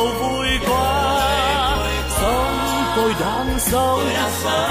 [0.00, 1.76] ơi vui quá
[2.20, 4.04] sống tôi đang sống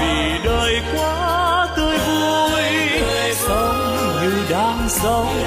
[0.00, 2.62] vì đời quá tươi vui.
[3.34, 5.44] Sống như đang sống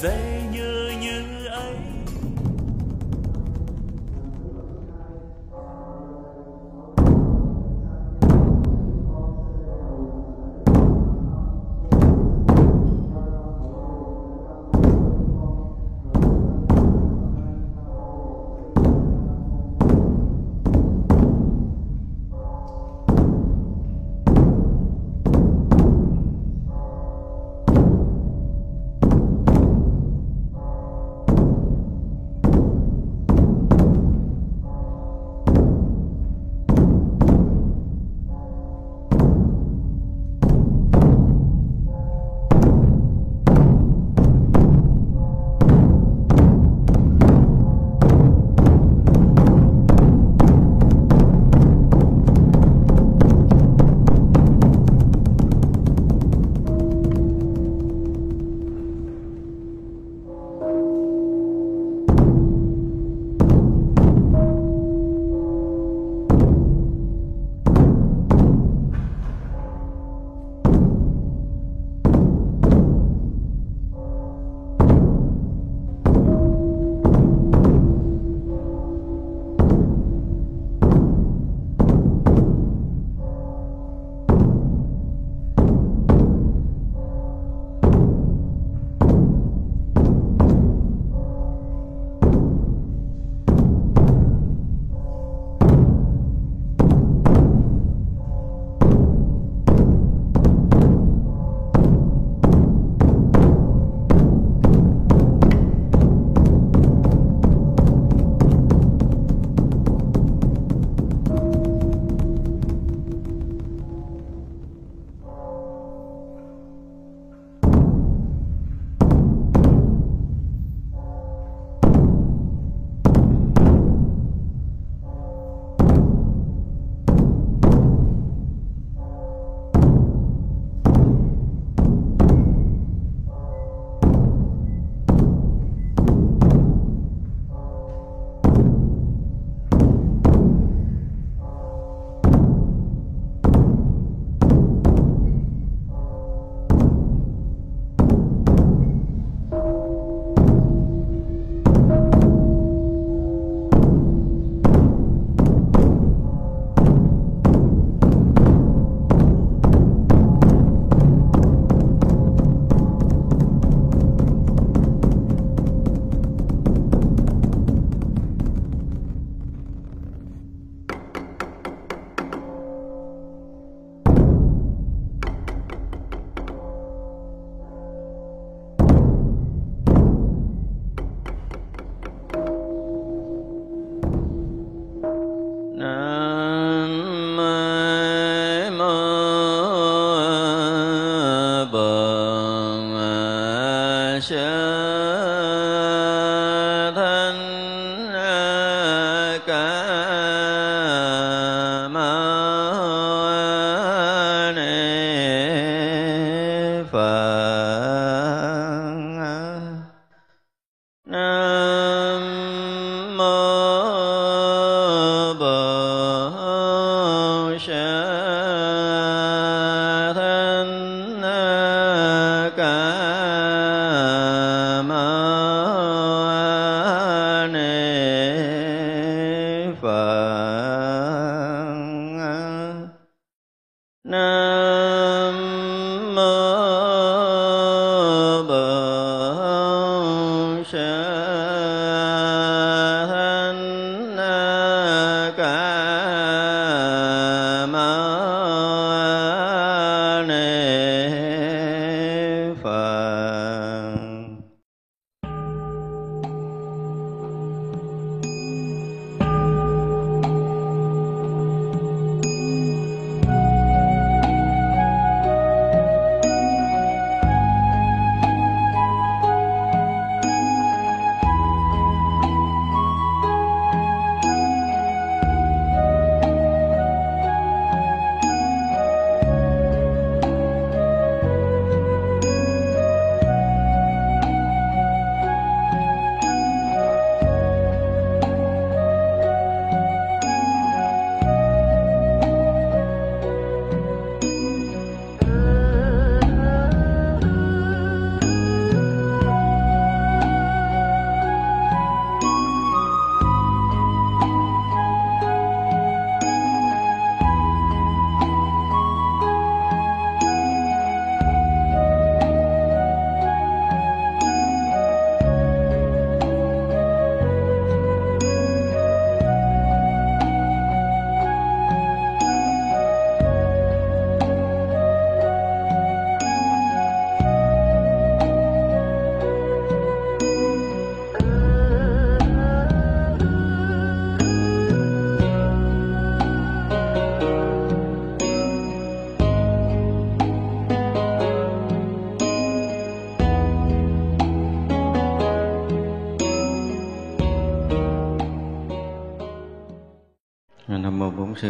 [0.00, 0.29] they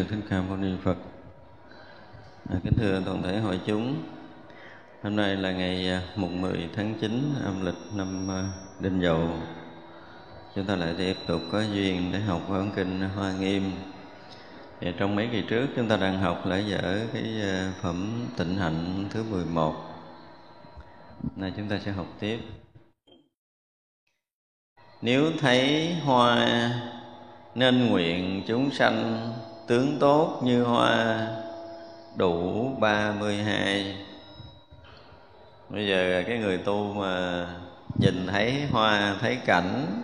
[0.01, 0.97] sư thích ca mâu ni phật.
[2.49, 4.03] À, kính thưa toàn thể hội chúng.
[5.03, 8.49] Hôm nay là ngày à, mùng 10 tháng 9 âm lịch năm à,
[8.81, 9.29] đinh dậu.
[10.55, 13.73] Chúng ta lại tiếp tục có duyên để học văn kinh hoa nghiêm.
[14.81, 18.57] Và trong mấy kỳ trước chúng ta đang học lại dở cái à, phẩm tịnh
[18.57, 19.75] hạnh thứ 11
[21.37, 22.39] nay chúng ta sẽ học tiếp.
[25.03, 26.71] Nếu thấy hoa
[27.55, 29.33] nên nguyện chúng sanh
[29.67, 31.27] tướng tốt như hoa
[32.17, 33.97] đủ ba mươi hai.
[35.69, 37.47] Bây giờ cái người tu mà
[37.99, 40.03] nhìn thấy hoa thấy cảnh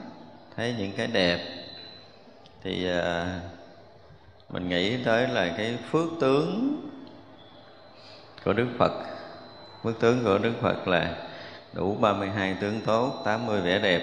[0.56, 1.38] thấy những cái đẹp
[2.62, 3.40] thì à,
[4.48, 6.80] mình nghĩ tới là cái phước tướng
[8.44, 8.92] của Đức Phật.
[9.82, 11.14] Phước tướng của Đức Phật là
[11.72, 14.02] đủ 32 tướng tốt, 80 vẻ đẹp.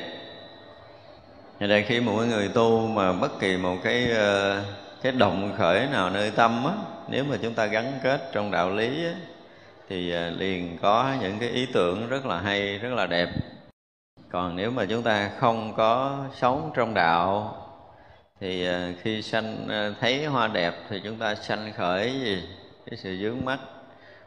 [1.59, 4.63] Như đây khi một người tu mà bất kỳ một cái à,
[5.03, 6.73] cái động khởi nào nơi tâm á
[7.07, 9.13] nếu mà chúng ta gắn kết trong đạo lý á,
[9.89, 13.29] thì à, liền có những cái ý tưởng rất là hay rất là đẹp.
[14.31, 17.55] Còn nếu mà chúng ta không có sống trong đạo
[18.39, 22.43] thì à, khi sanh à, thấy hoa đẹp thì chúng ta sanh khởi gì?
[22.85, 23.59] Cái sự dướng mắt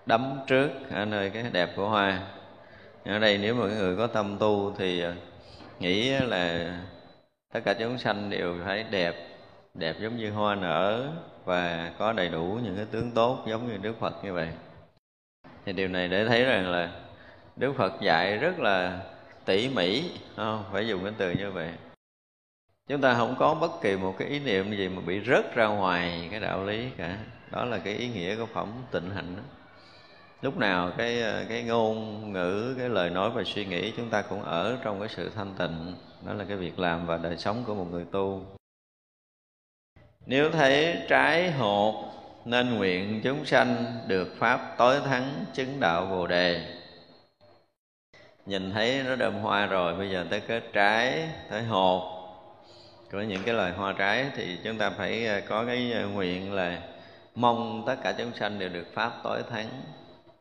[0.07, 2.21] đắm trước ở nơi cái đẹp của hoa.
[3.05, 5.05] Ở đây nếu mà người có tâm tu thì
[5.81, 6.75] nghĩ là
[7.53, 9.36] tất cả chúng sanh đều phải đẹp
[9.79, 11.11] đẹp giống như hoa nở
[11.45, 14.49] và có đầy đủ những cái tướng tốt giống như Đức Phật như vậy.
[15.65, 16.91] Thì điều này để thấy rằng là
[17.57, 19.01] Đức Phật dạy rất là
[19.45, 20.65] tỉ mỉ không?
[20.73, 21.71] phải dùng cái từ như vậy.
[22.89, 25.67] Chúng ta không có bất kỳ một cái ý niệm gì mà bị rớt ra
[25.67, 27.19] ngoài cái đạo lý cả.
[27.51, 29.43] Đó là cái ý nghĩa của phẩm tịnh hạnh đó.
[30.43, 34.43] lúc nào cái cái ngôn ngữ, cái lời nói và suy nghĩ chúng ta cũng
[34.43, 35.95] ở trong cái sự thanh tịnh.
[36.27, 38.56] Đó là cái việc làm và đời sống của một người tu
[40.27, 41.95] nếu thấy trái hột,
[42.45, 46.77] nên nguyện chúng sanh được pháp tối thắng chứng đạo bồ đề.
[48.47, 52.13] Nhìn thấy nó đơm hoa rồi, bây giờ tới cái trái, tới hột.
[53.13, 56.53] Có những cái loài hoa trái thì chúng ta phải à, có cái à, nguyện
[56.53, 56.79] là
[57.35, 59.69] mong tất cả chúng sanh đều được pháp tối thắng.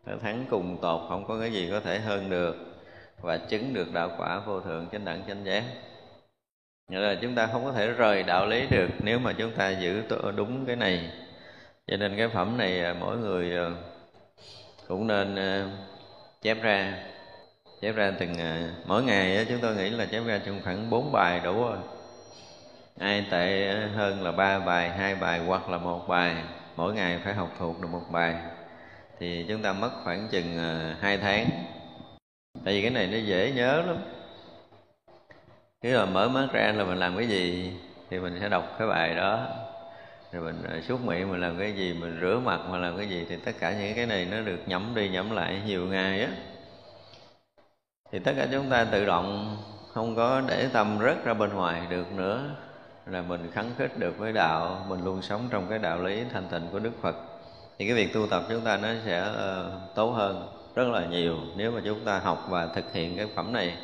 [0.06, 2.56] Tối thắng cùng tột, không có cái gì có thể hơn được
[3.22, 5.64] và chứng được đạo quả vô thượng chánh đẳng chánh giác.
[6.88, 9.70] Nghĩa là chúng ta không có thể rời đạo lý được nếu mà chúng ta
[9.70, 10.04] giữ
[10.36, 11.10] đúng cái này.
[11.88, 13.70] Cho nên cái phẩm này à, mỗi người à,
[14.88, 15.70] cũng nên à,
[16.42, 16.94] chép ra.
[17.82, 18.34] Chép ra từng
[18.86, 21.78] mỗi ngày chúng tôi nghĩ là chép ra trong khoảng bốn bài đủ rồi.
[23.00, 26.36] Ai tệ hơn là ba bài, hai bài hoặc là một bài,
[26.76, 28.36] mỗi ngày phải học thuộc được một bài,
[29.20, 30.58] thì chúng ta mất khoảng chừng
[31.02, 31.50] hai tháng.
[32.66, 33.98] Tại vì cái này nó dễ nhớ lắm
[35.86, 37.72] khi mà mở mắt ra là mình làm cái gì
[38.10, 39.48] thì mình sẽ đọc cái bài đó.
[40.32, 42.98] Rồi mình ờ, à, súc miệng mình làm cái gì mình rửa mặt mà làm
[42.98, 45.86] cái gì thì tất cả những cái này nó được nhẩm đi nhẩm lại nhiều
[45.86, 46.30] ngày á.
[48.12, 49.58] Thì tất cả chúng ta tự động
[49.94, 52.44] không có để tâm rớt ra bên ngoài được nữa
[53.06, 56.48] là mình khắng khích được với đạo mình luôn sống trong cái đạo lý thanh
[56.52, 57.16] tịnh của đức phật.
[57.80, 61.38] Thì cái việc tu tập chúng ta nó sẽ uh, tốt hơn rất là nhiều
[61.56, 63.78] nếu mà chúng ta học và thực hiện cái phẩm này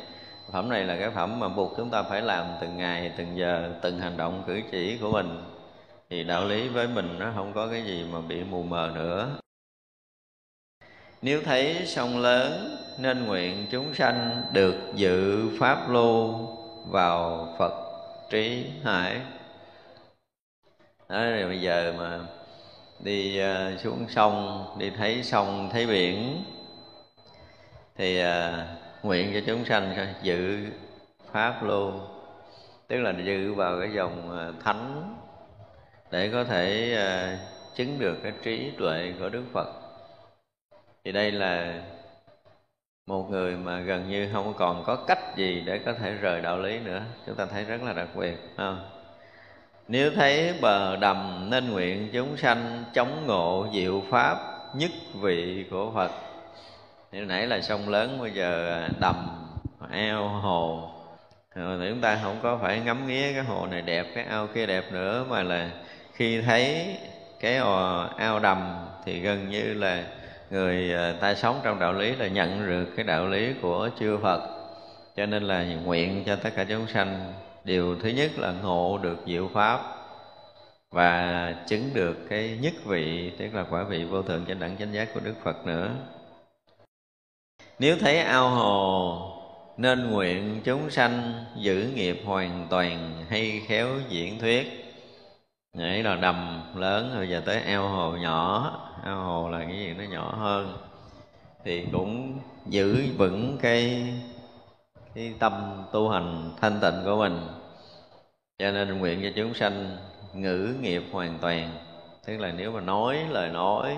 [0.52, 3.70] phẩm này là cái phẩm mà buộc chúng ta phải làm từng ngày, từng giờ,
[3.82, 5.42] từng hành động cử chỉ của mình.
[6.10, 9.38] Thì đạo lý với mình nó không có cái gì mà bị mù mờ nữa.
[11.22, 16.48] Nếu thấy sông lớn, nên nguyện chúng sanh được dự pháp lưu
[16.90, 17.72] vào phật
[18.30, 19.20] trí hải.
[21.08, 22.20] Đó, rồi bây giờ mà
[23.04, 26.44] đi ờ, xuống sông, đi thấy sông, thấy biển,
[27.96, 28.66] thì ờ,
[29.02, 30.66] nguyện cho chúng sanh dự
[31.32, 32.00] pháp luôn,
[32.88, 35.14] tức là dự vào cái dòng à, thánh
[36.10, 37.38] để có thể à,
[37.74, 39.68] chứng được cái trí tuệ của đức phật.
[41.04, 41.82] Thì đây là
[43.06, 46.58] một người mà gần như không còn có cách gì để có thể rời đạo
[46.58, 47.02] lý nữa.
[47.26, 48.88] Chúng ta thấy rất là đặc biệt không?
[49.88, 54.38] nếu thấy bờ đầm nên nguyện chúng sanh chống ngộ diệu pháp
[54.74, 54.90] nhất
[55.20, 56.10] vị của phật
[57.12, 59.14] thì nãy là sông lớn, bây giờ à, đầm
[59.90, 60.90] ao hồ.
[61.54, 64.46] Rồi thì chúng ta không có phải ngắm nghía cái hồ này đẹp, cái ao
[64.46, 65.70] kia đẹp nữa, mà là
[66.12, 66.96] khi thấy
[67.40, 67.56] cái
[68.16, 70.04] ao đầm thì gần như là
[70.50, 74.18] người à, ta sống trong đạo lý là nhận được cái đạo lý của chư
[74.22, 74.40] Phật.
[75.16, 77.32] Cho nên là nguyện cho tất cả chúng sanh,
[77.64, 79.80] điều thứ nhất là ngộ được diệu pháp
[80.90, 84.92] và chứng được cái nhất vị, tức là quả vị vô thượng trên đẳng chánh
[84.92, 85.90] giác của Đức Phật nữa
[87.82, 89.18] nếu thấy ao hồ,
[89.76, 94.94] nên nguyện chúng sanh giữ nghiệp hoàn toàn hay khéo diễn thuyết.
[95.74, 98.72] Nghĩa là đầm lớn rồi giờ tới ao hồ nhỏ.
[99.04, 99.94] Ao hồ là cái gì?
[99.98, 100.76] Nó nhỏ hơn.
[101.64, 104.06] Thì cũng giữ vững cái
[105.14, 107.40] cái tâm tu hành thanh tịnh của mình.
[108.58, 109.96] Cho nên nguyện cho chúng sanh
[110.34, 111.70] ngữ nghiệp hoàn toàn.
[112.26, 113.96] Tức là nếu mà nói lời nói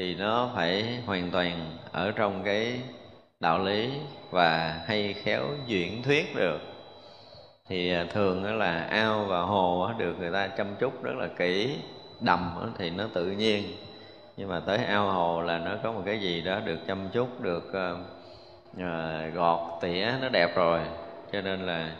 [0.00, 2.80] thì nó phải hoàn toàn ở trong cái
[3.40, 3.90] đạo lý
[4.30, 6.60] và hay khéo diễn thuyết được.
[7.68, 11.76] Thì à, thường là ao và hồ được người ta chăm chút rất là kỹ
[12.20, 13.62] đầm thì nó tự nhiên.
[14.36, 17.40] Nhưng mà tới ao hồ là nó có một cái gì đó được chăm chút
[17.40, 20.80] được uh, gọt tỉa nó đẹp rồi.
[21.32, 21.92] Cho nên là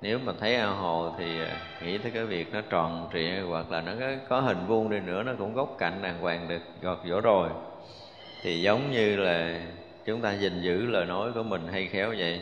[0.00, 3.70] nếu mà thấy ao hồ thì à, nghĩ tới cái việc nó tròn trịa hoặc
[3.70, 6.62] là nó có, có hình vuông đi nữa nó cũng góc cạnh đàng hoàng được
[6.82, 7.48] gọt vỗ rồi.
[8.42, 9.60] Thì giống như là
[10.04, 12.40] chúng ta gìn giữ lời nói của mình hay khéo vậy.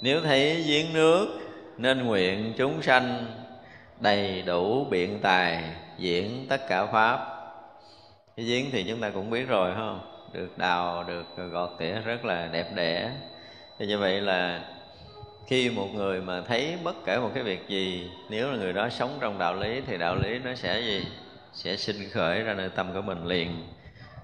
[0.00, 1.38] Nếu thấy giếng nước
[1.78, 3.26] nên nguyện chúng sanh
[4.00, 5.64] đầy đủ biện tài
[5.98, 7.18] diễn tất cả pháp.
[8.36, 10.00] Cái giếng thì chúng ta cũng biết rồi không?
[10.32, 13.10] Được đào được gọt tỉa rất là đẹp đẽ.
[13.78, 14.60] Thì như vậy là
[15.46, 18.88] khi một người mà thấy bất kể một cái việc gì, nếu là người đó
[18.88, 21.06] sống trong đạo lý thì đạo lý nó sẽ gì?
[21.52, 23.66] Sẽ sinh khởi ra nơi tâm của mình liền.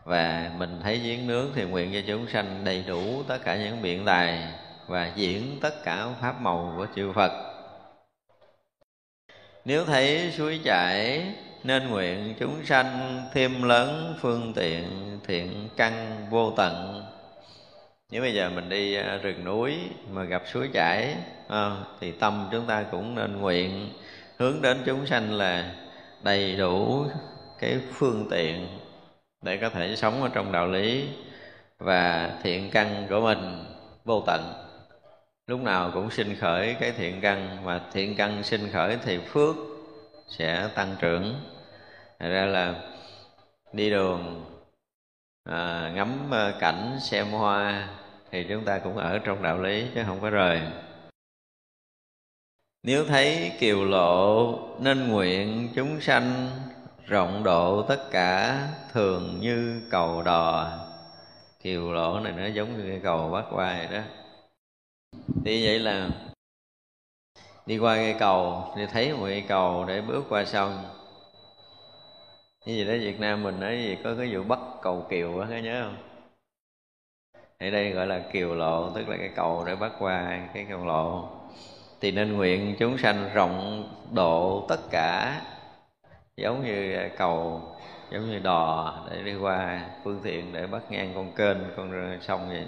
[0.04, 3.82] Và mình thấy giếng nước thì nguyện cho chúng sanh đầy đủ tất cả những
[3.82, 4.44] biện tài
[4.86, 7.32] và diễn tất cả pháp màu của chư Phật.
[9.64, 11.22] Nếu thấy suối chảy,
[11.64, 17.04] nên nguyện chúng sanh thêm lớn phương tiện, thiện căn vô tận
[18.10, 19.78] nếu bây giờ mình đi à, rừng núi
[20.10, 21.16] mà gặp suối chảy
[21.48, 23.92] à, thì tâm chúng ta cũng nên nguyện
[24.38, 25.74] hướng đến chúng sanh là
[26.22, 27.04] đầy đủ
[27.58, 28.68] cái phương tiện
[29.42, 31.08] để có thể sống ở trong đạo lý
[31.78, 33.64] và thiện căn của mình
[34.04, 34.52] vô tận.
[35.46, 39.56] Lúc nào cũng sinh khởi cái thiện căn mà thiện căn sinh khởi thì phước
[40.28, 41.34] sẽ tăng trưởng.
[42.18, 42.74] Thật ra là
[43.72, 44.44] đi đường
[45.44, 47.88] à, ngắm à, cảnh xem hoa
[48.30, 50.60] thì chúng ta cũng ở trong đạo lý chứ không có rời.
[52.82, 56.50] Nếu thấy kiều lộ nên nguyện chúng sanh
[57.06, 60.78] rộng độ tất cả thường như cầu đò.
[61.62, 64.02] Kiều lộ này nó giống như cái cầu bắc qua vậy đó.
[65.44, 66.08] Thì vậy là
[67.66, 70.84] đi qua cây cầu, thì thấy một cây cầu để bước qua sông.
[72.66, 75.60] Như vậy đó Việt Nam mình nói gì, có cái vụ bắt cầu kiều á
[75.60, 76.09] nhớ không?
[77.60, 80.84] Thì đây gọi là kiều lộ, tức là cái cầu để bắt qua cái cầu
[80.84, 81.28] lộ.
[82.00, 85.40] Thì nên nguyện chúng sanh rộng độ tất cả,
[86.36, 87.62] giống như cầu,
[88.12, 92.48] giống như đò để đi qua phương tiện để bắt ngang con kênh, con sông
[92.48, 92.64] vậy.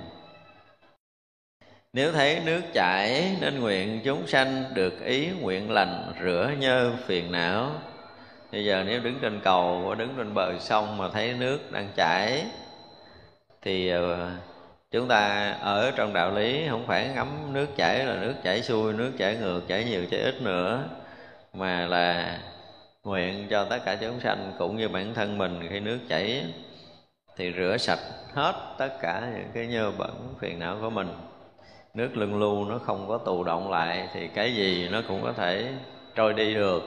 [1.92, 7.32] Nếu thấy nước chảy, nên nguyện chúng sanh được ý nguyện lành rửa nhơ phiền
[7.32, 7.70] não.
[8.52, 11.88] Bây giờ nếu đứng trên cầu hoặc đứng trên bờ sông mà thấy nước đang
[11.96, 12.46] chảy,
[13.62, 14.30] thì ờ,
[14.92, 18.92] chúng ta ở trong đạo lý không phải ngắm nước chảy là nước chảy xuôi,
[18.92, 20.84] nước chảy ngược, chảy nhiều, chảy ít nữa,
[21.54, 22.38] mà là
[23.04, 26.44] nguyện cho tất cả chúng sanh cũng như bản thân mình khi nước chảy
[27.36, 27.98] thì rửa sạch
[28.34, 31.08] hết tất cả những cái nhơ bẩn phiền não của mình.
[31.94, 35.32] Nước lưng lưu nó không có tù động lại thì cái gì nó cũng có
[35.32, 35.72] thể
[36.14, 36.82] trôi đi được.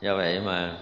[0.00, 0.72] Do vậy mà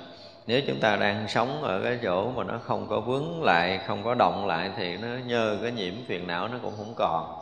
[0.46, 4.04] nếu chúng ta đang sống ở cái chỗ mà nó không có vướng lại, không
[4.04, 7.38] có động lại thì nó nhờ cái nhiễm phiền não nó cũng không còn.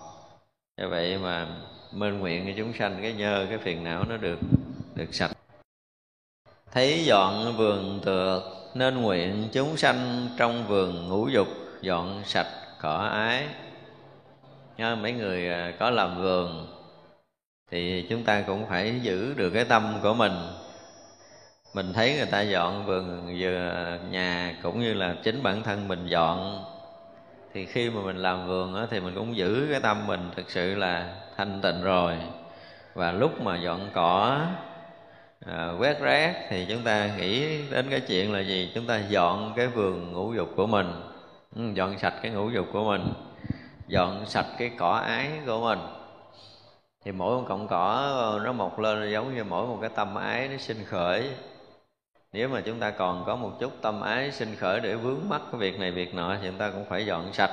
[0.80, 1.46] Như vậy mà
[1.92, 4.38] mênh nguyện cho chúng sanh, cái nhờ cái phiền não nó được
[4.94, 5.30] được sạch.
[6.72, 8.42] Thấy dọn vườn tược,
[8.74, 11.48] nên nguyện chúng sanh trong vườn ngũ dục
[11.80, 12.46] dọn sạch
[12.80, 13.46] cỏ ái.
[14.76, 16.66] Nha mấy người à, có làm vườn
[17.70, 20.32] thì chúng ta cũng phải giữ được cái tâm của mình
[21.74, 26.06] mình thấy người ta dọn vườn vừa nhà cũng như là chính bản thân mình
[26.06, 26.64] dọn.
[27.54, 30.50] Thì khi mà mình làm vườn đó, thì mình cũng giữ cái tâm mình thực
[30.50, 32.16] sự là thanh tịnh rồi.
[32.94, 34.40] Và lúc mà dọn cỏ
[35.46, 38.72] à, quét rác thì chúng ta nghĩ đến cái chuyện là gì?
[38.74, 40.92] Chúng ta dọn cái vườn ngũ dục của mình.
[41.56, 43.12] Ừ, dọn sạch cái ngũ dục của mình.
[43.88, 45.78] Dọn sạch cái cỏ ái của mình.
[47.04, 50.48] Thì mỗi một cọng cỏ nó mọc lên giống như mỗi một cái tâm ái
[50.48, 51.30] nó sinh khởi
[52.32, 55.42] nếu mà chúng ta còn có một chút tâm ái sinh khởi để vướng mắc
[55.52, 57.50] cái việc này việc nọ thì chúng ta cũng phải dọn sạch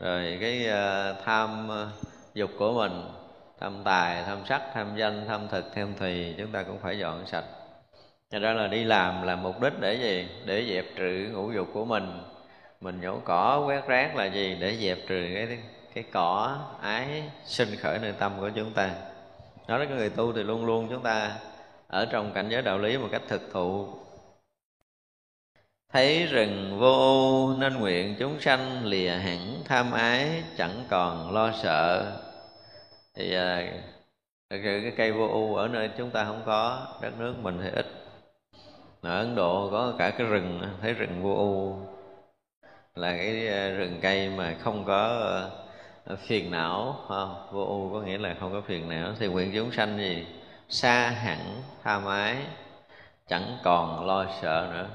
[0.00, 1.88] rồi cái uh, tham ờ,
[2.34, 3.02] dục của mình
[3.60, 7.26] tham tài tham sắc tham danh tham thực tham thùy chúng ta cũng phải dọn
[7.26, 7.44] sạch
[8.30, 10.28] Cho ra là đi làm là mục đích để gì?
[10.44, 12.22] Để dẹp trừ ngũ dục của mình
[12.80, 14.56] Mình nhổ cỏ quét rác là gì?
[14.60, 15.58] Để dẹp trừ cái
[15.94, 18.90] cái cỏ ái sinh khởi nơi tâm của chúng ta
[19.68, 21.32] Nói đến người tu thì luôn luôn chúng ta
[21.88, 23.88] ở trong cảnh giới đạo lý một cách thực thụ.
[25.92, 31.52] Thấy rừng vô ưu nên nguyện chúng sanh lìa hẳn tham ái chẳng còn lo
[31.62, 32.12] sợ.
[33.14, 33.72] Thì à,
[34.50, 37.58] thực sự cái cây vô ưu ở nơi chúng ta không có đất nước mình
[37.62, 37.86] thì ít.
[39.02, 41.76] Ở ấn độ có cả cái rừng thấy rừng vô ưu
[42.94, 45.20] là cái à, rừng cây mà không có
[46.04, 47.48] à, phiền não không?
[47.52, 49.12] vô ưu có nghĩa là không có phiền não.
[49.18, 50.26] Thì nguyện chúng sanh gì?
[50.68, 52.36] Xa hẳn, tha mái,
[53.28, 54.88] chẳng còn lo sợ nữa.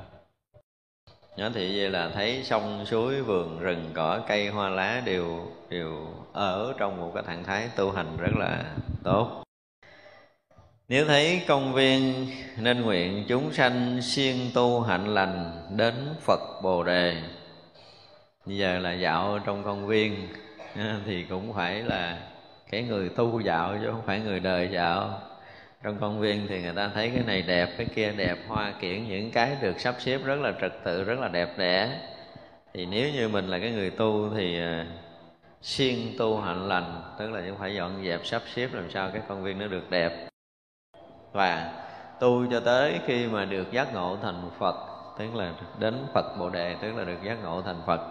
[1.38, 6.08] Nó thì vậy là thấy sông, suối, vườn, rừng, cỏ, cây, hoa lá đều đều
[6.34, 8.64] ở trong một cái trạng thái tu hành rất là
[9.04, 9.44] tốt.
[10.88, 16.84] Nếu thấy công viên, nên nguyện chúng sanh siêng tu hạnh lành đến Phật Bồ
[16.84, 17.22] Đề.
[18.46, 20.28] Bây giờ là dạo trong công viên,
[21.06, 22.20] thì cũng phải là
[22.72, 25.22] cái người tu dạo chứ không phải người đời dạo
[25.84, 29.08] trong công viên thì người ta thấy cái này đẹp, cái kia đẹp, hoa kiển
[29.08, 32.00] những cái được sắp xếp rất là trật tự, rất là đẹp đẽ.
[32.74, 34.88] Thì nếu như mình là cái người tu thì à,
[35.62, 39.22] siêng tu hạnh lành, tức là chúng phải dọn dẹp, sắp xếp làm sao cái
[39.28, 40.30] công viên nó được đẹp.
[41.32, 41.84] Và
[42.20, 44.76] tu cho tới khi mà được giác ngộ thành phật,
[45.20, 48.02] tức là đến phật bồ đề, tức là được giác ngộ thành phật.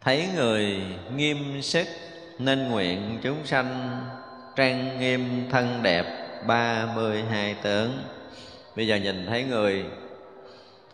[0.00, 0.82] Thấy người
[1.16, 1.86] nghiêm sức
[2.38, 4.00] nên nguyện chúng sanh
[4.56, 6.04] trang nghiêm thân đẹp
[6.46, 8.02] ba mươi hai tướng
[8.76, 9.84] bây giờ nhìn thấy người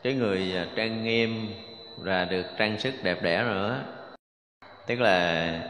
[0.02, 1.54] cái người à, trang nghiêm
[1.96, 3.82] và được trang sức đẹp đẽ nữa.
[4.86, 5.60] Tức là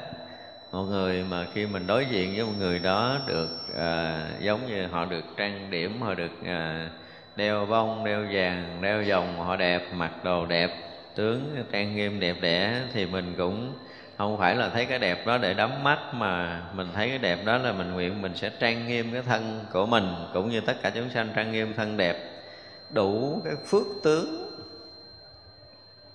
[0.73, 4.87] một người mà khi mình đối diện với một người đó được à, giống như
[4.87, 6.89] họ được trang điểm họ được à,
[7.37, 10.71] đeo bông đeo vàng đeo vòng họ đẹp mặc đồ đẹp
[11.15, 13.73] tướng trang nghiêm đẹp đẽ thì mình cũng
[14.21, 17.45] không phải là thấy cái đẹp đó để đắm mắt mà mình thấy cái đẹp
[17.45, 20.75] đó là mình nguyện mình sẽ trang nghiêm cái thân của mình, cũng như tất
[20.83, 22.17] cả chúng sanh trang nghiêm thân đẹp.
[22.91, 24.59] Đủ cái phước tướng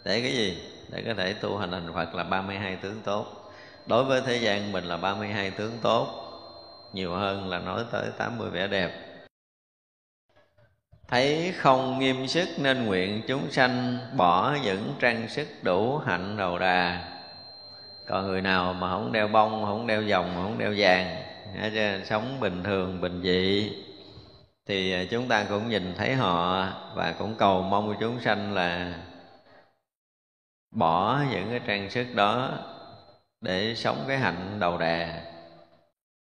[0.03, 0.61] để cái gì?
[0.89, 3.51] Để có thể tu hành thành Phật là 32 tướng tốt.
[3.85, 6.07] Đối với thế gian mình là 32 tướng tốt.
[6.93, 8.91] Nhiều hơn là nói tới 80 vẻ đẹp.
[11.07, 16.59] Thấy không nghiêm sức nên nguyện chúng sanh bỏ những trang sức đủ hạnh đầu
[16.59, 17.14] đà
[18.05, 21.25] còn người nào mà không đeo bông, không đeo vòng không đeo vàng
[22.05, 23.71] sống bình thường, bình dị.
[24.67, 28.53] Thì à, chúng ta cũng nhìn thấy họ và cũng cầu mong của chúng sanh
[28.53, 28.93] là
[30.71, 32.59] bỏ những cái trang sức đó
[33.41, 35.21] để sống cái hạnh đầu đà.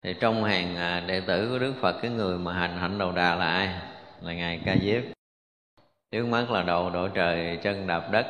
[0.03, 3.11] Thì trong hàng à, đệ tử của đức phật, cái người mà hành hạnh đầu
[3.11, 3.69] đà là ai?
[4.21, 5.03] Là ngài ca diếp.
[6.11, 8.25] Trước mắt là đầu đội trời, chân đạp đất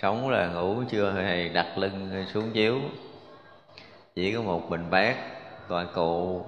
[0.00, 2.80] sống là ngủ chưa hề đặt lưng xuống chiếu.
[4.14, 5.16] Chỉ có một bình bát
[5.68, 6.44] tọa cụ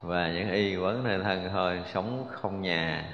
[0.00, 3.04] và những y quấn nơi thân thôi sống không nhà.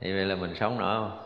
[0.00, 1.18] Thì vậy là mình sống nổi không?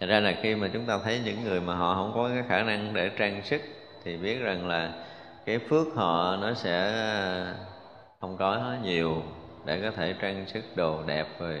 [0.00, 2.44] Thật ra là khi mà chúng ta thấy những người mà họ không có cái
[2.48, 3.60] khả năng để trang sức
[4.04, 4.92] thì biết rằng là
[5.44, 6.92] cái phước họ nó sẽ
[8.20, 9.22] không có nhiều
[9.64, 11.60] để có thể trang sức đồ đẹp rồi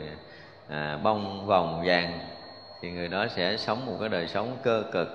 [0.68, 2.35] à, bông vòng vàng
[2.82, 5.08] thì người đó sẽ sống một cái đời sống cơ cực.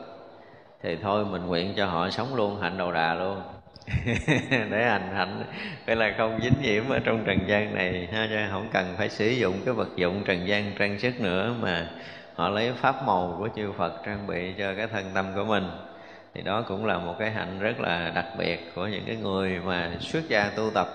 [0.84, 3.42] Thì thôi, mình nguyện cho họ sống luôn, hạnh đầu đà luôn.
[4.50, 5.44] Để hành hạnh.
[5.86, 9.10] Phải là không dính nhiễm ở trong trần gian này, ha cho không cần phải
[9.10, 11.90] sử dụng cái vật dụng trần gian, trang sức nữa mà
[12.36, 15.70] họ lấy pháp màu của chư Phật trang bị cho cái thân tâm của mình.
[16.34, 19.60] Thì đó cũng là một cái hạnh rất là đặc biệt của những cái người
[19.66, 20.88] mà xuất gia tu tập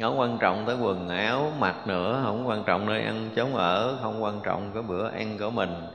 [0.00, 3.98] không quan trọng tới quần áo, mặc nữa, không quan trọng nơi ăn chốn ở,
[4.02, 5.86] không quan trọng cái bữa ăn của mình,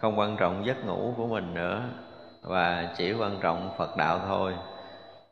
[0.00, 1.82] không quan trọng giấc ngủ của mình nữa.
[2.42, 4.54] Và chỉ quan trọng phật đạo thôi.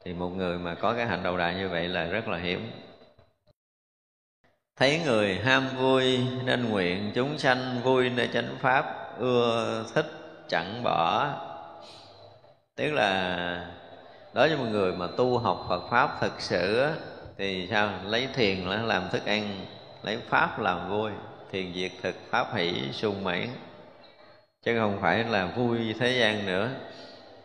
[0.04, 2.70] Thì một người mà có cái hạnh đầu đà như vậy là rất là hiếm.
[4.78, 8.84] Thấy người ham vui nên nguyện chúng sanh vui nơi chánh pháp,
[9.18, 10.06] ưa thích
[10.48, 11.28] chẳng bỏ.
[12.76, 13.66] Tức là
[14.34, 16.90] đối với một người mà tu học Phật pháp thực sự
[17.40, 17.90] thì sao?
[18.04, 19.66] Lấy thiền là làm thức ăn,
[20.02, 21.10] lấy pháp làm vui
[21.52, 23.48] thiền diệt thực, pháp hỷ, sung mãn.
[24.64, 26.70] Chứ không phải là vui thế gian nữa.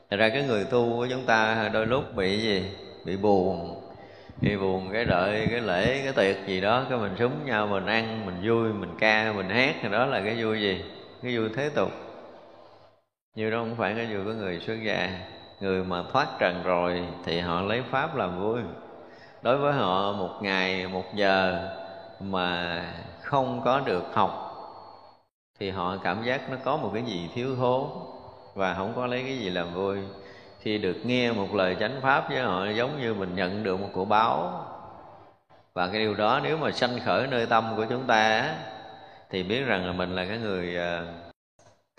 [0.09, 2.63] Thật ra cái người tu của chúng ta đôi lúc bị gì?
[3.05, 3.81] Bị buồn.
[4.41, 7.85] Bị buồn cái đợi cái lễ, cái tiệc gì đó, cái mình súng nhau, mình
[7.85, 10.83] ăn, mình vui, mình ca, mình hát, thì đó là cái vui gì?
[11.23, 11.91] Cái vui thế tục.
[13.35, 15.09] Như đó không phải cái vui của người xuất gia.
[15.59, 18.61] Người mà thoát trần rồi thì họ lấy pháp làm vui
[19.45, 21.69] đối với họ, một ngày, một giờ
[22.19, 22.81] mà
[23.21, 24.41] không có được học,
[25.59, 27.89] thì họ cảm giác nó có một cái gì thiếu thốn
[28.53, 29.97] và không có lấy cái gì làm vui.
[30.59, 33.89] Khi được nghe một lời chánh pháp với họ, giống như mình nhận được một
[33.93, 34.65] của báo.
[35.73, 38.55] Và cái điều đó nếu mà sanh khởi nơi tâm của chúng ta
[39.29, 41.03] thì biết rằng là mình là cái người à,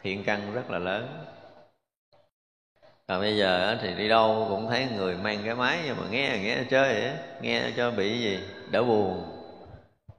[0.02, 1.08] thiện căn rất là lớn
[3.08, 6.38] còn bây giờ thì đi đâu cũng thấy người mang cái máy nhưng mà nghe
[6.42, 8.38] nghe chơi vậy nghe cho bị gì?
[8.70, 9.24] Đỡ buồn.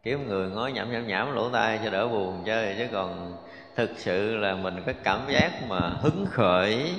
[0.04, 2.76] Kiếm người ngó nhảm nhảm nhảm lỗ tai cho đỡ buồn chơi.
[2.78, 3.38] Chứ còn
[3.76, 6.92] thực sự là mình có cảm giác mà hứng khởi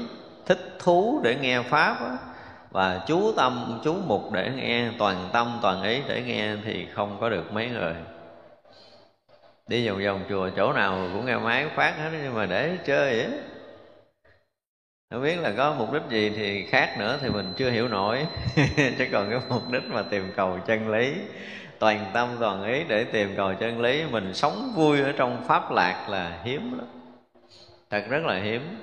[0.47, 2.17] thích thú để nghe pháp á,
[2.71, 7.17] và chú tâm chú mục để nghe toàn tâm toàn ý để nghe thì không
[7.21, 7.95] có được mấy người.
[9.67, 13.17] Đi vòng vòng chùa chỗ nào cũng nghe máy phát hết nhưng mà để chơi
[13.17, 13.41] vậy
[15.11, 18.27] không biết là có mục đích gì thì khác nữa thì mình chưa hiểu nổi.
[18.77, 21.15] Chứ còn cái mục đích mà tìm cầu chân lý
[21.79, 25.71] toàn tâm toàn ý để tìm cầu chân lý mình sống vui ở trong pháp
[25.71, 26.87] lạc là hiếm lắm.
[27.91, 28.83] Thật rất là hiếm.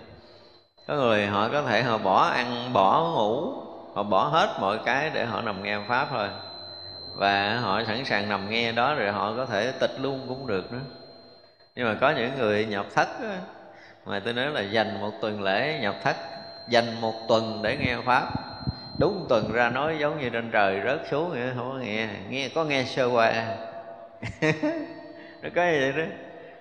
[0.87, 3.53] Có người họ có thể họ bỏ ăn bỏ ngủ
[3.93, 6.27] họ bỏ hết mọi cái để họ nằm nghe pháp thôi.
[7.15, 10.73] Và họ sẵn sàng nằm nghe đó rồi họ có thể tịch luôn cũng được
[10.73, 10.79] nữa.
[11.75, 13.37] Nhưng mà có những người nhập thất á,
[14.05, 16.15] mà tôi nói là dành một tuần lễ nhập thất,
[16.69, 18.27] dành một tuần để nghe pháp.
[18.99, 22.07] Đúng tuần ra nói giống như trên trời rớt xuống vậy, không có nghe.
[22.29, 23.45] Nghe, có nghe sơ qua.
[25.41, 26.03] Nó có như vậy đó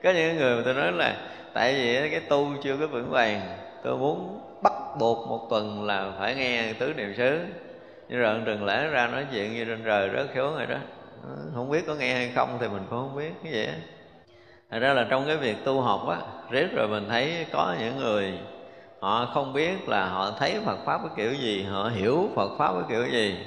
[0.02, 1.16] có những người mà tôi nói là,
[1.52, 3.40] tại vì cái tu chưa có vững vàng,
[3.82, 7.38] tôi muốn bắt buộc một tuần là phải nghe tứ niệm xứ.
[8.08, 10.76] Như rồi tuần lễ ra nói chuyện như trên trời rớt xuống rồi đó.
[11.54, 13.68] Không biết có nghe hay không thì mình cũng không biết, cái vậy
[14.70, 16.18] Thật ra là trong cái việc tu học á
[16.50, 18.38] Riết rồi mình thấy có những người
[19.00, 22.72] Họ không biết là họ thấy Phật Pháp cái kiểu gì, Họ hiểu Phật Pháp
[22.72, 23.38] cái kiểu gì.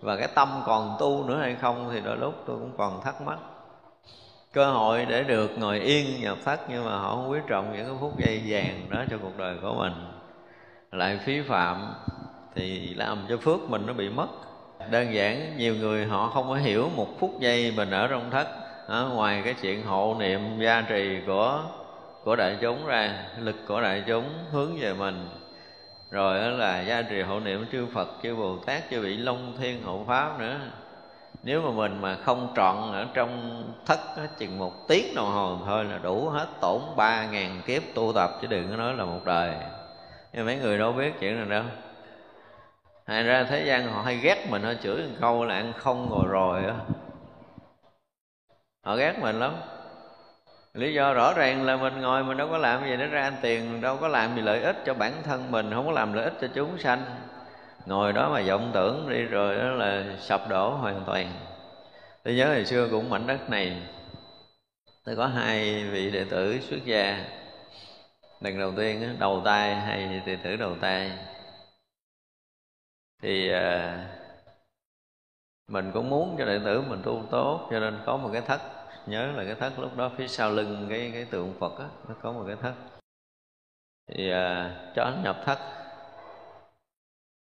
[0.00, 3.22] Và cái tâm còn tu nữa hay không Thì đôi lúc tôi cũng còn thắc
[3.22, 3.38] mắc.
[4.52, 7.86] Cơ hội để được ngồi yên nhập thất Nhưng mà họ không quý trọng những
[7.86, 9.92] cái phút giây vàng đó cho cuộc đời của mình.
[10.92, 11.94] Lại phí phạm
[12.54, 14.26] Thì làm cho phước mình nó bị mất.
[14.90, 18.48] Đơn giản nhiều người họ không có hiểu một phút giây mình ở trong thất
[18.90, 21.62] à, ngoài cái chuyện hộ niệm gia trì của
[22.24, 25.28] của đại chúng ra lực của đại chúng hướng về mình
[26.10, 29.56] rồi đó là gia trì hộ niệm chư Phật chư Bồ Tát chư vị Long
[29.60, 30.60] Thiên hộ Pháp nữa.
[31.42, 34.00] Nếu mà mình mà không trọn ở trong thất
[34.38, 38.30] chừng một tiếng đồng hồ thôi là đủ hết tổn ba ngàn kiếp tu tập
[38.42, 39.54] chứ đừng có nói là một đời.
[40.32, 41.64] Nhưng mấy người đâu biết chuyện này đâu.
[43.06, 46.10] Thành ra thế gian họ hay ghét mình Họ chửi một câu là ăn không
[46.10, 46.74] ngồi rồi á.
[48.82, 49.54] Họ ghét mình lắm.
[50.74, 53.36] Lý do rõ ràng là mình ngồi mình đâu có làm gì để ra ăn
[53.42, 56.24] tiền Đâu có làm gì lợi ích cho bản thân mình Không có làm lợi
[56.24, 57.04] ích cho chúng sanh.
[57.86, 61.32] Ngồi đó mà vọng tưởng đi rồi đó là sập đổ hoàn toàn.
[62.24, 63.82] Tôi nhớ hồi xưa cũng mảnh đất này
[65.04, 67.24] Tôi có hai vị đệ tử xuất gia.
[68.40, 71.12] Lần đầu tiên đầu tay hai đệ tử đầu tay.
[73.22, 74.19] Thì uh,
[75.70, 78.60] mình cũng muốn cho đệ tử mình tu tốt cho nên có một cái thất.
[79.06, 82.14] Nhớ là cái thất lúc đó phía sau lưng cái cái tượng phật á nó
[82.22, 82.72] có một cái thất.
[84.08, 85.58] Thì à, cho anh nhập thất.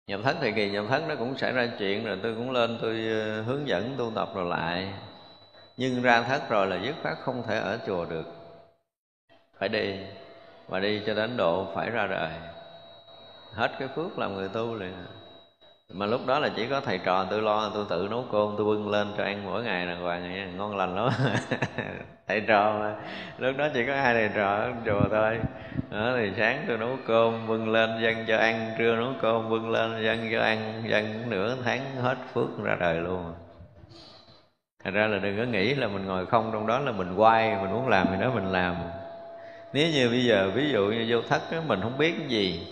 [0.07, 2.79] Nhập thất thì kỳ nhập thất nó cũng xảy ra chuyện rồi tôi cũng lên
[2.83, 4.95] tôi ờ, hướng dẫn tu tập rồi lại.
[5.77, 8.27] Nhưng ra thất rồi là dứt khoát không thể ở chùa được.
[9.59, 9.97] Phải đi
[10.69, 12.31] và đi cho đến độ phải ra đời.
[13.53, 14.95] Hết cái phước làm người tu liền
[15.93, 18.67] mà lúc đó là chỉ có thầy trò tôi lo tôi tự nấu cơm tôi
[18.67, 21.09] bưng lên cho ăn mỗi ngày là hoàng vậy ngon lành lắm.
[22.29, 22.95] Thầy trò mà.
[23.39, 25.39] Lúc đó chỉ có hai thầy trò ở chùa thôi.
[25.91, 29.71] Đó thì sáng tôi nấu cơm bưng lên dân cho ăn trưa nấu cơm bưng
[29.71, 33.35] lên dân cho ăn dân nửa tháng hết phước ra đời luôn.
[34.85, 37.57] Thành ra là đừng có nghĩ là mình ngồi không trong đó là mình quay
[37.63, 38.75] mình muốn làm thì đó mình làm.
[39.73, 42.67] Nếu như bây giờ ví dụ như vô thất đó, mình không biết cái gì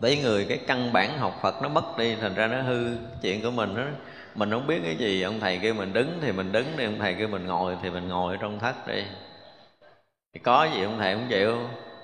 [0.00, 3.42] tới người cái căn bản học Phật nó mất đi, thành ra nó hư chuyện
[3.42, 3.82] của mình đó.
[4.34, 6.98] Mình không biết cái gì, ông thầy kêu mình đứng thì mình đứng đi, ông
[6.98, 9.04] thầy kêu mình ngồi thì mình ngồi ở trong thất đi.
[10.34, 11.58] Thì có gì ông thầy cũng chịu,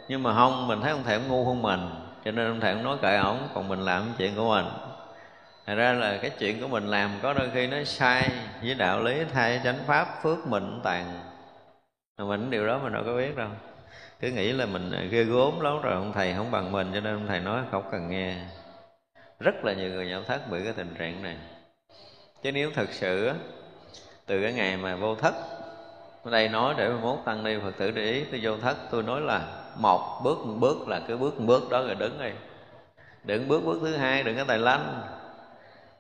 [0.09, 1.80] nhưng mà không, mình thấy ông thầy cũng ngu hơn mình,
[2.24, 4.66] cho nên ông thầy cũng nói kệ ổng, còn mình làm chuyện của mình.
[5.66, 8.30] Thật ra là cái chuyện của mình làm có đôi khi nó sai
[8.62, 11.04] với đạo lý, thay chánh pháp phước mình tàn.
[12.18, 13.48] Mà mình điều đó mình đâu có biết đâu
[14.20, 17.00] cứ nghĩ là mình à, ghê gốm lắm rồi, ông thầy không bằng mình, cho
[17.00, 18.37] nên ông thầy nói không cần nghe.
[19.40, 21.37] Rất là nhiều người nhập thất bị cái tình trạng này.
[22.42, 23.33] Chứ nếu thật sự
[24.26, 25.35] từ cái ngày mà vô thất,
[26.24, 28.76] ở đây nói để mà mốt tăng ni phật tử để ý, tôi vô thất,
[28.90, 32.18] tôi nói là một bước một bước là cứ bước một bước đó rồi đứng
[32.18, 32.31] đi
[33.26, 35.00] đừng bước bước thứ hai, đừng có tài lanh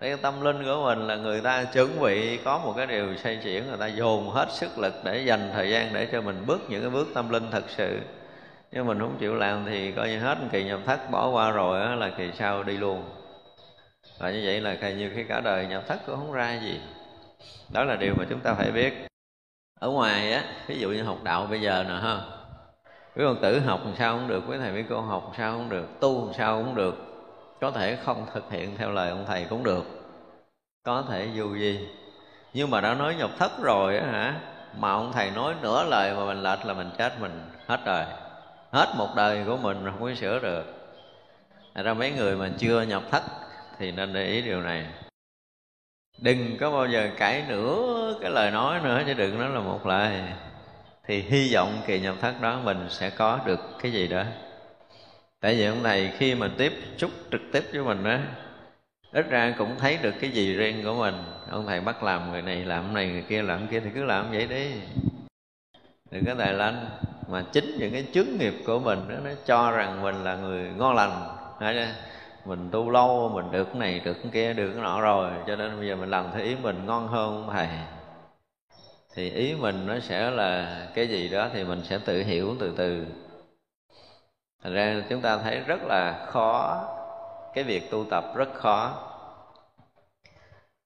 [0.00, 3.36] cái tâm linh của mình là người ta chuẩn bị có một cái điều xây
[3.36, 6.60] chuyển người ta dồn hết sức lực để dành thời gian để cho mình bước
[6.68, 7.98] những cái bước tâm linh thật sự.
[8.72, 11.80] Nhưng mình không chịu làm thì coi như hết kỳ nhập thất bỏ qua rồi
[11.80, 13.04] đó, là kỳ sau đi luôn.
[14.18, 16.80] Và như vậy là nhiều khi cả đời nhập thất cũng không ra gì.
[17.72, 19.06] Đó là điều mà chúng ta phải biết.
[19.80, 22.20] Ở ngoài á ví dụ như học đạo bây giờ nè ha.
[23.16, 25.58] Quý con tử học làm sao cũng được quý thầy mấy cô học làm sao
[25.58, 27.15] cũng được tu làm sao cũng được
[27.60, 29.84] có thể không thực hiện theo lời ông thầy cũng được.
[30.84, 31.88] Có thể dù gì.
[32.52, 34.40] Nhưng mà đã nói nhập thất rồi á hả?
[34.78, 38.06] Mà ông thầy nói nửa lời mà mình lệch là mình chết mình hết đời.
[38.72, 40.64] Hết một đời của mình không có sửa được.
[41.74, 43.22] Thật ra mấy người mà chưa nhập thất
[43.78, 44.86] thì nên để ý điều này.
[46.18, 49.86] Đừng có bao giờ cãi nửa cái lời nói nữa, chứ đừng nói là một
[49.86, 50.22] lời.
[51.06, 54.22] Thì hy vọng kỳ nhập thất đó mình sẽ có được cái gì đó
[55.46, 58.22] tại vì ông thầy khi mà tiếp xúc trực tiếp với mình á
[59.12, 61.14] ít ra cũng thấy được cái gì riêng của mình.
[61.50, 64.30] Ông thầy bắt làm người này làm này người kia làm kia thì cứ làm
[64.30, 64.70] vậy đi.
[66.10, 66.86] Đừng có tài lanh.
[67.28, 70.70] Mà chính những cái chứng nghiệp của mình đó, nó cho rằng mình là người
[70.76, 71.28] ngon lành.
[72.44, 75.30] Mình tu lâu mình được cái này được cái kia được cái nọ rồi.
[75.46, 77.68] Cho nên bây giờ mình làm theo ý mình ngon hơn ông thầy.
[79.14, 82.74] Thì ý mình nó sẽ là cái gì đó thì mình sẽ tự hiểu từ
[82.76, 83.06] từ
[84.66, 86.84] thành ra chúng ta thấy rất là khó,
[87.54, 89.02] cái việc tu tập rất khó.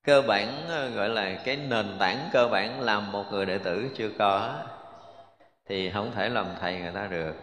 [0.04, 3.88] Cơ bản ờ, gọi là cái nền tảng cơ bản làm một người đệ tử
[3.96, 4.54] chưa có,
[5.68, 7.34] thì không thể làm thầy người ta được.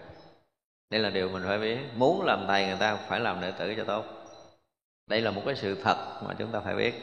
[0.90, 1.78] Đây là điều mình phải biết.
[1.96, 4.06] Muốn làm thầy người ta phải làm đệ tử cho tốt.
[5.08, 5.98] Đây là một cái sự thật
[6.28, 6.94] mà chúng ta phải biết.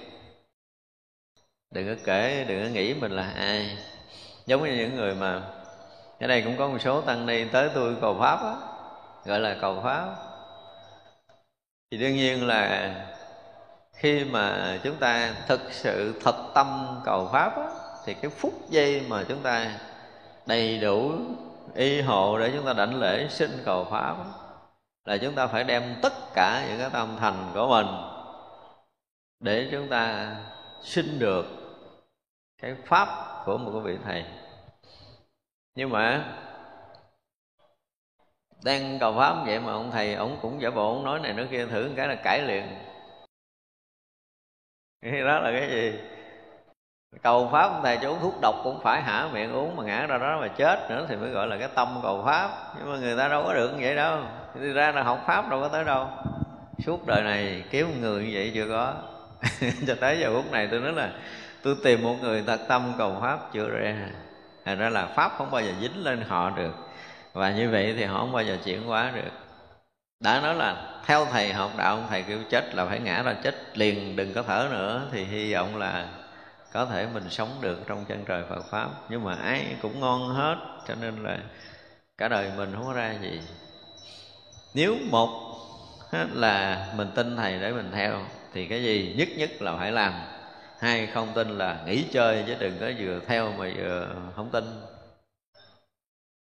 [1.70, 3.78] Đừng có kể, đừng có nghĩ mình là ai.
[4.46, 5.42] Giống như những người mà
[6.20, 8.73] ở đây cũng có một số tăng ni tới tôi cầu pháp á
[9.24, 10.16] gọi là cầu pháp
[11.90, 12.94] thì đương nhiên là
[13.92, 17.66] khi mà chúng ta thực sự thật tâm cầu pháp á,
[18.04, 19.78] thì cái phút giây mà chúng ta
[20.46, 21.12] đầy đủ
[21.74, 24.24] y hộ để chúng ta đảnh lễ xin cầu pháp á,
[25.04, 27.86] là chúng ta phải đem tất cả những cái tâm thành của mình
[29.40, 30.36] để chúng ta
[30.82, 31.46] xin được
[32.62, 33.08] cái pháp
[33.44, 34.24] của một cái vị thầy.
[35.74, 36.24] Nhưng mà
[38.64, 41.48] đang cầu pháp vậy mà ông thầy, ông cũng giả bộ, ông nói này nói
[41.50, 42.66] kia, thử một cái là cãi liền.
[45.02, 45.92] Cái đó là cái gì?
[47.22, 50.18] Cầu pháp thầy cho uống thuốc độc cũng phải hả miệng uống mà ngã ra
[50.18, 53.16] đó mà chết nữa thì mới gọi là cái tâm cầu pháp nhưng mà người
[53.16, 54.18] ta đâu có được như vậy đâu.
[54.54, 56.08] Thì ra là học pháp đâu có tới đâu.
[56.78, 58.94] Suốt đời này kiếm người như vậy chưa có.
[59.86, 61.12] Cho tới giờ phút này tôi nói là
[61.62, 63.96] tôi tìm một người thật tâm cầu pháp chưa ra.
[64.64, 66.83] Thành ra là pháp không bao giờ dính lên họ được
[67.34, 69.30] và như vậy thì họ không bao giờ chuyển hóa được.
[70.20, 73.34] Đã nói là theo thầy học đạo ông thầy kêu chết là phải ngã ra
[73.42, 76.08] chết liền, đừng có thở nữa, thì hy vọng là
[76.72, 78.88] có thể mình sống được trong chân trời Phật pháp.
[79.08, 80.56] Nhưng mà ai cũng ngon hết,
[80.88, 81.38] cho nên là
[82.18, 83.40] cả đời mình không có ra gì.
[84.74, 85.56] Nếu một
[86.32, 88.20] là mình tin thầy để mình theo,
[88.52, 90.12] thì cái gì nhất nhất là phải làm.
[90.78, 94.64] Hai không tin là nghỉ chơi, chứ đừng có vừa theo mà vừa không tin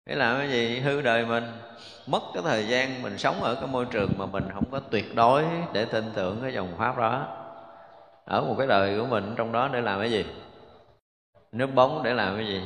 [0.08, 0.80] cái làm cái gì?
[0.80, 1.44] Hư đời mình.
[2.06, 5.14] Mất cái thời gian mình sống ở cái môi trường mà mình không có tuyệt
[5.14, 7.26] đối để tin tưởng cái dòng pháp đó.
[8.24, 10.26] Ở một cái đời của mình, trong đó để làm cái gì?
[11.52, 12.62] Nước bóng để làm cái gì?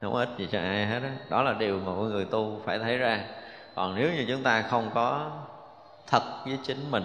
[0.00, 1.08] Không ít ích gì cho ai hết đó.
[1.30, 3.20] đó là điều mà mọi người tu phải thấy ra.
[3.74, 5.30] Còn nếu như chúng ta không có
[6.06, 7.04] thật với chính mình,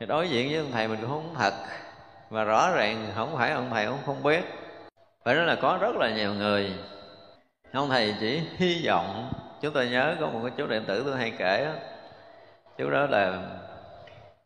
[0.00, 1.54] thì đối diện với ông thầy mình cũng không thật.
[2.30, 4.44] Và rõ ràng không phải ông thầy cũng không biết.
[5.24, 6.72] Phải nói là có rất là nhiều người
[7.76, 11.16] ông thầy chỉ hy vọng chúng tôi nhớ có một cái chú đệ tử tôi
[11.16, 11.72] hay kể đó.
[12.78, 13.42] chú đó là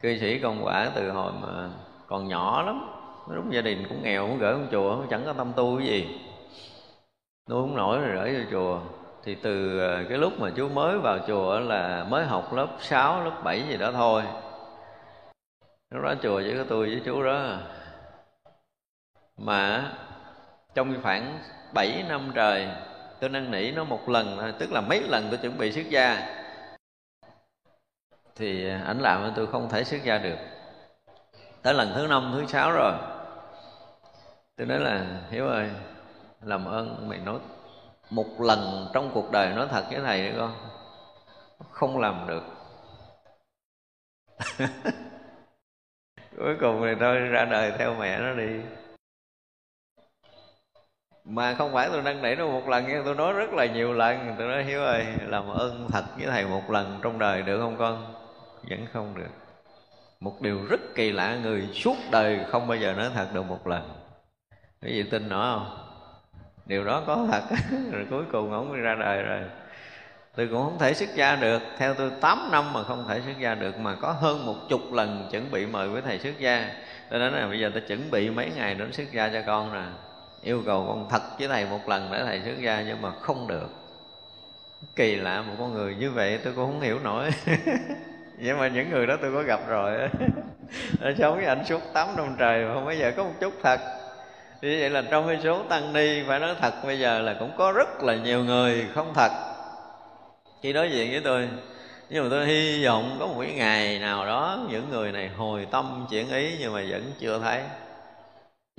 [0.00, 1.68] cư sĩ công quả từ hồi mà
[2.06, 2.90] còn nhỏ lắm.
[3.28, 6.20] Lúc gia đình cũng nghèo cũng gửi ông chùa chẳng có tâm tu cái gì.
[7.48, 8.80] Nuôi không nổi rồi gửi vô chùa.
[9.24, 13.24] Thì từ ờ, cái lúc mà chú mới vào chùa là mới học lớp 6,
[13.24, 14.22] lớp 7 gì đó thôi.
[15.90, 17.56] Lúc đó chùa chỉ có tôi với chú đó.
[19.36, 19.92] Mà
[20.74, 21.38] trong khoảng
[21.74, 22.68] 7 năm trời
[23.20, 25.90] tôi năn nỉ nó một lần thôi tức là mấy lần tôi chuẩn bị xuất
[25.90, 26.36] gia,
[28.36, 30.36] thì ảnh làm tôi không thể xuất gia được.
[31.62, 32.92] Tới lần thứ năm, thứ sáu rồi,
[34.56, 35.70] tôi nói là, hiếu ơi,
[36.42, 37.38] làm ơn mày nói
[38.10, 40.54] một lần trong cuộc đời nói thật với thầy đi con,
[41.70, 42.42] không làm được.
[46.38, 48.60] Cuối cùng thì tôi ra đời theo mẹ nó đi
[51.24, 53.92] mà không phải tôi năn nỉ nó một lần nghe tôi nói rất là nhiều
[53.92, 54.34] lần.
[54.38, 57.76] Tôi nói, hiếu ơi, làm ơn thật với thầy một lần trong đời được không
[57.78, 58.14] con?
[58.70, 59.30] Vẫn không được.
[60.20, 63.66] Một điều rất kỳ lạ, người suốt đời không bao giờ nói thật được một
[63.66, 63.90] lần.
[64.82, 65.86] Cái gì tin nó không?
[66.66, 67.42] Điều đó có thật.
[67.92, 69.40] Rồi cuối cùng ổng ra đời rồi.
[70.36, 71.62] Tôi cũng không thể xuất gia được.
[71.78, 74.92] Theo tôi 8 năm mà không thể xuất gia được, mà có hơn một chục
[74.92, 76.74] lần chuẩn bị mời với thầy xuất gia.
[77.10, 79.72] Tôi nói là bây giờ tôi chuẩn bị mấy ngày đến xuất gia cho con
[79.72, 79.84] nè
[80.42, 83.48] yêu cầu con thật với thầy một lần để thầy xuất gia nhưng mà không
[83.48, 83.68] được.
[84.96, 87.30] Kỳ lạ một con người như vậy tôi cũng không hiểu nổi.
[88.42, 89.98] Nhưng mà những người đó tôi có gặp rồi.
[91.18, 93.80] Sống với anh suốt tám năm trời mà không bao giờ có một chút thật.
[94.62, 97.52] Như vậy là trong cái số tăng ni phải nói thật, bây giờ là cũng
[97.58, 99.30] có rất là nhiều người không thật.
[100.62, 101.48] Khi đối diện với tôi,
[102.10, 105.66] nhưng mà tôi hy vọng có một cái ngày nào đó những người này hồi
[105.70, 107.62] tâm chuyển ý nhưng mà vẫn chưa thấy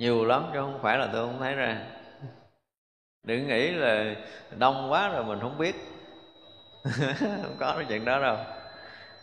[0.02, 1.78] nhiều lắm chứ không phải là tôi không thấy ra.
[3.22, 4.14] Đừng nghĩ là
[4.50, 5.74] đông quá rồi mình không biết.
[7.20, 8.36] Không có cái chuyện đó đâu.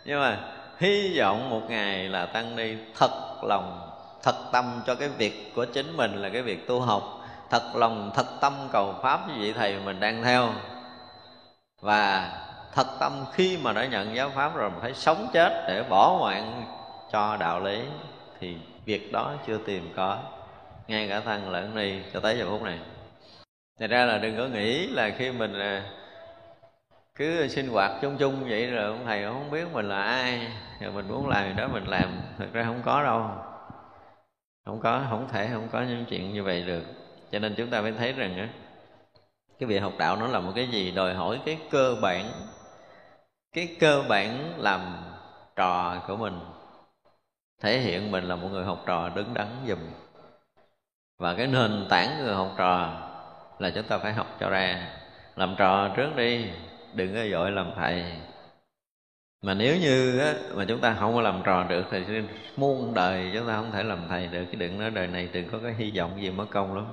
[0.06, 0.40] Nhưng mà
[0.78, 3.92] hy vọng một ngày là tăng ni thật lòng,
[4.24, 7.04] thật tâm cho cái việc của chính mình là cái việc tu học.
[7.50, 10.50] Thật lòng, thật tâm cầu pháp như vị thầy mình đang theo.
[11.82, 12.32] Và
[12.74, 16.64] thật tâm khi mà đã nhận giáo pháp rồi phải sống chết để bỏ mạng
[17.12, 17.82] cho đạo lý
[18.40, 20.18] thì việc đó chưa tìm có
[20.90, 22.80] ngay cả thân lẫn ni cho tới giờ phút này.
[23.80, 25.84] Thật ra là đừng có nghĩ là khi mình à,
[27.16, 30.48] cứ sinh hoạt chung chung vậy rồi ông thầy không biết mình là ai,
[30.82, 32.22] rồi mình muốn làm gì đó mình làm.
[32.38, 33.30] Thực ra không có đâu.
[34.66, 36.84] Không có, không thể, không có những chuyện như vậy được.
[37.32, 38.50] Cho nên chúng ta mới thấy rằng á,
[39.60, 40.92] cái việc học đạo nó là một cái gì?
[40.92, 42.32] Đòi hỏi cái cơ bản,
[43.54, 44.82] cái cơ bản làm
[45.56, 46.40] trò của mình.
[47.62, 49.80] Thể hiện mình là một người học trò đứng đắn dùm
[51.20, 52.94] và cái nền tảng người học trò
[53.60, 54.88] là chúng ta phải học cho ra.
[55.36, 56.46] Làm trò trước đi
[56.94, 58.04] đừng có dội làm thầy.
[59.42, 62.04] Mà nếu như á, mà chúng ta không có làm trò được thì
[62.58, 64.46] muôn đời chúng ta không thể làm thầy được.
[64.46, 66.86] Cái đừng nói đời này đừng có cái hy vọng gì mất công lắm.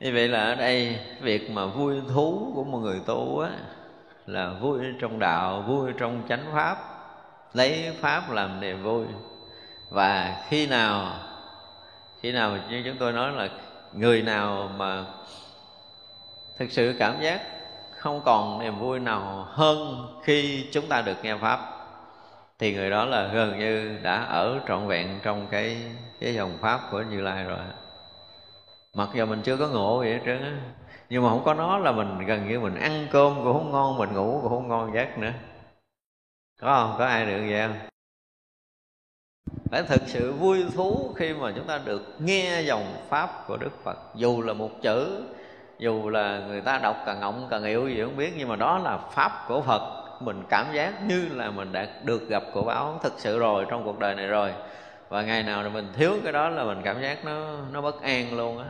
[0.00, 3.50] Như vậy là ở đây việc mà vui thú của một người tu á
[4.26, 6.78] là vui trong đạo vui trong chánh pháp
[7.52, 9.04] lấy pháp làm niềm vui.
[9.90, 11.12] Và khi nào
[12.22, 13.48] khi nào như chúng tôi nói là
[13.92, 15.04] người nào mà
[16.58, 17.40] thực sự cảm giác
[17.96, 21.60] không còn niềm vui nào hơn khi chúng ta được nghe pháp,
[22.58, 25.76] thì người đó là gần như đã ở trọn vẹn trong cái
[26.20, 27.58] cái dòng pháp của như lai rồi.
[28.94, 30.52] Mặc dù mình chưa có ngộ vậy hết trơn á,
[31.10, 33.98] nhưng mà không có nó là mình gần như mình ăn cơm cũng không ngon,
[33.98, 35.32] mình ngủ cũng không ngon giấc nữa.
[36.60, 36.98] Có không?
[36.98, 37.76] Có ai được vậy không?
[39.70, 43.84] Phải thực sự vui thú khi mà chúng ta được nghe dòng pháp của đức
[43.84, 43.98] phật.
[44.14, 45.22] Dù là một chữ,
[45.78, 48.78] dù là người ta đọc càng ngọng càng hiểu gì không biết, nhưng mà đó
[48.78, 49.82] là pháp của phật.
[50.20, 53.84] Mình cảm giác như là mình đã được gặp của báo thực sự rồi trong
[53.84, 54.52] cuộc đời này rồi.
[55.08, 58.36] Và ngày nào mình thiếu cái đó là mình cảm giác nó nó bất an
[58.36, 58.64] luôn á.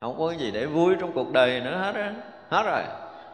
[0.00, 2.14] Không có gì để vui trong cuộc đời nữa hết á.
[2.50, 2.82] Hết rồi.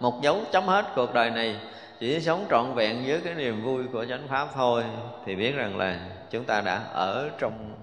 [0.00, 1.56] Một dấu chấm hết cuộc đời này.
[2.00, 4.84] Chỉ sống trọn vẹn với cái niềm vui của chánh pháp thôi.
[5.26, 5.98] Thì biết rằng là
[6.32, 7.74] chúng ta đã ở trong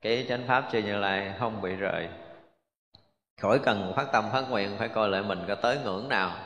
[0.00, 2.08] cái chánh pháp chư như lai không bị rời.
[3.40, 6.36] Khỏi cần phát tâm phát nguyện phải coi lại mình có tới ngưỡng nào.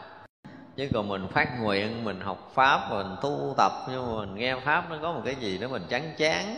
[0.76, 4.56] Chứ còn mình phát nguyện mình học pháp mình tu tập nhưng mà mình nghe
[4.60, 6.56] pháp nó có một cái gì đó mình chán chán.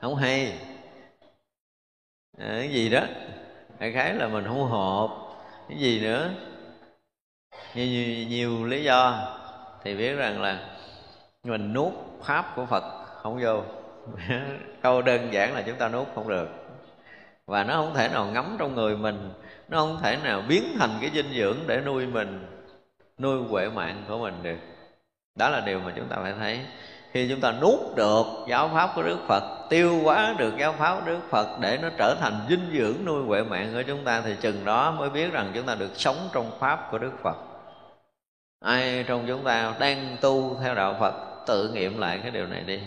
[0.00, 0.58] Không hay.
[2.38, 3.00] À, cái gì đó
[3.78, 5.08] đại khái là mình không hợp.
[5.68, 6.30] Cái gì nữa?
[7.74, 9.36] Nhiều, nhiều, nhiều lý do.
[9.84, 10.76] Thì biết rằng là
[11.44, 11.92] mình nuốt
[12.22, 13.62] pháp của phật không vô.
[14.82, 16.48] Câu đơn giản là chúng ta nuốt không được.
[17.46, 19.32] Và nó không thể nào ngấm trong người mình.
[19.68, 22.46] Nó không thể nào biến thành cái dinh dưỡng để nuôi mình,
[23.18, 24.58] nuôi huệ mạng của mình được.
[25.34, 26.60] Đó là điều mà chúng ta phải thấy.
[27.12, 30.94] Khi chúng ta nuốt được giáo pháp của đức phật, tiêu hóa được giáo pháp
[30.94, 34.20] của đức phật để nó trở thành dinh dưỡng nuôi huệ mạng của chúng ta,
[34.20, 37.36] thì chừng đó mới biết rằng chúng ta được sống trong pháp của đức phật.
[38.64, 41.14] Ai trong chúng ta đang tu theo đạo phật,
[41.46, 42.80] tự nghiệm lại cái điều này đi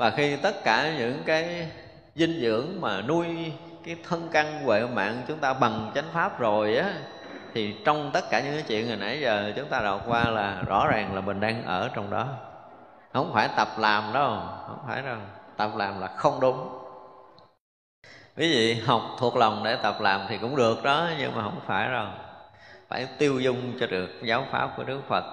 [0.00, 1.70] và khi tất cả những cái
[2.14, 3.52] dinh dưỡng mà nuôi
[3.84, 6.94] cái thân căn huệ mạng chúng ta bằng chánh pháp rồi á,
[7.54, 10.62] thì trong tất cả những cái chuyện hồi nãy giờ chúng ta đọc qua là
[10.66, 12.28] rõ ràng là mình đang ở trong đó.
[13.12, 15.18] Không phải tập làm đâu, không phải đâu.
[15.56, 16.68] Tập làm là không đúng.
[18.36, 21.60] Quý vị học thuộc lòng để tập làm thì cũng được đó, nhưng mà không
[21.66, 22.06] phải đâu.
[22.88, 25.24] Phải tiêu dung cho được giáo pháp của đức phật.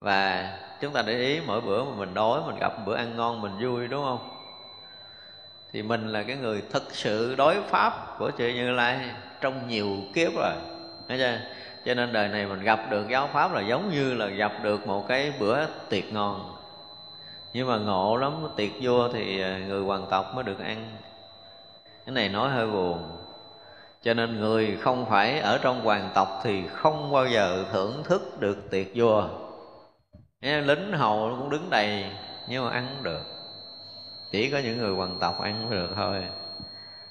[0.00, 3.40] Và chúng ta để ý mỗi bữa mà mình đói, mình gặp bữa ăn ngon,
[3.40, 4.18] mình vui, đúng không?
[5.72, 9.00] Thì mình là cái người thực sự đối pháp của chư như lai
[9.40, 10.52] trong nhiều kiếp rồi.
[11.08, 11.38] Thấy chưa?
[11.84, 14.86] Cho nên đời này mình gặp được giáo pháp là giống như là gặp được
[14.86, 16.54] một cái bữa tiệc ngon.
[17.52, 20.96] Nhưng mà ngộ lắm, tiệc vua thì à, người hoàng tộc mới được ăn.
[22.06, 22.98] Cái này nói hơi buồn.
[24.02, 28.40] Cho nên người không phải ở trong hoàng tộc thì không bao giờ thưởng thức
[28.40, 29.28] được tiệc vua
[30.40, 32.04] lính hầu cũng đứng đầy
[32.48, 33.22] nhưng mà ăn không được.
[34.30, 36.24] Chỉ có những người hoàng tộc ăn mới được thôi.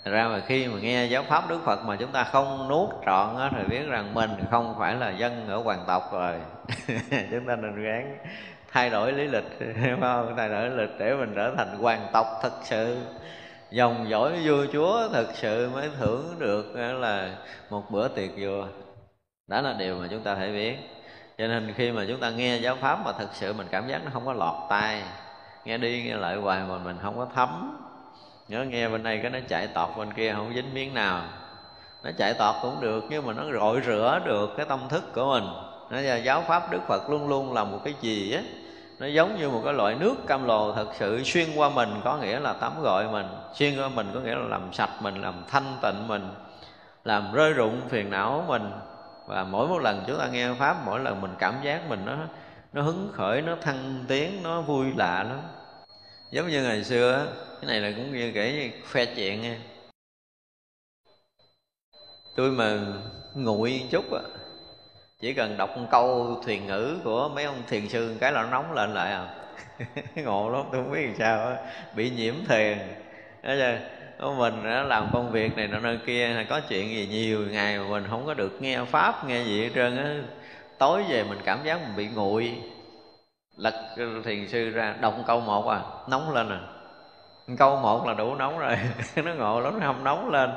[0.05, 2.89] Thật ra mà khi mà nghe giáo pháp Đức Phật mà chúng ta không nuốt
[3.05, 6.33] trọn á, thì biết rằng mình không phải là dân ở hoàng tộc rồi.
[7.31, 8.17] Chúng ta nên gắng
[8.71, 9.43] thay đổi lý lịch
[10.01, 10.33] không?
[10.37, 12.97] Thay đổi lý lịch để mình trở thành hoàng tộc thật sự.
[13.71, 17.35] Dòng dõi vua chúa thật sự mới thưởng được là
[17.69, 18.67] một bữa tiệc vừa.
[19.47, 20.77] đó là điều mà chúng ta phải biết
[21.37, 24.01] cho nên khi mà chúng ta nghe giáo pháp mà thật sự mình cảm giác
[24.05, 25.03] nó không có lọt tai,
[25.65, 27.77] nghe đi nghe lại hoài mà mình không có thấm.
[28.47, 31.21] Nhớ nghe bên đây cái nó chạy tọt bên kia không dính miếng nào.
[32.03, 35.25] Nó chạy tọt cũng được, nhưng mà nó rội rửa được cái tâm thức của
[35.25, 35.43] mình.
[35.89, 38.41] Nó là giáo pháp đức phật luôn luôn là một cái gì á,
[38.99, 42.17] nó giống như một cái loại nước cam lồ thật sự xuyên qua mình, có
[42.17, 45.43] nghĩa là tắm gọi mình, xuyên qua mình có nghĩa là làm sạch mình, làm
[45.47, 46.29] thanh tịnh mình,
[47.03, 48.71] làm rơi rụng phiền não mình
[49.27, 52.17] và mỗi một lần chúng ta nghe pháp, mỗi lần mình cảm giác mình nó
[52.73, 55.41] nó hứng khởi, nó thăng tiến, nó vui lạ lắm.
[56.31, 59.57] Giống như ngày xưa cái này là cũng như kể khoe chuyện nha.
[62.35, 62.79] Tôi mà
[63.33, 64.21] nguội chút á,
[65.19, 68.49] chỉ cần đọc một câu thuyền ngữ của mấy ông thiền sư cái là nó
[68.49, 69.35] nóng lên lại à.
[70.15, 71.55] Ngộ lắm, tôi không biết làm sao á.
[71.95, 72.77] Bị nhiễm thiền.
[73.43, 73.79] Đó chưa?
[74.19, 77.39] Của mình đã làm công việc này nọ nơi kia, hay có chuyện gì nhiều
[77.51, 80.15] ngày mà mình không có được nghe pháp, nghe gì hết trơn á.
[80.77, 82.53] Tối về mình cảm giác mình bị nguội.
[83.57, 83.73] Lật
[84.25, 86.59] thiền sư ra, đọc câu một à nóng lên à.
[87.57, 88.77] Câu một là đủ nóng rồi,
[89.15, 90.49] nó ngộ lắm, nó không nóng lên.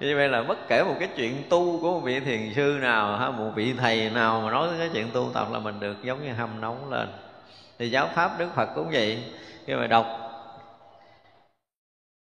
[0.00, 3.16] Như vậy là bất kể một cái chuyện tu của một vị thiền sư nào
[3.16, 6.24] ha một vị thầy nào mà nói cái chuyện tu tập là mình được giống
[6.24, 7.08] như hâm nóng lên.
[7.78, 9.24] Thì giáo pháp đức phật cũng vậy.
[9.66, 10.25] Khi mà đọc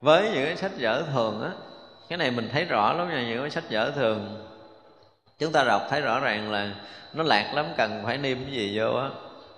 [0.01, 1.51] với những cái sách vở thường á,
[2.09, 4.47] cái này mình thấy rõ lắm nha, những cái sách vở thường.
[5.39, 6.71] Chúng ta đọc thấy rõ ràng là
[7.15, 9.09] nó lạc lắm, cần phải niêm cái gì vô á.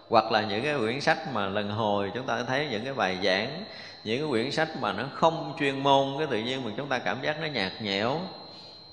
[0.08, 3.18] Hoặc là những cái quyển sách mà lần hồi chúng ta thấy những cái bài
[3.24, 3.64] giảng,
[4.04, 6.98] những cái quyển sách mà nó không chuyên môn, cái tự nhiên mà chúng ta
[6.98, 8.20] cảm giác nó nhạt nhẽo.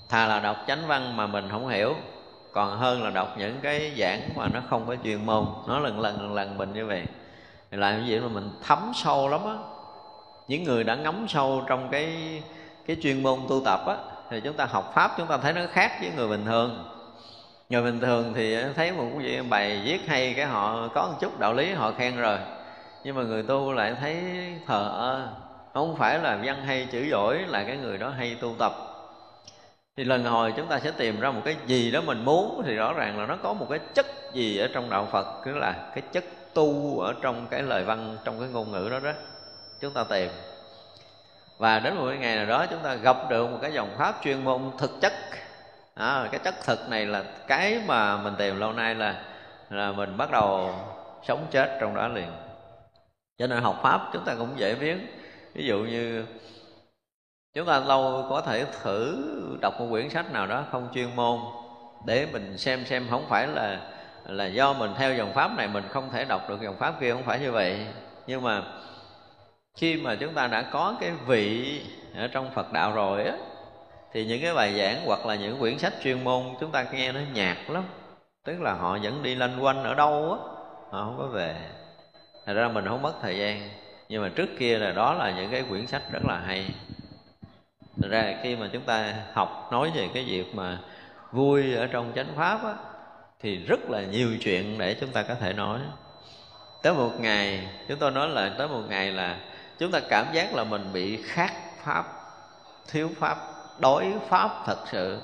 [0.08, 1.94] Thà là đọc chánh văn mà mình không hiểu,
[2.52, 5.46] còn hơn là đọc những cái giảng mà nó không có chuyên môn.
[5.68, 7.04] Nó lần lần lần lần mình như vậy.
[7.70, 9.54] Làm cái gì mà mình thấm sâu lắm á
[10.50, 12.42] những người đã ngấm sâu trong cái
[12.86, 13.96] cái chuyên môn tu tập á,
[14.30, 16.84] thì chúng ta học pháp chúng ta thấy nó khác với người bình thường.
[17.68, 21.38] Người bình thường thì thấy một cái bài viết hay cái họ có một chút
[21.38, 22.38] đạo lý họ khen rồi.
[23.04, 24.16] Nhưng mà người tu lại thấy
[24.66, 25.28] thờ ơ,
[25.74, 28.72] không phải là văn hay chữ giỏi là cái người đó hay tu tập.
[29.96, 32.74] Thì lần hồi chúng ta sẽ tìm ra một cái gì đó mình muốn thì
[32.74, 35.90] rõ ràng là nó có một cái chất gì ở trong đạo phật, tức là
[35.94, 36.24] cái chất
[36.54, 39.12] tu ở trong cái lời văn, trong cái ngôn ngữ đó đó
[39.80, 40.30] chúng ta tìm.
[41.58, 44.44] Và đến một ngày nào đó chúng ta gặp được một cái dòng pháp chuyên
[44.44, 45.12] môn thực chất.
[45.94, 49.22] À, cái chất thực này là cái mà mình tìm lâu nay là
[49.70, 50.74] là mình bắt đầu
[51.22, 52.30] sống chết trong đó liền.
[53.38, 54.96] Cho nên học pháp chúng ta cũng dễ biết.
[55.54, 56.24] Ví dụ như
[57.54, 59.24] chúng ta lâu có thể thử
[59.60, 61.38] đọc một quyển sách nào đó không chuyên môn
[62.06, 63.80] để mình xem xem không phải là
[64.26, 67.12] là do mình theo dòng pháp này mình không thể đọc được dòng pháp kia
[67.12, 67.86] không phải như vậy.
[68.26, 68.62] Nhưng mà
[69.74, 71.80] khi mà chúng ta đã có cái vị
[72.16, 73.36] ở trong Phật đạo rồi á,
[74.12, 77.12] thì những cái bài giảng hoặc là những quyển sách chuyên môn chúng ta nghe
[77.12, 77.84] nó nhạt lắm.
[78.44, 80.38] Tức là họ vẫn đi lanh quanh ở đâu á,
[80.90, 81.56] họ không có về.
[82.46, 83.70] Thật ra mình không mất thời gian,
[84.08, 86.70] nhưng mà trước kia là đó là những cái quyển sách rất là hay.
[88.02, 90.78] Thật ra khi mà chúng ta học nói về cái việc mà
[91.32, 92.74] vui ở trong chánh pháp á,
[93.40, 95.80] thì rất là nhiều chuyện để chúng ta có thể nói.
[96.82, 99.36] Tới một ngày, chúng tôi nói là tới một ngày là
[99.80, 101.52] chúng ta cảm giác là mình bị khát
[101.84, 102.04] pháp,
[102.88, 103.38] thiếu pháp
[103.78, 105.18] đói pháp thật sự.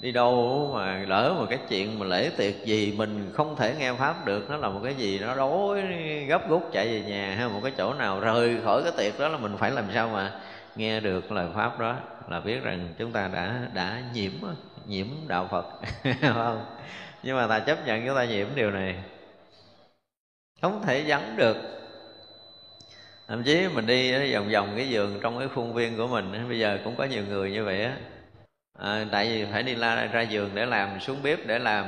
[0.00, 3.92] Đi đâu mà lỡ một cái chuyện mà lễ tiệc gì mình không thể nghe
[3.92, 5.82] pháp được, nó là một cái gì nó đói
[6.28, 9.28] gấp rút chạy về nhà, hay một cái chỗ nào rời khỏi cái tiệc đó
[9.28, 10.40] là mình phải làm sao mà
[10.76, 11.96] nghe được lời pháp đó.
[12.28, 14.32] Là biết rằng chúng ta đã đã nhiễm
[14.86, 15.66] nhiễm đạo phật
[16.20, 16.64] không?
[17.22, 18.94] Nhưng mà ta chấp nhận chúng ta nhiễm điều này.
[20.62, 21.77] Không thể vắng được
[23.28, 26.58] thậm chí mình đi vòng vòng cái giường trong cái khuôn viên của mình bây
[26.58, 27.92] giờ cũng có nhiều người như vậy á.
[28.78, 31.84] À, tại vì phải đi la ra giường để làm xuống bếp để làm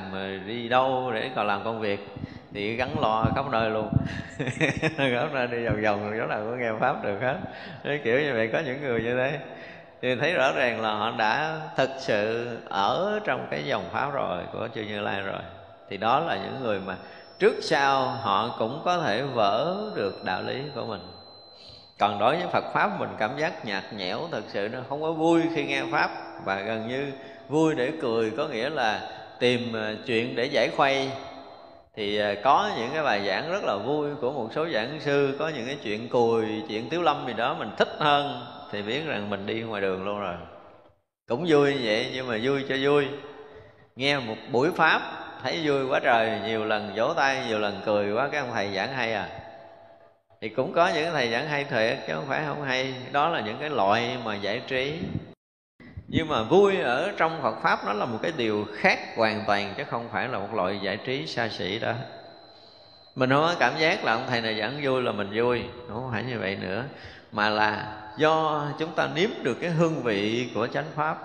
[0.46, 2.06] đi đâu để còn làm công việc
[2.52, 3.88] thì gắn lo khắp nơi luôn.
[4.96, 7.36] Khắp nơi đi vòng vòng chỗ nào có nghe pháp được hết.
[7.84, 9.38] Cái kiểu như vậy có những người như thế.
[10.02, 14.42] Thì thấy rõ ràng là họ đã thực sự ở trong cái dòng pháp rồi
[14.52, 15.42] của chư như lai rồi.
[15.90, 16.96] Thì đó là những người mà
[17.38, 21.00] trước sau họ cũng có thể vỡ được đạo lý của mình
[22.00, 25.12] còn đối với Phật pháp, mình cảm giác nhạt nhẽo thật sự, nó không có
[25.12, 26.10] vui khi nghe pháp.
[26.44, 27.12] Và gần như
[27.48, 31.10] vui để cười có nghĩa là tìm à, chuyện để giải khuây.
[31.96, 35.36] Thì à, có những cái bài giảng rất là vui của một số giảng sư,
[35.38, 39.06] có những cái chuyện cùi, chuyện tiếu lâm gì đó mình thích hơn, thì biết
[39.06, 40.34] rằng mình đi ngoài đường luôn rồi.
[41.28, 43.08] Cũng vui như vậy, nhưng mà vui cho vui.
[43.96, 45.02] Nghe một buổi pháp,
[45.42, 48.74] thấy vui quá trời, nhiều lần vỗ tay, nhiều lần cười quá, cái ông thầy
[48.74, 49.39] giảng hay à
[50.40, 52.94] thì cũng có những thầy giảng hay thiệt, chứ không phải không hay.
[53.12, 54.98] Đó là những cái loại mà giải trí.
[56.08, 59.74] Nhưng mà vui ở trong Phật pháp, nó là một cái điều khác hoàn toàn,
[59.76, 61.92] chứ không phải là một loại giải trí xa xỉ đó.
[63.14, 65.62] Mình không có cảm giác là ông thầy này giảng vui là mình vui.
[65.88, 66.84] Không phải như vậy nữa.
[67.32, 71.18] Mà là do chúng ta nếm được cái hương vị của chánh pháp.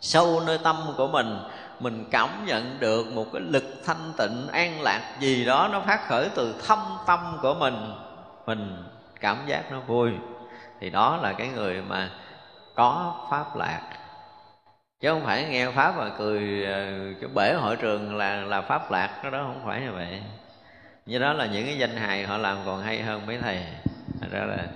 [0.00, 1.38] Sâu nơi tâm của mình
[1.80, 6.08] mình cảm nhận được một cái lực thanh tịnh an lạc gì đó, nó phát
[6.08, 7.74] khởi từ thâm tâm của mình
[8.46, 8.84] mình
[9.20, 10.12] cảm giác nó vui
[10.80, 12.10] thì đó là cái người mà
[12.74, 13.80] có pháp lạc.
[15.00, 16.84] Chứ không phải nghe pháp mà cười ờ,
[17.20, 20.22] cái bể hội trường là là pháp lạc cái đó không phải như vậy.
[21.06, 23.66] Như đó là những cái danh hài họ làm còn hay hơn mấy thầy.
[24.20, 24.66] Thật ra là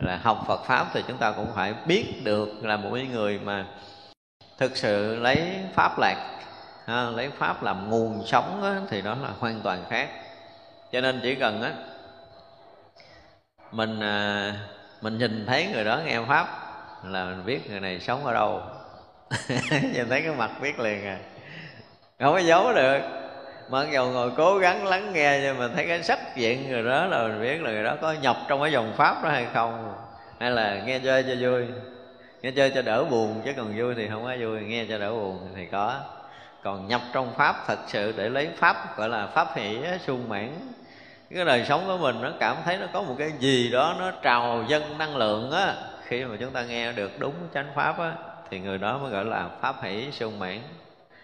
[0.00, 3.38] là học Phật pháp thì chúng ta cũng phải biết được là một cái người
[3.38, 3.64] mà
[4.58, 6.40] thực sự lấy pháp lạc
[6.86, 10.08] ha, lấy pháp làm nguồn sống á, thì đó là hoàn toàn khác.
[10.92, 11.72] Cho nên chỉ cần á
[13.74, 14.52] mình à,
[15.00, 16.46] mình nhìn thấy người đó nghe pháp,
[17.04, 18.62] là mình biết người này sống ở đâu.
[19.94, 21.18] Nhìn thấy cái mặt biết liền à.
[22.20, 23.00] Không có giấu được.
[23.70, 27.06] Mặc dù ngồi cố gắng lắng nghe, nhưng mà thấy cái sắc diện người đó
[27.06, 29.94] là mình biết là người đó có nhập trong cái dòng pháp đó hay không.
[30.40, 31.66] Hay là nghe chơi cho vui.
[32.42, 34.60] Nghe chơi cho đỡ buồn, chứ còn vui thì không có vui.
[34.60, 36.00] Nghe cho đỡ buồn thì có.
[36.62, 40.48] Còn nhập trong pháp thật sự để lấy pháp, gọi là pháp hỷ sung mãn
[41.34, 44.10] cái đời sống của mình nó cảm thấy nó có một cái gì đó nó
[44.10, 45.74] trào dân năng lượng á.
[46.06, 48.12] Khi mà chúng ta nghe được đúng chánh pháp á
[48.50, 50.60] thì người đó mới gọi là pháp hỷ sung mãn.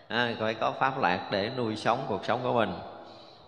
[0.09, 2.73] À, phải có pháp lạc để nuôi sống cuộc sống của mình.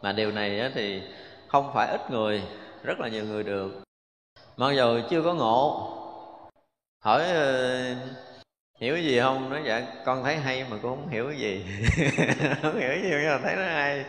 [0.03, 1.03] Mà điều này á, thì
[1.49, 2.43] không phải ít người
[2.83, 3.83] rất là nhiều người được.
[4.57, 5.89] Mặc dù chưa có ngộ
[7.01, 7.95] hỏi ờ,
[8.83, 9.51] hiểu gì không?
[9.51, 11.65] Nói dạ con thấy hay mà con không hiểu cái gì.
[12.63, 14.05] Không hiểu gì, nhưng mà thấy nó hay.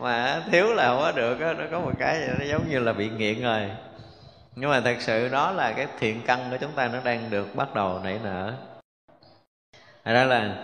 [0.00, 1.52] Mà thiếu là không có được đó.
[1.52, 3.70] nó có một cái nó giống như là bị nghiện rồi.
[4.56, 7.56] Nhưng mà thật sự đó là cái thiện căn của chúng ta nó đang được
[7.56, 8.52] bắt đầu nảy nở.
[10.04, 10.54] Thật ra là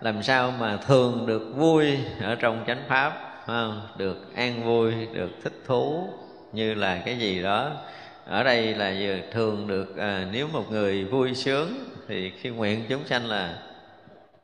[0.00, 3.88] làm sao mà thường được vui ở trong chánh pháp không?
[3.96, 6.08] được an vui, được thích thú
[6.52, 7.70] như là cái gì đó
[8.24, 8.94] ở đây là
[9.32, 11.74] thường được à, nếu một người vui sướng
[12.08, 13.62] thì khi nguyện chúng sanh là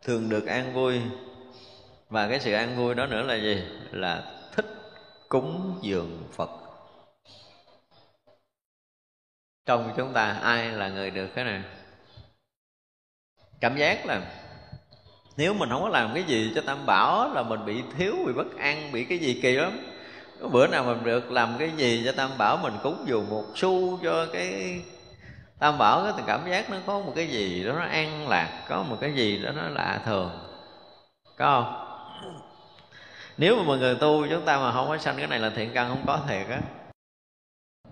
[0.03, 1.01] thường được an vui.
[2.09, 3.63] Và cái sự an vui đó nữa là gì?
[3.93, 4.67] Là thích
[5.29, 6.51] cúng dường phật.
[9.67, 11.63] Trong chúng ta ai là người được cái này?
[13.61, 14.21] Cảm giác là
[15.37, 18.33] nếu mình không có làm cái gì cho tam bảo là mình bị thiếu bị
[18.33, 19.88] bất an bị cái gì kỳ lắm
[20.41, 23.99] bữa nào mình được làm cái gì cho tam bảo mình cúng dù một xu
[24.03, 24.81] cho cái
[25.59, 28.83] tam bảo cái cảm giác nó có một cái gì đó nó an lạc, có
[28.83, 30.31] một cái gì đó nó lạ thường.
[31.37, 31.85] Có không?
[33.37, 35.71] Nếu mà mọi người tu, chúng ta mà không có sanh cái này là thiện
[35.75, 36.61] căn không có thiệt á.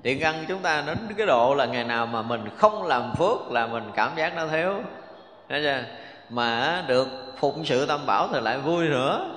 [0.03, 3.51] Thiện căn chúng ta đến cái độ là ngày nào mà mình không làm phước
[3.51, 4.83] là mình cảm giác nó thiếu.
[5.49, 5.83] Thấy chưa?
[6.29, 9.31] mà được phụng sự tam bảo thì lại vui nữa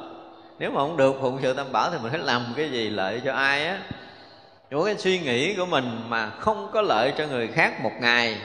[0.60, 3.22] nếu mà không được phụng sự tam bảo thì mình phải làm cái gì lợi
[3.26, 3.80] cho ai á?
[4.70, 8.38] Những cái suy nghĩ của mình mà không có lợi cho người khác một ngày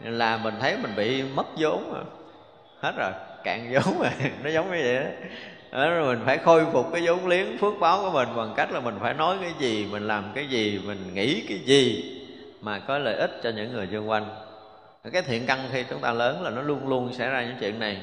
[0.00, 2.04] là mình thấy mình bị mất vốn rồi.
[2.80, 3.12] Hết rồi
[3.44, 4.10] cạn vốn rồi.
[4.42, 5.10] Nó giống như vậy đó.
[5.72, 8.72] Đó, rồi mình phải khôi phục cái vốn liếng phước báo của mình bằng cách
[8.72, 12.14] là mình phải nói cái gì mình làm cái gì mình nghĩ cái gì
[12.60, 14.26] mà có lợi ích cho những người xung quanh.
[15.12, 17.78] Cái thiện căn khi chúng ta lớn là nó luôn luôn xảy ra những chuyện
[17.78, 18.02] này.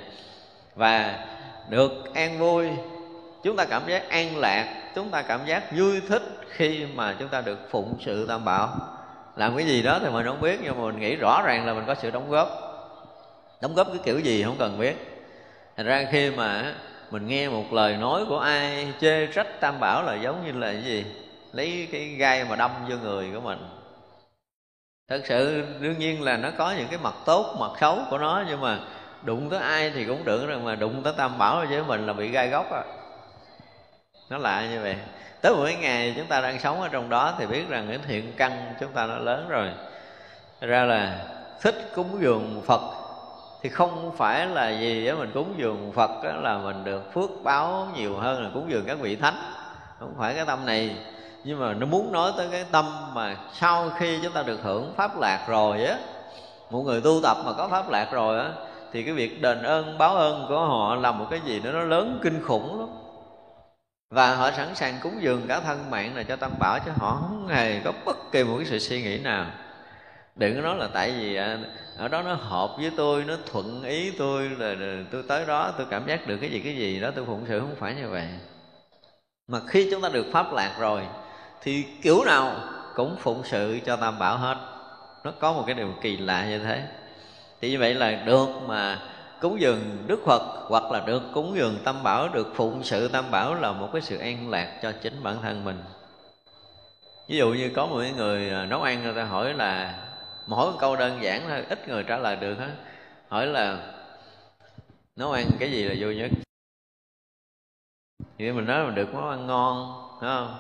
[0.75, 1.25] Và
[1.69, 2.69] được an vui
[3.45, 7.27] chúng ta cảm giác an lạc, chúng ta cảm giác vui thích khi mà chúng
[7.27, 8.69] ta được phụng sự tam bảo.
[9.35, 11.73] Làm cái gì đó thì mình không biết, nhưng mà mình nghĩ rõ ràng là
[11.73, 12.49] mình có sự đóng góp.
[13.61, 14.95] Đóng góp cái kiểu gì không cần biết.
[15.77, 16.73] Thành ra khi mà
[17.11, 20.71] mình nghe một lời nói của ai chê trách tam bảo là giống như là
[20.71, 21.05] cái gì?
[21.53, 23.59] Lấy cái gai mà đâm vô người của mình.
[25.09, 28.43] Thật sự đương nhiên là nó có những cái mặt tốt, mặt xấu của nó,
[28.47, 28.79] nhưng mà
[29.23, 32.13] đụng tới ai thì cũng được rồi mà đụng tới tam bảo với mình là
[32.13, 32.83] bị gai góc à
[34.29, 34.95] nó lạ như vậy.
[35.41, 38.33] Tới mỗi ngày chúng ta đang sống ở trong đó thì biết rằng cái thiện
[38.37, 39.69] căn chúng ta nó lớn rồi.
[40.61, 41.19] Ra là
[41.61, 42.81] thích cúng dường phật
[43.61, 47.29] thì không phải là gì đó mình cúng dường phật đó là mình được phước
[47.43, 49.35] báo nhiều hơn là cúng dường các vị thánh.
[49.99, 50.95] Không phải cái tâm này.
[51.43, 54.93] Nhưng mà nó muốn nói tới cái tâm mà sau khi chúng ta được hưởng
[54.97, 55.97] pháp lạc rồi á,
[56.69, 58.49] một người tu tập mà có pháp lạc rồi á,
[58.91, 61.79] thì cái việc đền ơn, báo ơn của họ là một cái gì đó nó
[61.79, 62.89] lớn kinh khủng lắm
[64.15, 67.17] và họ sẵn sàng cúng dường cả thân mạng này cho tam bảo chứ họ
[67.21, 69.45] không hề có bất kỳ một cái sự suy nghĩ nào.
[70.35, 71.57] Đừng có nói là tại vì à,
[71.97, 74.75] ở đó nó hợp với tôi, nó thuận ý tôi là
[75.11, 77.59] tôi tới đó, tôi cảm giác được cái gì cái gì đó, tôi phụng sự
[77.59, 78.27] không phải như vậy.
[79.47, 81.01] Mà khi chúng ta được pháp lạc rồi,
[81.61, 82.55] thì kiểu nào
[82.95, 84.57] cũng phụng sự cho tam bảo hết.
[85.23, 86.87] Nó có một cái điều kỳ lạ như thế.
[87.61, 88.99] Thì như vậy là được mà
[89.41, 93.31] cúng dường đức phật hoặc là được cúng dường tam bảo, được phụng sự tam
[93.31, 95.83] bảo là một cái sự an lạc cho chính bản thân mình.
[97.27, 100.01] Ví dụ như có một người à, nấu ăn, người ta hỏi là
[100.47, 102.71] mỗi câu đơn giản thôi, ít người trả lời được hết.
[103.27, 103.93] Hỏi là,
[105.15, 106.31] nấu ăn cái gì là vui nhất?
[108.37, 110.55] Thì mình nói mình được món ăn ngon đúng không?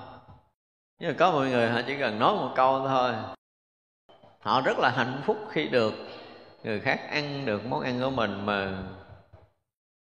[0.99, 3.13] Nhưng mà có mọi người họ chỉ cần nói một câu thôi.
[4.39, 5.93] Họ rất là hạnh phúc khi được
[6.65, 8.83] người khác ăn được món ăn của mình mà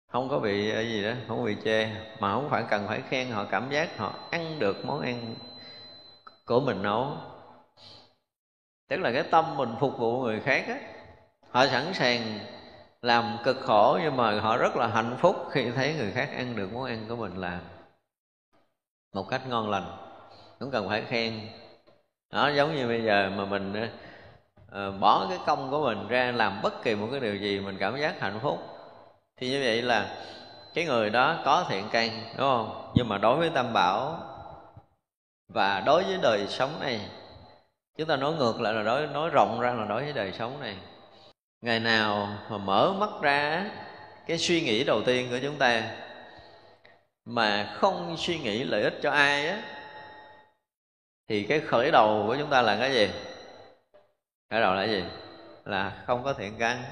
[0.08, 1.90] không có bị ờ, gì đó, không bị chê,
[2.20, 5.36] mà không phải cần phải khen họ, cảm giác họ ăn được món ăn
[6.46, 7.14] của mình nấu.
[8.88, 10.80] Tức là cái tâm mình phục vụ người khác á,
[11.50, 12.40] họ sẵn sàng
[13.02, 16.56] làm cực khổ nhưng mà họ rất là hạnh phúc khi thấy người khác ăn
[16.56, 17.60] được món ăn của mình làm
[19.14, 19.98] một cách ngon lành.
[20.60, 21.34] Không cần phải khen.
[22.32, 23.88] Nó giống như bây giờ mà mình ờ,
[24.76, 27.78] uh, bỏ cái công của mình ra làm bất kỳ một cái điều gì mình
[27.80, 28.60] cảm giác hạnh phúc.
[29.38, 30.16] Thì như vậy là
[30.74, 32.92] cái người đó có thiện căn đúng không?
[32.96, 34.20] Nhưng mà đối với tam bảo
[35.54, 37.02] và đối với đời sống này
[37.98, 40.60] chúng ta nói ngược lại là nói nói rộng ra là đối với đời sống
[40.60, 40.76] này.
[41.62, 43.66] Ngày nào mà mở mắt ra
[44.28, 45.84] cái suy nghĩ đầu tiên của chúng ta
[47.26, 49.62] mà không suy nghĩ lợi ích cho ai á
[51.28, 53.10] thì cái khởi đầu của chúng ta là cái gì?
[54.52, 55.04] Khởi đầu là gì?
[55.66, 56.84] Là không có thiện căn.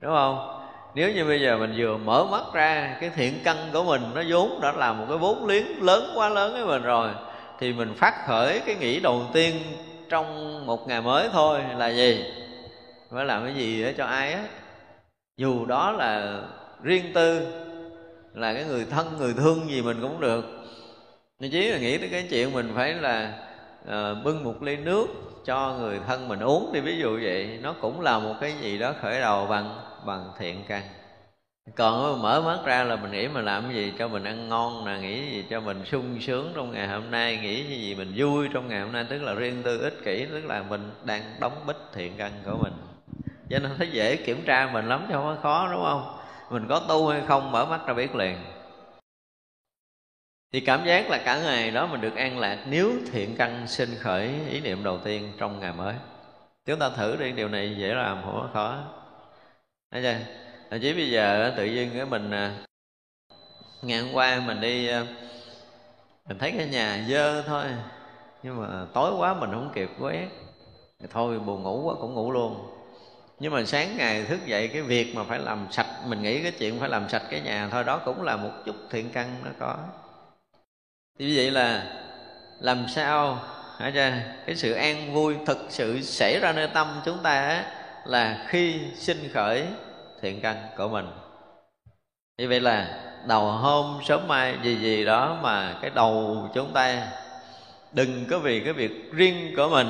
[0.00, 0.60] Đúng không?
[0.94, 4.22] Nếu như bây giờ mình vừa mở mắt ra cái thiện căn của mình nó
[4.28, 7.10] vốn đã là một cái vốn liếng lớn quá lớn với mình rồi
[7.58, 9.56] thì mình phát khởi cái nghĩ đầu tiên
[10.08, 10.26] trong
[10.66, 12.24] một ngày mới thôi là gì?
[13.10, 14.44] Phải làm cái gì để cho ai á
[15.36, 16.40] dù đó là
[16.82, 17.46] riêng tư
[18.34, 20.44] là cái người thân người thương gì mình cũng được.
[21.38, 23.32] Nên chỉ là nghĩ tới cái chuyện mình phải là
[23.84, 25.06] uh, bưng một ly nước
[25.44, 27.58] cho người thân mình uống đi, ví dụ vậy.
[27.62, 29.76] Nó cũng là một cái gì đó khởi đầu bằng
[30.06, 30.82] bằng thiện căn.
[31.76, 34.84] Còn mở mắt ra là mình nghĩ mình làm cái gì cho mình ăn ngon
[34.84, 38.12] nè, nghĩ gì cho mình sung sướng trong ngày hôm nay, nghĩ cái gì mình
[38.16, 39.06] vui trong ngày hôm nay.
[39.08, 42.56] Tức là riêng tư ích kỷ, tức là mình đang đóng bích thiện căn của
[42.62, 42.72] mình.
[43.50, 46.18] Cho nên thấy dễ kiểm tra mình lắm chứ không có khó, đúng không?
[46.50, 48.36] Mình có tu hay không, mở mắt ra biết liền
[50.54, 53.88] thì cảm giác là cả ngày đó mình được an lạc nếu thiện căn sinh
[54.00, 55.94] khởi ý niệm đầu tiên trong ngày mới.
[56.66, 58.78] Chúng ta thử đi điều này dễ làm không có khó.
[59.90, 60.16] Thấy chưa?
[60.70, 62.54] À, chỉ bây giờ tự nhiên cái mình à,
[63.82, 65.06] ngày hôm qua mình đi à,
[66.28, 67.64] mình thấy cái nhà dơ thôi
[68.42, 70.28] nhưng mà tối quá mình không kịp quét.
[71.10, 72.66] Thôi buồn ngủ quá cũng ngủ luôn.
[73.38, 76.52] Nhưng mà sáng ngày thức dậy cái việc mà phải làm sạch mình nghĩ cái
[76.52, 79.50] chuyện phải làm sạch cái nhà thôi đó cũng là một chút thiện căn nó
[79.58, 79.76] có
[81.18, 82.00] thì như vậy là
[82.60, 83.34] làm sao
[83.78, 83.90] hả
[84.46, 87.64] cái sự an vui thực sự xảy ra nơi tâm chúng ta á,
[88.04, 89.66] là khi sinh khởi
[90.20, 91.06] thiện căn của mình.
[92.38, 97.08] Như vậy là đầu hôm sớm mai gì gì đó mà cái đầu chúng ta
[97.92, 99.88] đừng có vì cái việc riêng của mình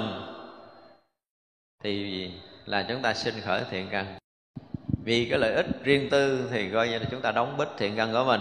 [1.82, 2.30] thì
[2.66, 4.14] là chúng ta sinh khởi thiện căn.
[5.04, 7.96] Vì cái lợi ích riêng tư thì coi như là chúng ta đóng bít thiện
[7.96, 8.40] căn của mình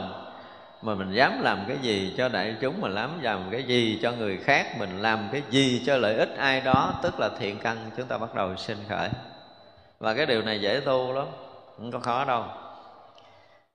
[0.83, 4.11] mà mình dám làm cái gì cho đại chúng mình dám làm cái gì cho
[4.11, 7.77] người khác, mình làm cái gì cho lợi ích ai đó, tức là thiện căn,
[7.97, 9.09] chúng ta bắt đầu sinh khởi.
[9.99, 11.27] Và cái điều này dễ tu lắm,
[11.77, 12.45] không có khó đâu.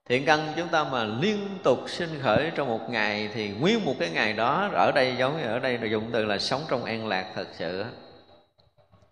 [0.08, 3.94] Thiện căn chúng ta mà liên tục sinh khởi trong một ngày thì nguyên một
[3.98, 6.84] cái ngày đó, ở đây giống như ở đây là dùng từ là sống trong
[6.84, 7.84] an lạc thật sự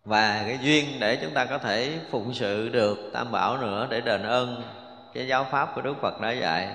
[0.04, 4.00] và cái duyên để chúng ta có thể phụng sự được, tam bảo nữa để
[4.00, 4.62] đền ơn,
[5.14, 6.68] cái giáo pháp của đức phật đã dạy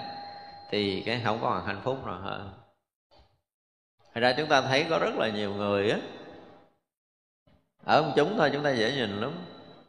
[0.71, 2.37] thì cái không còn hạnh phúc rồi hả?
[4.13, 5.97] Thật ra chúng ta thấy có rất là nhiều người á,
[7.83, 9.31] Ở ông chúng thôi, chúng ta dễ nhìn lắm.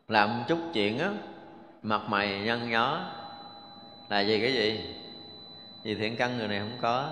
[0.09, 1.11] Làm chút chuyện á,
[1.83, 3.01] Mặt mày nhăn nhó
[4.09, 4.95] Là gì cái gì?
[5.83, 7.11] Vì thiện căn người này không có.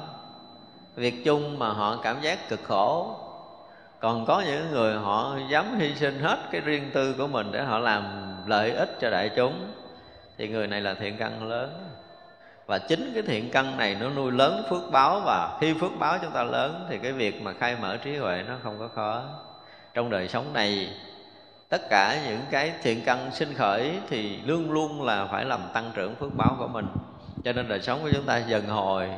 [0.94, 3.16] Việc chung mà họ cảm giác cực khổ.
[4.00, 7.62] Còn có những người họ dám hy sinh hết cái riêng tư của mình để
[7.62, 8.04] họ làm
[8.46, 9.72] lợi ích cho đại chúng,
[10.38, 11.89] thì người này là thiện căn lớn
[12.70, 16.18] và chính cái thiện căn này nó nuôi lớn phước báo và khi phước báo
[16.22, 19.22] chúng ta lớn thì cái việc mà khai mở trí huệ nó không có khó.
[19.94, 20.88] Trong đời sống này,
[21.68, 25.90] tất cả những cái thiện căn sinh khởi thì luôn luôn là phải làm tăng
[25.94, 26.86] trưởng phước báo của mình.
[27.44, 29.08] Cho nên đời sống của chúng ta dần hồi,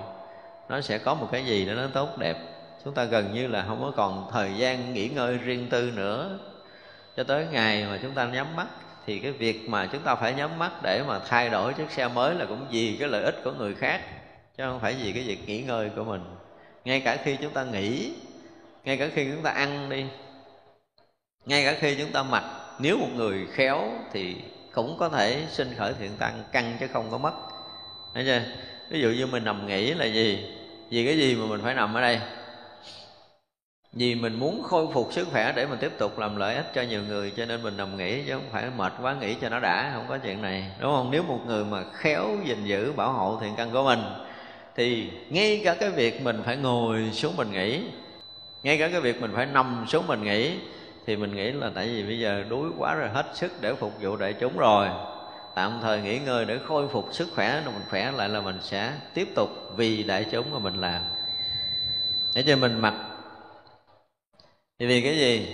[0.68, 2.36] nó sẽ có một cái gì đó nó tốt đẹp.
[2.84, 6.38] Chúng ta gần như là không có còn thời gian nghỉ ngơi riêng tư nữa.
[7.16, 8.66] Cho tới ngày mà chúng ta nhắm mắt
[9.07, 12.09] thì cái việc mà chúng ta phải nhắm mắt để mà thay đổi chiếc xe
[12.09, 14.00] mới là cũng vì cái lợi ích của người khác,
[14.57, 16.24] chứ không phải vì cái việc nghỉ ngơi của mình.
[16.84, 18.12] Ngay cả khi chúng ta nghỉ,
[18.84, 20.05] ngay cả khi chúng ta ăn đi,
[21.46, 22.44] ngay cả khi chúng ta mặc,
[22.78, 24.36] nếu một người khéo thì
[24.72, 27.32] cũng có thể sinh khởi thiện tăng căng chứ không có mất.
[28.14, 28.40] Thấy chưa?
[28.90, 30.46] Ví dụ như mình nằm nghỉ là gì?
[30.90, 32.20] Vì cái gì mà mình phải nằm ở đây?
[33.93, 36.82] Vì mình muốn khôi phục sức khỏe để mình tiếp tục làm lợi ích cho
[36.82, 39.61] nhiều người, cho nên mình nằm nghỉ chứ không phải mệt quá nghỉ cho nó
[39.61, 40.70] đã, không có chuyện này.
[40.80, 41.11] Đúng không?
[41.11, 44.01] Nếu một người mà khéo gìn giữ bảo hộ thiện căn của mình,
[44.76, 47.82] thì ngay cả cái việc mình phải ngồi xuống mình nghỉ,
[48.62, 50.59] ngay cả cái việc mình phải nằm xuống mình nghỉ,
[51.07, 53.93] thì mình nghĩ là tại vì bây giờ đuối quá rồi, hết sức để phục
[54.01, 54.88] vụ đại chúng rồi.
[55.55, 58.59] Tạm thời nghỉ ngơi để khôi phục sức khỏe, rồi mình khỏe lại là mình
[58.62, 61.03] sẽ tiếp tục vì đại chúng mà mình làm.
[62.34, 62.95] Để cho mình mặc
[64.82, 65.46] thì vì cái gì?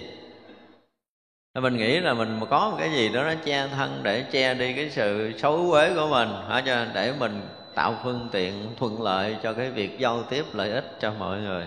[1.54, 4.72] Mình nghĩ là mình có một cái gì đó nó che thân để che đi
[4.72, 6.62] cái sự xấu uế của mình, hả?
[6.66, 7.40] Cho để mình
[7.74, 11.64] tạo phương tiện thuận lợi cho cái việc giao tiếp lợi ích cho mọi người.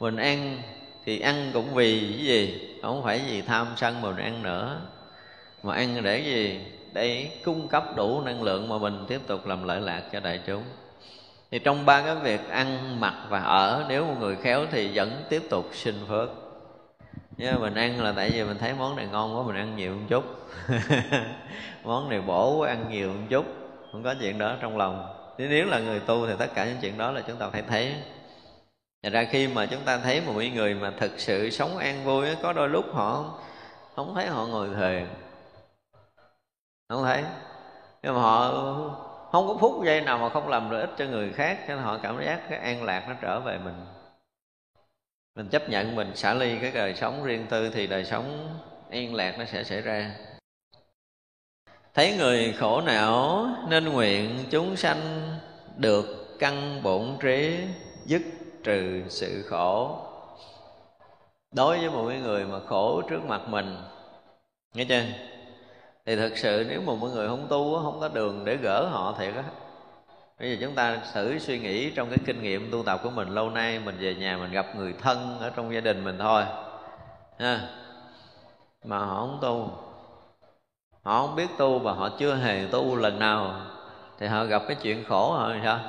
[0.00, 0.62] Mình ăn
[1.04, 2.68] thì ăn cũng vì cái gì?
[2.82, 4.80] Không phải vì tham sân mà mình ăn nữa.
[5.62, 6.60] Mà ăn để gì?
[6.92, 10.40] Để cung cấp đủ năng lượng mà mình tiếp tục làm lợi lạc cho đại
[10.46, 10.62] chúng.
[11.50, 15.22] Thì trong ba cái việc ăn, mặc và ở, nếu một người khéo thì vẫn
[15.28, 16.43] tiếp tục sinh phước
[17.36, 19.94] nhưng mình ăn là tại vì mình thấy món này ngon quá, mình ăn nhiều
[19.94, 20.24] một chút.
[21.84, 23.44] Món này bổ quá, ăn nhiều một chút.
[23.92, 25.14] Không có chuyện đó trong lòng.
[25.38, 27.94] Nếu là người tu thì tất cả những chuyện đó là chúng ta phải thấy.
[29.02, 32.26] Thật ra khi mà chúng ta thấy một người mà thực sự sống an vui
[32.42, 33.38] có đôi lúc họ
[33.96, 35.06] không thấy họ ngồi thề.
[36.88, 37.24] Không thấy.
[38.02, 38.50] Nhưng mà họ
[39.32, 41.84] không có phút giây nào mà không làm lợi ích cho người khác, cho nên
[41.84, 43.86] họ cảm giác cái an lạc nó trở về mình
[45.34, 48.58] mình chấp nhận mình xả ly cái đời sống riêng tư thì đời sống
[48.90, 50.14] yên lạc nó sẽ xảy ra.
[51.94, 55.00] Thấy người khổ não nên nguyện chúng sanh
[55.76, 57.58] được căn bổn trí
[58.04, 58.22] dứt
[58.64, 59.98] trừ sự khổ.
[61.54, 63.76] Đối với một cái người mà khổ trước mặt mình,
[64.74, 65.02] nghe chưa?
[66.06, 69.16] Thì thực sự nếu mà mọi người không tu không có đường để gỡ họ
[69.18, 69.42] thiệt á
[70.40, 73.28] bây giờ chúng ta thử suy nghĩ trong cái kinh nghiệm tu tập của mình
[73.28, 76.44] lâu nay, mình về nhà mình gặp người thân ở trong gia đình mình thôi.
[77.38, 77.60] Ha.
[78.84, 79.70] Mà họ không tu.
[81.02, 83.60] Họ không biết tu và họ chưa hề tu lần nào.
[84.18, 85.80] Thì họ gặp cái chuyện khổ họ sao?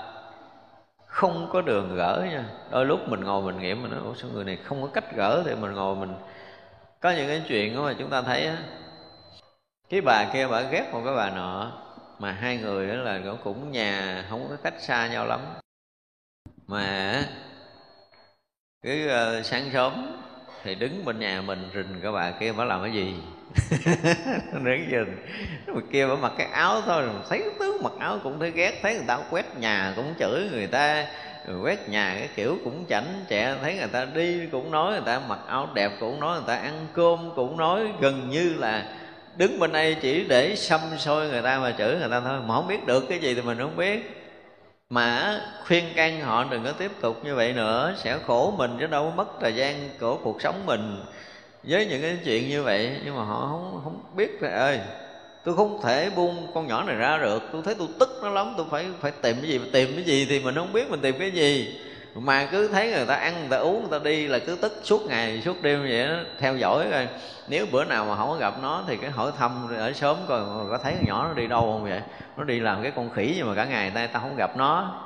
[1.06, 2.44] Không có đường gỡ nha.
[2.72, 5.44] Đôi lúc mình ngồi mình nghiệm mình nói số người này không có cách gỡ
[5.46, 6.14] thì mình ngồi mình
[7.02, 8.58] có những cái chuyện mà chúng ta thấy á,
[9.90, 11.72] cái bà kia bà ghét một cái bà nọ
[12.20, 15.40] mà hai người đó là cũng nhà không có cách xa nhau lắm.
[16.68, 17.24] Mà
[18.84, 20.22] cứ uh, sáng sớm
[20.64, 23.16] thì đứng bên nhà mình rình cái bà kia bà làm cái gì?
[24.54, 25.18] Đứng rình
[25.68, 28.94] bà kia bà mặc cái áo thôi thấy tướng mặc áo cũng thấy ghét thấy
[28.94, 31.08] người ta quét nhà cũng chửi người ta
[31.48, 35.04] rồi quét nhà cái kiểu cũng chảnh trẻ thấy người ta đi cũng nói người
[35.06, 38.86] ta mặc áo đẹp cũng nói người ta ăn cơm cũng nói gần như là
[39.38, 42.40] đứng bên đây chỉ để xăm soi người ta mà chửi người ta thôi.
[42.48, 44.22] Mà không biết được cái gì thì mình không biết.
[44.90, 47.96] Mà khuyên can họ đừng có tiếp tục như vậy nữa.
[47.98, 51.04] Sẽ khổ mình chứ đâu mất thời gian của cuộc sống mình
[51.64, 52.98] với những cái chuyện như vậy.
[53.06, 54.80] Nhưng mà họ không không biết là ơi
[55.46, 57.44] tôi không thể buông con nhỏ này ra được.
[57.52, 58.54] Tôi thấy tôi tức nó lắm.
[58.58, 61.16] Tôi phải phải tìm cái gì, tìm cái gì thì mình không biết mình tìm
[61.20, 61.80] cái gì
[62.22, 64.80] mà cứ thấy người ta ăn, người ta uống, người ta đi là cứ tức
[64.84, 67.08] suốt ngày, suốt đêm vậy đó, theo dõi coi.
[67.48, 70.42] Nếu bữa nào mà không có gặp nó thì cái hỏi thăm ở sớm coi
[70.70, 72.02] có thấy con nhỏ nó đi đâu không vậy?
[72.38, 75.02] Nó đi làm cái con khỉ nhưng mà cả ngày nay ta không gặp nó.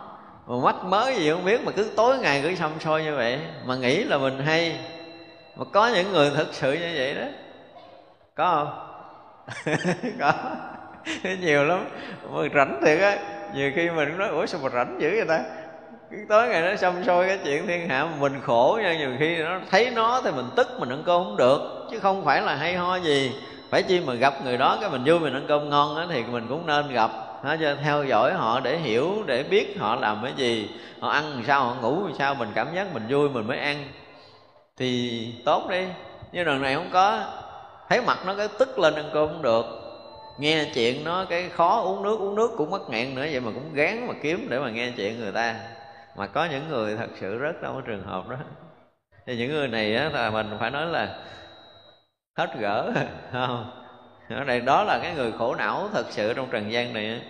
[0.47, 3.39] Mà mắt mới gì không biết, mà cứ tối ngày cứ xăm soi như vậy.
[3.65, 4.79] Mà nghĩ là mình hay.
[5.55, 7.25] Mà có những người thực sự như vậy đó.
[8.35, 9.75] Có không?
[10.19, 10.33] Có.
[11.39, 11.85] Nhiều lắm.
[12.31, 13.17] Mà rảnh thiệt á.
[13.53, 15.39] Nhiều khi mình nói, ủa sao mà rảnh dữ vậy ta?
[16.11, 19.37] Cái tối ngày nó xong sôi cái chuyện thiên hạ, mình khổ nha, nhiều khi
[19.37, 21.87] nó thấy nó thì mình tức, mình ăn cơm không được.
[21.91, 23.31] Chứ không phải là hay ho gì.
[23.69, 26.23] Phải chi mà gặp người đó cái mình vui mình ăn cơm ngon đó thì
[26.23, 27.11] mình cũng nên gặp.
[27.43, 30.69] Nó cho theo dõi họ để hiểu, để biết họ làm cái gì.
[30.99, 33.57] Họ ăn làm sao, họ ngủ làm sao, mình cảm giác mình vui mình mới
[33.57, 33.83] ăn.
[34.77, 35.85] Thì tốt đi.
[36.31, 37.19] Nhưng lần này không có.
[37.89, 39.65] Thấy mặt nó cái tức lên ăn cơm không được.
[40.39, 43.51] Nghe chuyện nó cái khó uống nước uống nước cũng mất nghẹn nữa, vậy mà
[43.53, 45.55] cũng gán mà kiếm để mà nghe chuyện người ta
[46.19, 48.35] mà có những người thật sự rất trong cái trường hợp đó.
[49.25, 51.15] Thì những người này á là mình phải nói là
[52.37, 52.91] hết gỡ
[53.31, 53.71] không?
[54.29, 57.21] Ở đây đó là cái người khổ não thật sự trong trần gian này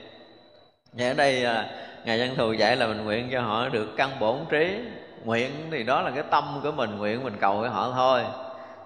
[0.93, 1.69] và ở đây à,
[2.05, 4.79] ngài văn thù dạy là mình nguyện cho họ được căn bổn trí.
[5.23, 8.23] Nguyện thì đó là cái tâm của mình nguyện mình cầu với họ thôi.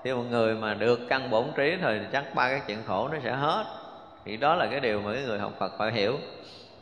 [0.03, 3.17] Thì một người mà được căn bổn trí thì chắc ba cái chuyện khổ nó
[3.23, 3.65] sẽ hết.
[4.25, 6.17] Thì đó là cái điều mà cái người học Phật phải hiểu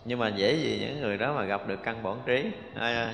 [0.06, 2.46] nhưng mà dễ gì những người đó mà gặp được căn bản trí.
[2.76, 3.14] À,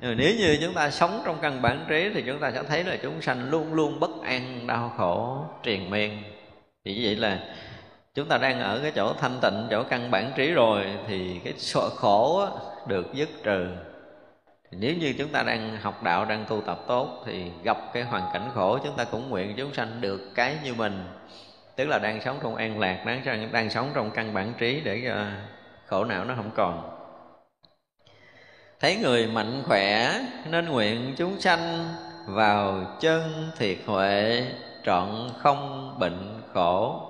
[0.00, 2.62] nhưng mà nếu như chúng ta sống trong căn bản trí thì chúng ta sẽ
[2.62, 6.22] thấy là chúng sanh luôn luôn bất an đau khổ triền miên.
[6.84, 7.38] Thì như vậy là
[8.14, 11.52] chúng ta đang ở cái chỗ thanh tịnh chỗ căn bản trí rồi thì cái
[11.56, 12.48] sợ khổ
[12.86, 13.66] được dứt trừ.
[14.70, 18.02] Thì nếu như chúng ta đang học đạo đang tu tập tốt thì gặp cái
[18.02, 21.04] hoàn cảnh khổ chúng ta cũng nguyện chúng sanh được cái như mình.
[21.76, 25.02] Tức là đang sống trong an lạc đang đang sống trong căn bản trí để
[25.04, 25.24] cho
[25.88, 26.98] khổ não nó không còn.
[28.80, 30.20] Thấy người mạnh khỏe
[30.50, 31.94] nên nguyện chúng sanh
[32.26, 34.44] vào chân thiệt huệ,
[34.84, 37.02] trọn không bệnh khổ.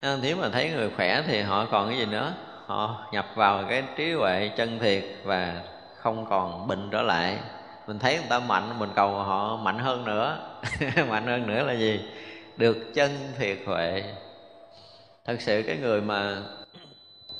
[0.00, 2.34] À, nếu mà thấy người khỏe thì họ còn cái gì nữa?
[2.66, 5.62] Họ nhập vào cái trí huệ chân thiệt và
[5.96, 7.38] không còn bệnh trở lại.
[7.86, 10.38] Mình thấy người ta mạnh, mình cầu họ mạnh hơn nữa.
[11.08, 12.00] Mạnh hơn nữa là gì?
[12.56, 14.02] Được chân thiệt huệ
[15.24, 16.42] thật sự cái người mà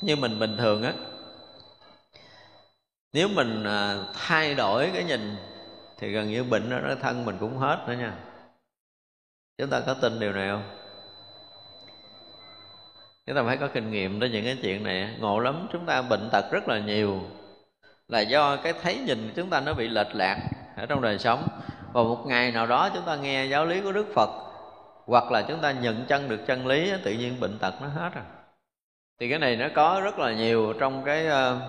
[0.01, 0.93] như mình bình thường á
[3.12, 5.37] nếu mình à, thay đổi cái nhìn
[5.99, 8.14] thì gần như bệnh ở thân mình cũng hết nữa nha.
[9.59, 10.62] Chúng ta có tin điều này không?
[13.26, 16.03] Chúng ta phải có kinh nghiệm tới những cái chuyện này ngộ lắm chúng ta
[16.03, 17.20] bệnh tật rất là nhiều
[18.09, 20.39] là do cái thấy nhìn chúng ta nó bị lệch lạc
[20.76, 21.49] ở trong đời sống.
[21.93, 24.52] Và một ngày nào đó chúng ta nghe giáo lý của đức phật
[25.07, 28.11] hoặc là chúng ta nhận chân được chân lý tự nhiên bệnh tật nó hết
[28.15, 28.25] rồi.
[29.21, 31.61] Thì cái này nó có rất là nhiều trong cái ờ,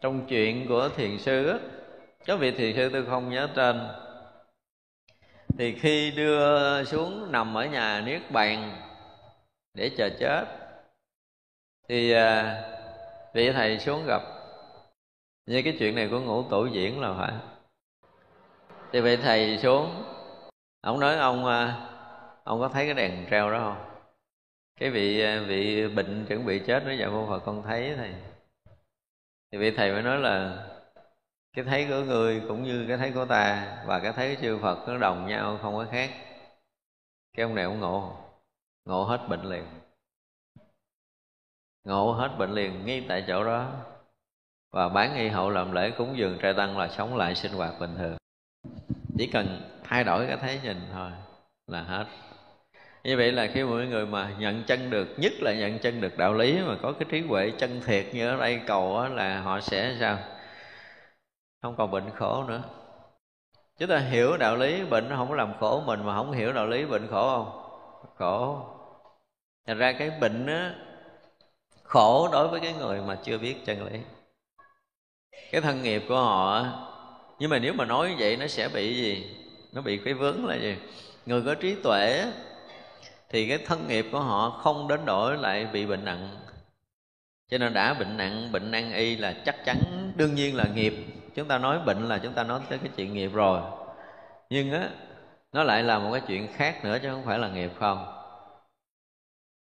[0.00, 1.58] trong chuyện của thiền sư á.
[2.26, 3.88] Có vị thiền sư tôi không nhớ tên.
[5.58, 8.82] Thì khi đưa xuống nằm ở nhà niết bàn
[9.74, 10.44] để chờ chết,
[11.88, 12.62] thì ờ,
[13.34, 14.22] vị thầy xuống gặp.
[15.46, 17.32] Như cái chuyện này của ngũ tổ diễn là phải.
[18.92, 20.04] Thì vị thầy xuống,
[20.80, 21.89] ông nói ông ờ,
[22.50, 24.00] ông có thấy cái đèn treo đó không?
[24.80, 28.14] Cái vị ờ, vị bệnh chuẩn bị chết nó dạ mô phật con thấy thầy.
[29.52, 30.66] Thì vị thầy mới nói là,
[31.52, 34.58] cái thấy của người cũng như cái thấy của ta, và cái thấy của chư
[34.62, 36.10] phật nó đồng nhau, không có khác.
[37.36, 38.16] Cái ông này ông ngộ
[38.84, 39.64] ngộ hết bệnh liền.
[41.84, 43.72] Ngộ hết bệnh liền ngay tại chỗ đó.
[44.70, 47.74] Và bán y hậu làm lễ cúng dường trai tăng là sống lại sinh hoạt
[47.80, 48.16] bình thường.
[49.18, 51.10] Chỉ cần thay đổi cái thấy nhìn thôi
[51.66, 52.06] là hết
[53.04, 56.18] như vậy là khi mọi người mà nhận chân được nhất là nhận chân được
[56.18, 59.40] đạo lý mà có cái trí huệ chân thiệt như ở đây cầu đó, là
[59.40, 60.18] họ sẽ sao?
[61.62, 62.62] Không còn bệnh khổ nữa.
[63.78, 66.52] Chúng ta hiểu đạo lý bệnh nó không có làm khổ mình mà không hiểu
[66.52, 67.62] đạo lý bệnh khổ không?
[68.16, 68.66] Khổ.
[69.66, 70.74] Thành ra cái bệnh á
[71.82, 74.00] khổ đối với cái người mà chưa biết chân lý.
[75.52, 76.66] Cái thân nghiệp của họ
[77.38, 79.36] nhưng mà nếu mà nói như vậy nó sẽ bị gì?
[79.72, 80.76] Nó bị cái vướng là gì?
[81.26, 82.24] Người có trí tuệ
[83.30, 86.36] thì cái thân nghiệp của họ không đến đổi lại bị bệnh nặng.
[87.50, 90.94] Cho nên đã bệnh nặng, bệnh nan y là chắc chắn, đương nhiên là nghiệp.
[91.34, 93.60] Chúng ta nói bệnh là chúng ta nói tới cái chuyện nghiệp rồi.
[94.50, 94.90] Nhưng á,
[95.52, 98.06] nó lại là một cái chuyện khác nữa chứ không phải là nghiệp không.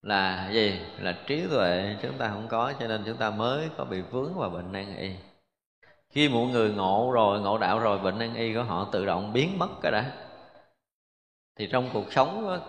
[0.03, 0.81] Là gì?
[0.99, 4.35] Là trí tuệ chúng ta không có, cho nên chúng ta mới có bị vướng
[4.35, 5.11] vào bệnh nan y.
[6.11, 9.33] Khi một người ngộ rồi, ngộ đạo rồi, bệnh nan y của họ tự động
[9.33, 10.13] biến mất cái đã.
[11.57, 12.61] Thì trong cuộc sống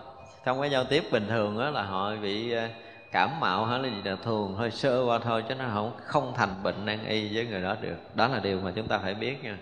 [0.44, 2.68] trong cái giao tiếp bình thường đó là họ bị ờ,
[3.12, 6.32] cảm mạo hay là gì là thường hơi sơ qua thôi chứ nó không không
[6.36, 7.96] thành bệnh nan y với người đó được.
[8.14, 9.58] Đó là điều mà chúng ta phải biết nha.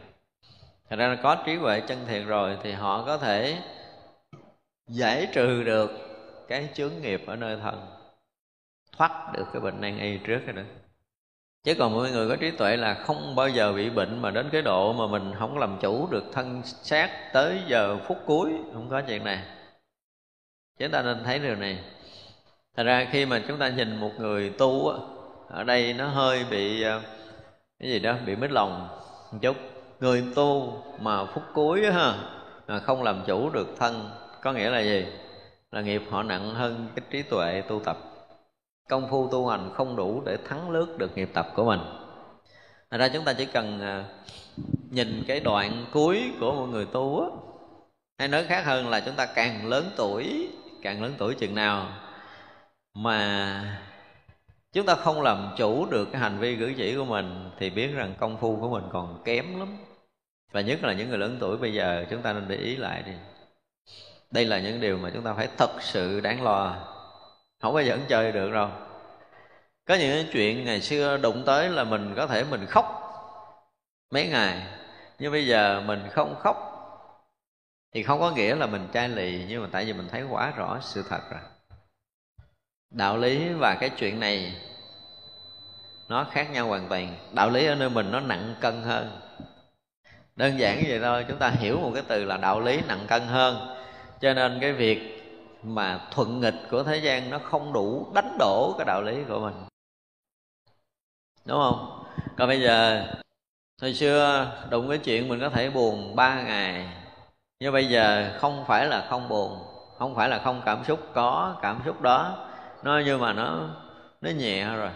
[0.91, 3.59] Thật ra có trí huệ chân thiện rồi thì họ có thể
[4.89, 5.91] giải trừ được
[6.49, 7.87] cái chướng nghiệp ở nơi thân,
[8.97, 10.63] thoát được cái bệnh nan y trước cái đó.
[11.65, 14.49] Chứ còn mọi người có trí tuệ là không bao giờ bị bệnh mà đến
[14.53, 18.89] cái độ mà mình không làm chủ được thân xác tới giờ phút cuối, không
[18.91, 19.39] có chuyện này
[20.79, 21.79] chúng ta nên thấy điều này.
[22.77, 24.99] Thật ra khi mà chúng ta nhìn một người tu á,
[25.49, 27.01] ở đây nó hơi bị ờ,
[27.79, 28.89] cái gì đó, bị mít lòng
[29.33, 29.57] một chút.
[30.01, 32.15] Người tu mà phút cuối á ha,
[32.67, 34.11] mà không làm chủ được thân,
[34.43, 35.07] có nghĩa là gì?
[35.73, 37.99] Là nghiệp họ nặng hơn cái trí tuệ tu tập.
[38.89, 41.81] Công phu tu hành không đủ để thắng lướt được nghiệp tập của mình.
[42.91, 44.05] Thật ra chúng ta chỉ cần ờ,
[44.91, 47.27] nhìn cái đoạn cuối của một người tu á.
[48.19, 50.49] Hay nói khác hơn là chúng ta càng lớn tuổi
[50.83, 51.87] càng lớn tuổi chừng nào.
[52.95, 53.83] Mà
[54.73, 57.87] chúng ta không làm chủ được cái hành vi cử chỉ của mình thì biết
[57.95, 59.77] rằng công phu của mình còn kém lắm.
[60.53, 63.03] Và nhất là những người lớn tuổi bây giờ, chúng ta nên để ý lại
[63.03, 63.13] đi.
[64.31, 66.77] Đây là những điều mà chúng ta phải thật sự đáng lo.
[67.61, 68.69] Không bao giờ vẫn chơi được đâu.
[69.87, 72.85] Có những chuyện ngày xưa đụng tới là mình có thể mình khóc
[74.11, 74.63] mấy ngày.
[75.19, 76.68] Nhưng bây giờ mình không khóc
[77.93, 80.53] thì không có nghĩa là mình chai lì, nhưng mà tại vì mình thấy quá
[80.57, 81.41] rõ sự thật rồi.
[82.91, 84.55] Đạo lý và cái chuyện này,
[86.09, 87.17] nó khác nhau hoàn toàn.
[87.33, 89.21] Đạo lý ở nơi mình nó nặng cân hơn.
[90.37, 93.23] Đơn giản vậy thôi, chúng ta hiểu một cái từ là đạo lý nặng cân
[93.23, 93.77] hơn.
[94.21, 95.23] Cho nên cái việc
[95.63, 99.41] mà thuận nghịch của thế gian nó không đủ đánh đổ cái đạo lý của
[99.41, 99.55] mình.
[101.45, 102.05] Đúng không?
[102.37, 103.07] Còn bây giờ,
[103.81, 106.89] hồi xưa đụng cái chuyện mình có thể buồn ba ngày
[107.61, 109.59] nhưng bây giờ không phải là không buồn,
[109.99, 112.47] không phải là không cảm xúc, có cảm xúc đó.
[112.83, 113.59] Nó nhưng mà nó
[114.21, 114.91] nó nhẹ rồi.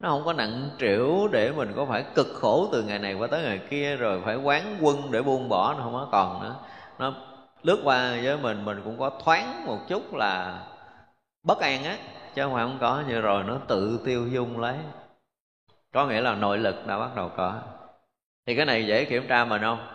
[0.00, 3.28] Nó không có nặng trĩu để mình có phải cực khổ từ ngày này qua
[3.30, 6.56] tới ngày kia, rồi phải quán quân để buông bỏ, nó không có còn nữa.
[6.98, 7.14] Nó
[7.62, 10.62] lướt qua với mình mình cũng có thoáng một chút là
[11.42, 11.96] bất an á,
[12.34, 13.02] chứ không phải không có.
[13.08, 14.76] Như rồi nó tự tiêu dung lấy.
[15.92, 17.54] Có nghĩa là nội lực đã bắt đầu có.
[18.46, 19.93] Thì cái này dễ kiểm tra mình không?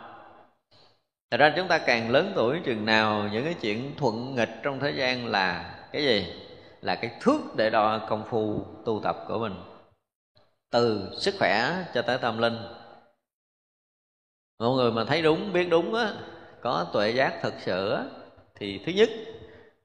[1.32, 4.80] Thật ra chúng ta càng lớn tuổi chừng nào những cái chuyện thuận nghịch trong
[4.80, 6.34] thế gian là cái gì?
[6.82, 9.54] Là cái thước để đo công phu tu tập của mình.
[10.72, 12.58] Từ sức khỏe cho tới tâm linh.
[14.60, 16.14] Mọi người mà thấy đúng, biết đúng á
[16.62, 18.04] Có tuệ giác thật sự á
[18.56, 19.10] Thì thứ nhất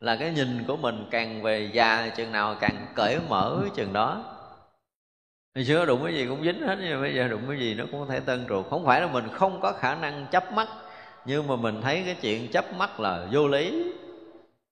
[0.00, 4.24] là cái nhìn của mình càng về già chừng nào càng cởi mở chừng đó.
[5.54, 7.84] Hồi xưa đụng cái gì cũng dính hết Nhưng bây giờ đụng cái gì nó
[7.90, 10.68] cũng có thể tân ruột Không phải là mình không có khả năng chấp mắt
[11.26, 13.92] nhưng mà mình thấy cái chuyện chấp mắt là vô lý.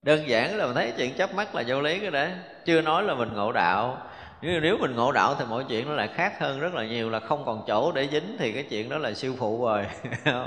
[0.03, 2.30] Đơn giản là mình thấy chuyện chấp mắt là vô lý cái đấy
[2.64, 3.98] chưa nói là mình ngộ đạo.
[4.42, 7.11] Nhưng nếu mình ngộ đạo thì mọi chuyện nó lại khác hơn rất là nhiều,
[7.11, 9.86] là không còn chỗ để dính thì cái chuyện đó là siêu phụ rồi.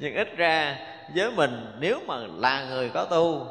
[0.00, 0.76] Nhưng ít ra,
[1.14, 3.46] với mình, nếu mà là người có tu,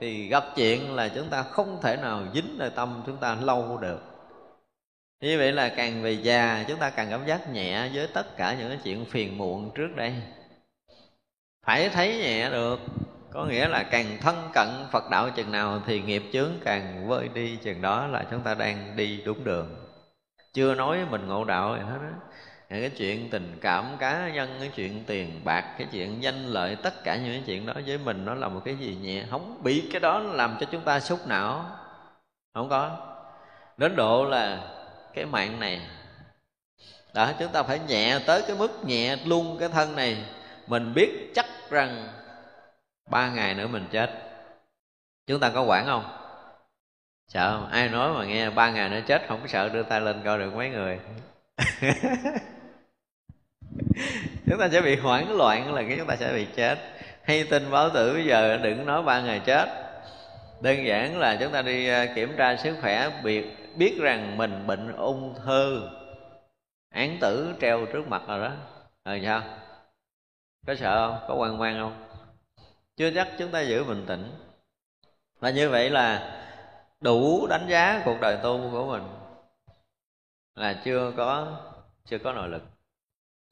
[0.00, 3.78] thì gặp chuyện là chúng ta không thể nào dính nơi tâm chúng ta lâu
[3.82, 4.02] được.
[5.20, 8.56] Như vậy là càng về già, chúng ta càng cảm giác nhẹ với tất cả
[8.58, 10.14] những cái chuyện phiền muộn trước đây
[11.62, 12.80] phải thấy nhẹ được.
[13.32, 17.28] Có nghĩa là càng thân cận phật đạo chừng nào thì nghiệp chướng càng vơi
[17.34, 19.76] đi, chừng đó là chúng ta đang đi đúng đường.
[20.52, 22.12] Chưa nói mình ngộ đạo gì hết á.
[22.68, 27.04] Cái chuyện tình cảm cá nhân, cái chuyện tiền bạc, cái chuyện danh lợi, tất
[27.04, 29.24] cả những cái chuyện đó với mình nó là một cái gì nhẹ.
[29.30, 31.64] Không bị cái đó làm cho chúng ta xúc não.
[32.54, 32.96] Không có.
[33.76, 34.58] Đến độ là
[35.14, 35.80] cái mạng này
[37.14, 40.24] đó chúng ta phải nhẹ tới cái mức nhẹ luôn cái thân này
[40.70, 42.08] mình biết chắc rằng
[43.10, 44.10] ba ngày nữa mình chết.
[45.26, 46.04] Chúng ta có quản không?
[47.28, 47.68] Sợ không?
[47.70, 50.38] Ai nói mà nghe ba ngày nữa chết, không có sợ đưa tay lên coi
[50.38, 50.98] được mấy người.
[54.46, 56.78] Chúng ta sẽ bị hoảng loạn là cái chúng ta sẽ bị chết.
[57.22, 59.66] Hay tin báo tử bây giờ đừng nói ba ngày chết.
[60.60, 63.44] Đơn giản là chúng ta đi à, kiểm tra sức khỏe biết
[63.76, 65.88] biết rằng mình bệnh ung thư.
[66.94, 68.52] Án tử treo trước mặt rồi đó.
[69.04, 69.42] Rồi sao?
[70.66, 71.28] Có sợ không?
[71.28, 72.04] Có quan quan không?
[72.96, 74.30] Chưa chắc chúng ta giữ bình tĩnh.
[75.40, 76.36] Và như vậy là
[77.00, 79.02] đủ đánh giá cuộc đời tu của mình.
[80.54, 81.56] Là chưa có
[82.04, 82.62] chưa có nội lực.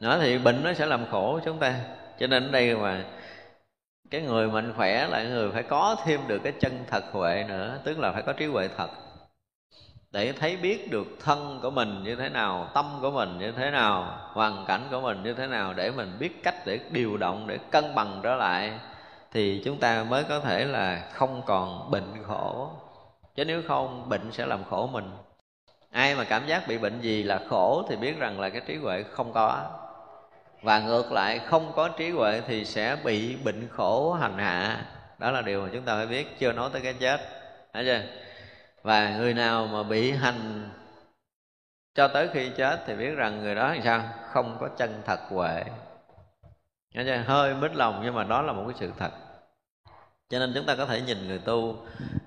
[0.01, 1.81] Nó thì bệnh nó sẽ làm khổ chúng ta.
[2.19, 3.05] Cho nên ở đây mà
[4.11, 7.81] cái người mạnh khỏe là người phải có thêm được cái chân thật huệ nữa,
[7.85, 8.89] tức là phải có trí huệ thật
[10.11, 13.71] để thấy biết được thân của mình như thế nào, tâm của mình như thế
[13.71, 17.47] nào, hoàn cảnh của mình như thế nào để mình biết cách để điều động,
[17.47, 18.73] để cân bằng trở lại,
[19.33, 22.71] thì chúng ta mới có thể là không còn bệnh khổ.
[23.35, 25.11] Chứ nếu không, bệnh sẽ làm khổ mình.
[25.91, 28.77] Ai mà cảm giác bị bệnh gì là khổ thì biết rằng là cái trí
[28.77, 29.65] huệ không có.
[30.63, 34.85] Và ngược lại, không có trí huệ thì sẽ bị bệnh khổ hành hạ.
[35.19, 37.21] Đó là điều mà chúng ta phải biết, chưa nói tới cái chết.
[37.73, 38.01] Thấy chưa?
[38.89, 40.71] Và người nào mà bị hành,
[41.95, 44.03] cho tới khi chết thì biết rằng người đó làm sao?
[44.33, 45.65] Không có chân thật huệ.
[46.95, 47.23] Nghe chưa?
[47.27, 49.11] hơi mít lòng nhưng mà đó là một cái sự thật.
[50.29, 51.77] Cho nên chúng ta có thể nhìn người tu,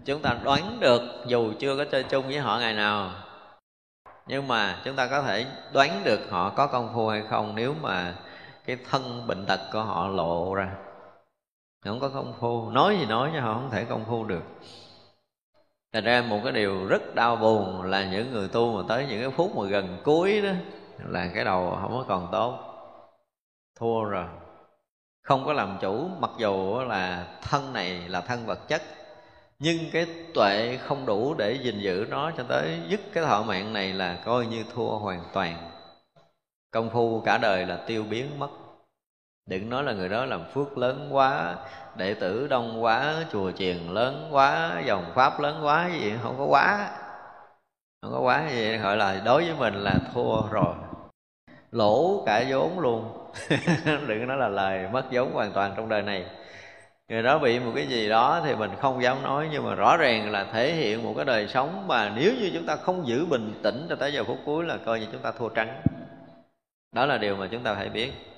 [0.05, 3.11] chúng ta đoán được dù chưa có chơi chung với họ ngày nào.
[4.27, 7.75] Nhưng mà chúng ta có thể đoán được họ có công phu hay không nếu
[7.81, 8.15] mà
[8.65, 10.75] cái thân bệnh tật của họ lộ ra.
[11.85, 12.69] Không có công phu.
[12.69, 14.43] Nói gì nói chứ họ không thể công phu được.
[15.93, 19.21] Thành ra một cái điều rất đau buồn là những người tu mà tới những
[19.21, 20.49] cái phút mà gần cuối đó
[21.07, 22.59] là cái đầu không có còn tốt.
[23.79, 24.25] Thua rồi.
[25.23, 28.81] Không có làm chủ, mặc dù là thân này là thân vật chất,
[29.59, 33.73] nhưng cái tuệ không đủ để gìn giữ nó cho tới dứt cái thọ mạng
[33.73, 35.71] này là coi như thua hoàn toàn.
[36.71, 38.49] Công phu cả đời là tiêu biến mất
[39.45, 41.55] đừng nói là người đó làm phước lớn quá,
[41.95, 46.45] đệ tử đông quá, chùa chiền lớn quá, dòng pháp lớn quá gì, không có
[46.45, 46.89] quá.
[48.01, 50.75] Không có quá gì, gọi là đối với mình là thua rồi.
[51.71, 53.31] Lỗ cả vốn luôn.
[54.07, 56.25] Đừng nói là lời mất vốn hoàn toàn trong đời này.
[57.09, 59.97] Người đó bị một cái gì đó thì mình không dám nói, nhưng mà rõ
[59.97, 63.25] ràng là thể hiện một cái đời sống mà nếu như chúng ta không giữ
[63.25, 65.81] bình tĩnh cho tới giờ phút cuối là coi như chúng ta thua trắng.
[66.95, 68.30] Đó là điều mà chúng ta phải biết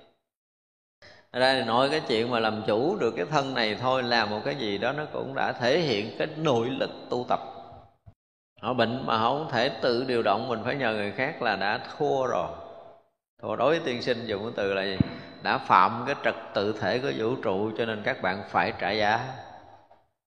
[1.39, 4.41] ra thì nói cái chuyện mà làm chủ được cái thân này thôi làm một
[4.45, 7.39] cái gì đó nó cũng đã thể hiện cái nội lực tu tập.
[8.61, 11.79] Họ bệnh mà không thể tự điều động, mình phải nhờ người khác là đã
[11.97, 12.47] thua rồi.
[13.41, 14.97] Thua đối với tiên sinh dùng cái từ là gì?
[15.41, 18.91] Đã phạm cái trật tự thể của vũ trụ cho nên các bạn phải trả
[18.91, 19.35] giá.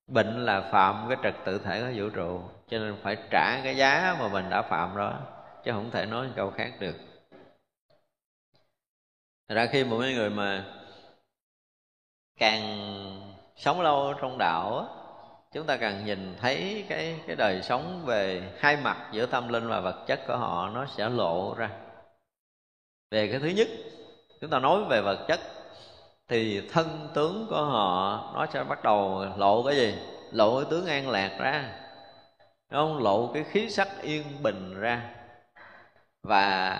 [0.07, 3.77] Bệnh là phạm cái trật tự thể của vũ trụ cho nên phải trả cái
[3.77, 5.19] giá mà mình đã phạm đó,
[5.65, 6.95] chứ không thể nói câu khác được.
[9.49, 10.65] Thật ra khi một người mà
[12.37, 12.63] càng
[13.57, 14.85] sống lâu trong đạo á,
[15.53, 19.69] chúng ta càng nhìn thấy cái cái đời sống về hai mặt, giữa tâm linh
[19.69, 21.71] và vật chất của họ, nó sẽ lộ ra.
[23.11, 23.69] Về cái thứ nhất,
[24.41, 25.41] chúng ta nói về vật chất,
[26.29, 29.95] thì thân tướng của họ, nó sẽ bắt đầu lộ cái gì?
[30.33, 31.73] Lộ cái tướng an lạc ra.
[32.71, 33.03] Đúng không?
[33.03, 35.15] Lộ cái khí sắc yên bình ra.
[36.23, 36.77] Và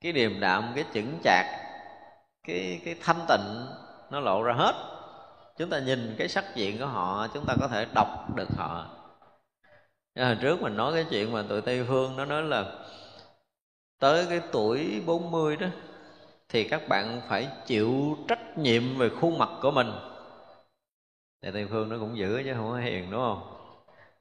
[0.00, 1.46] cái điềm đạm, cái chững chạc,
[2.46, 3.66] cái cái thanh tịnh
[4.10, 4.74] nó lộ ra hết.
[5.58, 8.86] Chúng ta nhìn cái sắc diện của họ, chúng ta có thể đọc được họ.
[10.16, 12.64] Hồi trước mình nói cái chuyện mà tụi tây phương nó nói là
[13.98, 15.66] tới cái tuổi 40 đó,
[16.48, 19.92] thì các bạn phải chịu trách nhiệm về khuôn mặt của mình.
[21.42, 23.54] Thì tây phương nó cũng giữ chứ không có hiền, đúng không?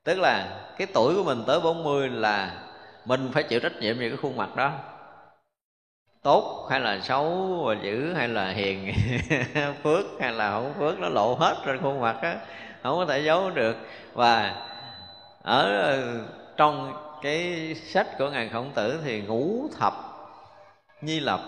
[0.03, 2.63] Tức là cái tuổi của mình tới 40 là
[3.05, 4.71] mình phải chịu trách nhiệm về cái khuôn mặt đó
[6.27, 7.25] tốt hay là xấu
[7.65, 8.93] và dữ hay là hiền,
[9.83, 12.35] phước hay là không phước, nó lộ hết trên khuôn mặt á,
[12.83, 13.77] không có thể giấu được.
[14.13, 14.55] Và
[15.43, 16.19] ở ờ,
[16.57, 19.93] trong cái sách của ngài khổng tử thì ngũ thập
[21.01, 21.39] nhi lập,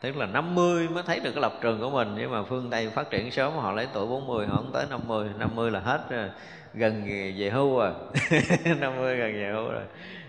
[0.00, 2.90] tức là 50 mới thấy được cái lập trường của mình, nhưng mà phương Tây
[2.90, 6.30] phát triển sớm, họ lấy tuổi 40 họ không tới 50 50 là hết rồi
[6.74, 7.04] gần
[7.38, 7.92] về hưu rồi.
[8.80, 9.84] 50 gần về hưu rồi.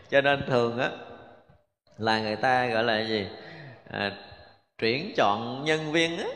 [0.10, 0.90] Cho nên thường á,
[1.98, 3.28] là người ta gọi là gì?
[3.90, 4.12] À,
[4.78, 6.28] chuyển chọn nhân viên á.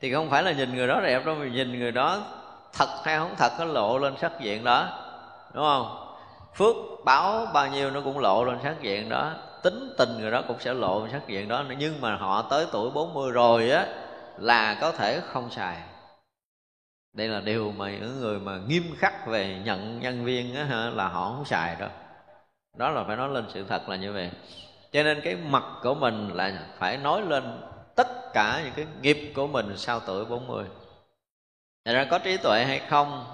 [0.00, 2.26] Thì không phải là nhìn người đó đẹp đâu mà nhìn người đó
[2.72, 4.98] thật hay không thật nó lộ lên sắc diện đó
[5.54, 6.14] đúng không?
[6.54, 9.34] Phước báo bao nhiêu nó cũng lộ lên sắc diện đó.
[9.62, 11.64] Tính tình người đó cũng sẽ lộ lên sắc diện đó.
[11.78, 13.86] Nhưng mà họ tới tuổi 40 rồi á
[14.38, 15.76] là có thể không xài.
[17.12, 21.08] Đây là điều mà những người mà nghiêm khắc về nhận nhân viên á, là
[21.08, 21.90] họ không xài đâu.
[22.76, 24.30] Đó là phải nói lên sự thật là như vậy
[24.92, 27.60] cho nên cái mặt của mình là phải nói lên
[27.96, 30.64] tất cả những cái nghiệp của mình sau tuổi 40
[31.84, 33.24] Thật ra có trí tuệ hay không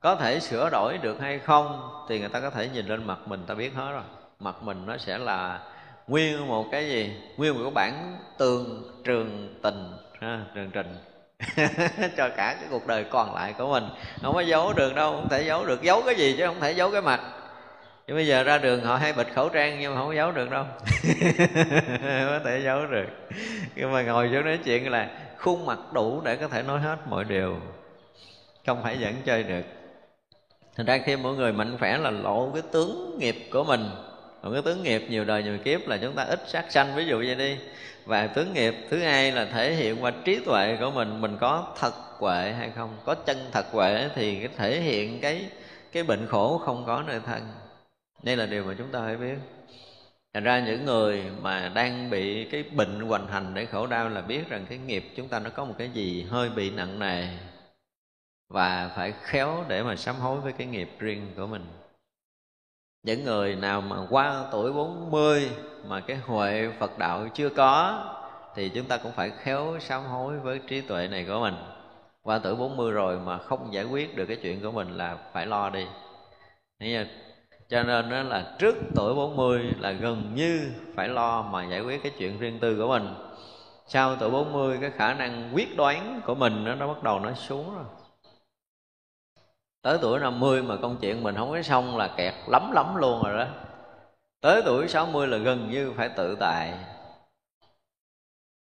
[0.00, 3.18] Có thể sửa đổi được hay không Thì người ta có thể nhìn lên mặt
[3.26, 4.02] mình ta biết hết rồi.
[4.40, 5.60] Mặt mình nó sẽ là
[6.06, 7.16] nguyên một cái gì?
[7.36, 10.96] Nguyên một cái bản tường trường tình ha, Trường trình
[12.16, 13.84] cho cả cái cuộc đời còn lại của mình.
[14.22, 15.82] Không có giấu được đâu không thể giấu được.
[15.82, 17.20] Giấu cái gì chứ không thể giấu cái mặt
[18.06, 20.50] chứ bây giờ ra đường họ hay bịt khẩu trang nhưng mà không giấu được
[20.50, 20.64] đâu.
[20.84, 23.06] Không có thể giấu được.
[23.74, 26.96] Nhưng mà ngồi xuống nói chuyện là khuôn mặt đủ để có thể nói hết
[27.08, 27.56] mọi điều.
[28.66, 29.62] Không phải dẫn chơi được.
[30.76, 33.90] Thành ra khi mỗi người mạnh khỏe là lộ cái tướng nghiệp của mình.
[34.42, 36.96] Còn cái tướng nghiệp nhiều đời nhiều kiếp là chúng ta ít sát sanh.
[36.96, 37.56] Ví dụ vậy đi.
[38.04, 41.74] Và tướng nghiệp thứ hai là thể hiện qua trí tuệ của mình mình có
[41.80, 42.96] thật huệ hay không.
[43.04, 45.46] Có chân thật huệ thì cái thể hiện cái
[45.92, 47.42] cái bệnh khổ không có nơi thân
[48.22, 49.36] đây là điều mà chúng ta phải biết.
[50.34, 54.22] Thành ra những người mà đang bị cái bệnh hoành hành để khổ đau là
[54.22, 57.28] biết rằng cái nghiệp chúng ta nó có một cái gì hơi bị nặng nề
[58.48, 61.66] Và phải khéo để mà sám hối với cái nghiệp riêng của mình.
[63.02, 65.50] Những người nào mà qua tuổi 40
[65.86, 68.04] mà cái huệ Phật đạo chưa có
[68.54, 71.54] Thì chúng ta cũng phải khéo sám hối với trí tuệ này của mình.
[72.22, 75.46] Qua tuổi 40 rồi mà không giải quyết được cái chuyện của mình là phải
[75.46, 75.86] lo đi
[77.68, 82.02] cho nên đó là trước tuổi 40 là gần như phải lo mà giải quyết
[82.02, 83.14] cái chuyện riêng tư của mình.
[83.86, 87.32] Sau tuổi 40 cái khả năng quyết đoán của mình nó, nó bắt đầu nó
[87.32, 87.84] xuống rồi.
[89.82, 93.22] Tới tuổi 50 mà công chuyện mình không có xong là kẹt lắm lắm luôn
[93.22, 93.46] rồi đó.
[94.40, 96.72] Tới tuổi 60 là gần như phải tự tại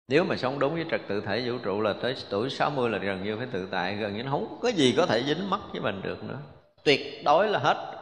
[0.08, 2.98] nếu mà sống đúng với trật tự thể vũ trụ là tới tuổi 60 là
[2.98, 5.80] gần như phải tự tại gần như không có gì có thể dính mắc với
[5.80, 6.38] mình được nữa.
[6.84, 7.95] Tuyệt đối là hết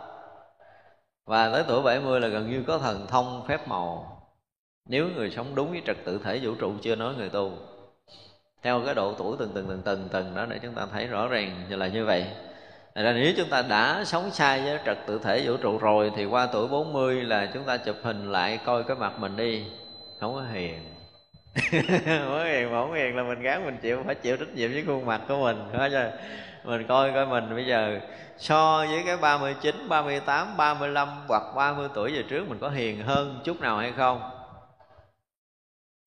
[1.27, 4.21] và tới tuổi 70 là gần như có thần thông phép màu.
[4.89, 7.53] Nếu người sống đúng với trật tự thể vũ trụ, chưa nói người tu.
[8.63, 11.29] Theo cái độ tuổi từng từng từng từng từng đó để chúng ta thấy rõ
[11.29, 12.27] ràng như là như vậy.
[12.95, 16.13] Thành ra nếu chúng ta đã sống sai với trật tự thể vũ trụ rồi,
[16.17, 19.65] Thì qua tuổi 40 là chúng ta chụp hình lại coi cái mặt mình đi.
[20.21, 20.79] Không có hiền.
[22.07, 24.73] Không có hiền mà không hiền là mình gán mình chịu, Phải chịu trách nhiệm
[24.73, 25.57] với khuôn mặt của mình.
[25.73, 26.11] Phải chưa?
[26.65, 28.01] Mình coi coi mình bây giờ
[28.37, 33.41] so với cái 39, 38, 35 hoặc 30 tuổi về trước mình có hiền hơn
[33.45, 34.31] chút nào hay không?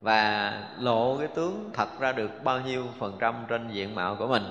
[0.01, 4.27] Và lộ cái tướng thật ra được bao nhiêu phần trăm trên diện mạo của
[4.27, 4.43] mình?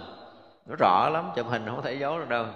[0.67, 2.47] Nó rõ lắm chụp hình không thể giấu được đâu.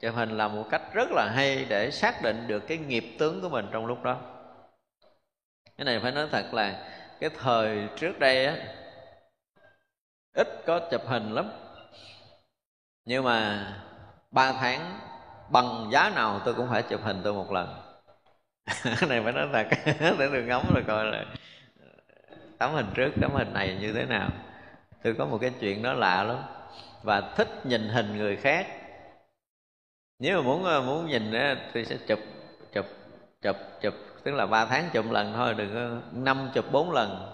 [0.00, 3.40] Chụp hình là một cách rất là hay để xác định được cái nghiệp tướng
[3.40, 4.16] của mình trong lúc đó.
[5.78, 6.86] Cái này phải nói thật là
[7.20, 8.56] cái thời trước đây á
[10.34, 11.50] ít có chụp hình lắm
[13.10, 13.66] nhưng mà
[14.30, 14.98] ba tháng
[15.48, 17.82] bằng giá nào tôi cũng phải chụp hình tôi một lần.
[19.08, 19.66] Này phải nói thật.
[20.18, 21.24] Để tôi ngắm rồi coi là
[22.58, 24.28] tấm hình trước tấm hình này như thế nào.
[25.02, 26.38] Tôi có một cái chuyện đó lạ lắm.
[27.02, 28.66] Và thích nhìn hình người khác.
[30.18, 31.38] Nếu mà muốn muốn nhìn thì
[31.74, 32.18] tôi sẽ chụp
[32.72, 32.86] chụp
[33.42, 33.94] chụp chụp.
[34.24, 37.32] Tức là ba tháng chụp lần thôi đừng có năm chụp bốn lần.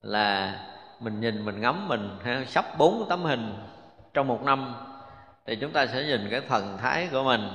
[0.00, 0.56] Là
[1.00, 3.54] mình nhìn mình ngắm mình ha, sắp bốn tấm hình
[4.14, 4.74] trong một năm
[5.46, 7.48] thì chúng ta sẽ nhìn cái thần thái của mình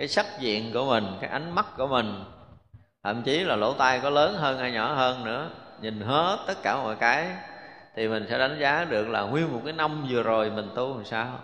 [0.00, 2.24] cái sắc diện của mình cái ánh mắt của mình.
[3.04, 5.50] Thậm chí là lỗ tai có lớn hơn hay nhỏ hơn nữa.
[5.80, 7.28] Nhìn hết tất cả mọi cái
[7.94, 10.96] thì mình sẽ đánh giá được là nguyên một cái năm vừa rồi mình tu
[10.96, 11.38] làm sao.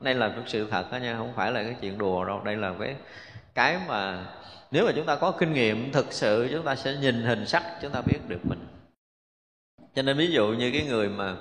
[0.00, 2.40] Đây là cái sự thật đó nha không phải là cái chuyện đùa đâu.
[2.44, 2.96] Đây là cái
[3.54, 4.26] cái mà
[4.70, 7.62] nếu mà chúng ta có kinh nghiệm thực sự chúng ta sẽ nhìn hình sắc
[7.82, 8.66] chúng ta biết được mình.
[9.94, 11.36] Cho nên ví dụ như cái người mà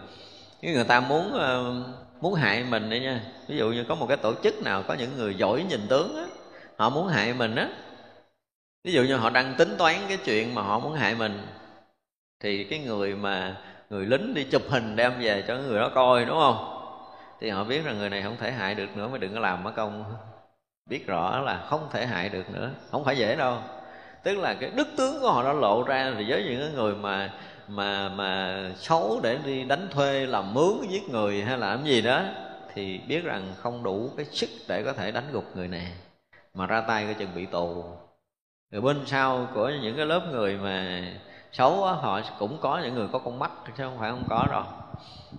[0.61, 1.85] cái người ta muốn uh,
[2.23, 3.21] muốn hại mình đấy nha.
[3.47, 6.15] Ví dụ như có một cái tổ chức nào có những người giỏi nhìn tướng
[6.15, 6.23] á,
[6.77, 7.69] họ muốn hại mình á.
[8.83, 11.47] Ví dụ như họ đang tính toán cái chuyện mà họ muốn hại mình,
[12.39, 13.57] thì cái người mà
[13.89, 16.79] người lính đi chụp hình đem về cho người đó coi, đúng không?
[17.39, 19.63] Thì họ biết rằng người này không thể hại được nữa, mới đừng có làm
[19.63, 20.15] mất công.
[20.89, 23.57] Biết rõ là không thể hại được nữa, không phải dễ đâu.
[24.23, 27.33] Tức là cái đức tướng của họ đã lộ ra thì với những người mà
[27.67, 32.21] mà mà xấu để đi đánh thuê làm mướn giết người hay làm gì đó
[32.73, 35.91] thì biết rằng không đủ cái sức để có thể đánh gục người này
[36.53, 37.83] mà ra tay cái chừng bị tù.
[38.71, 41.03] Rồi bên sau của những cái lớp người mà
[41.51, 44.47] xấu á, họ cũng có những người có con mắt chứ không phải không có
[44.51, 44.63] đâu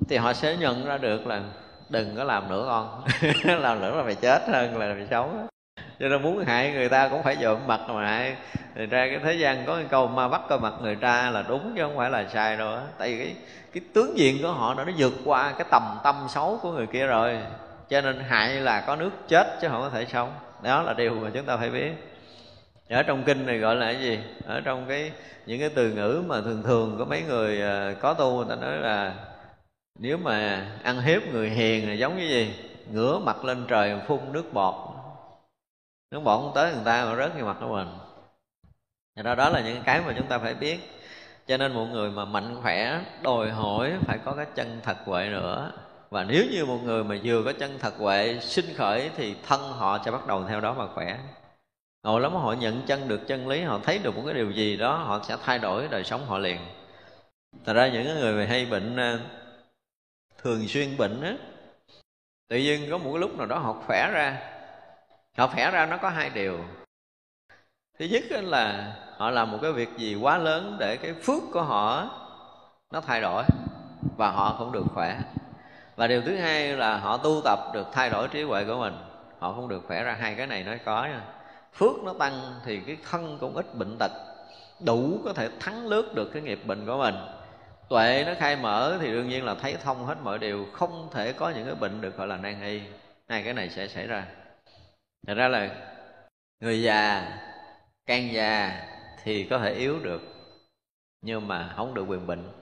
[0.09, 1.43] thì họ sẽ nhận ra được là
[1.89, 3.05] đừng có làm nữa con
[3.63, 5.31] làm nữa là phải chết hơn là phải xấu
[6.01, 8.37] cho nên muốn hại người ta cũng phải dộm mặt mà hại.
[8.75, 11.45] Thì ra cái thế gian có cái câu, ma bắt coi mặt người ta là
[11.49, 12.83] đúng chứ không phải là sai đâu á.
[12.99, 13.35] Tại vì cái
[13.73, 17.07] cái tướng diện của họ nó vượt qua cái tầm tâm xấu của người kia
[17.07, 17.39] rồi.
[17.89, 20.33] Cho nên hại là có nước chết chứ không có thể sống.
[20.63, 21.93] Đó là điều mà chúng ta phải biết.
[22.89, 24.19] Ở trong kinh này gọi là cái gì?
[24.47, 25.13] Ở trong cái,
[25.47, 28.63] những cái từ ngữ mà thường thường có mấy người ờ, có tu, người ta
[28.63, 29.15] nói là
[29.99, 32.55] nếu mà ăn hiếp người hiền là giống như gì?
[32.93, 34.94] Ngửa mặt lên trời phun nước bọt
[36.15, 37.89] nước bọt không tới người ta mà rớt ngay mặt của mình.
[39.25, 40.79] Đó đó là những cái mà chúng ta phải biết.
[41.47, 45.29] Cho nên một người mà mạnh khỏe, đòi hỏi phải có cái chân thật huệ
[45.29, 45.73] nữa.
[46.11, 49.61] Và nếu như một người mà vừa có chân thật huệ sinh khởi thì thân
[49.61, 51.19] họ sẽ bắt đầu theo đó mà khỏe.
[52.03, 54.77] Ngồi lắm, họ nhận chân được chân lý, họ thấy được một cái điều gì
[54.77, 56.59] đó, họ sẽ thay đổi đời sống họ liền.
[57.65, 59.19] Thật ra những người mà hay bệnh à,
[60.43, 61.35] thường xuyên bệnh á,
[62.49, 64.54] tự nhiên có một cái lúc nào đó họ khỏe ra
[65.39, 66.65] họ khỏe ra nó có hai điều.
[67.99, 71.63] Thứ nhất là họ làm một cái việc gì quá lớn để cái phước của
[71.63, 72.11] họ
[72.91, 73.45] nó thay đổi
[74.17, 75.21] và họ không được khỏe.
[75.97, 78.95] Và điều thứ hai là họ tu tập được thay đổi trí huệ của mình.
[79.39, 81.21] Họ không được khỏe ra hai cái này nó có nha.
[81.75, 84.13] Phước nó tăng thì cái thân cũng ít bệnh tật,
[84.81, 87.15] đủ có thể thắng lướt được cái nghiệp bệnh của mình.
[87.89, 91.33] Tuệ nó khai mở thì đương nhiên là thấy thông hết mọi điều, không thể
[91.33, 92.81] có những cái bệnh được gọi là nan y.
[93.29, 94.25] Hai cái này sẽ xảy ra
[95.27, 95.71] thật ra là
[96.61, 97.29] người già
[98.07, 98.83] can già
[99.23, 100.23] thì có thể yếu được
[101.23, 102.53] nhưng mà không được quyền bệnh.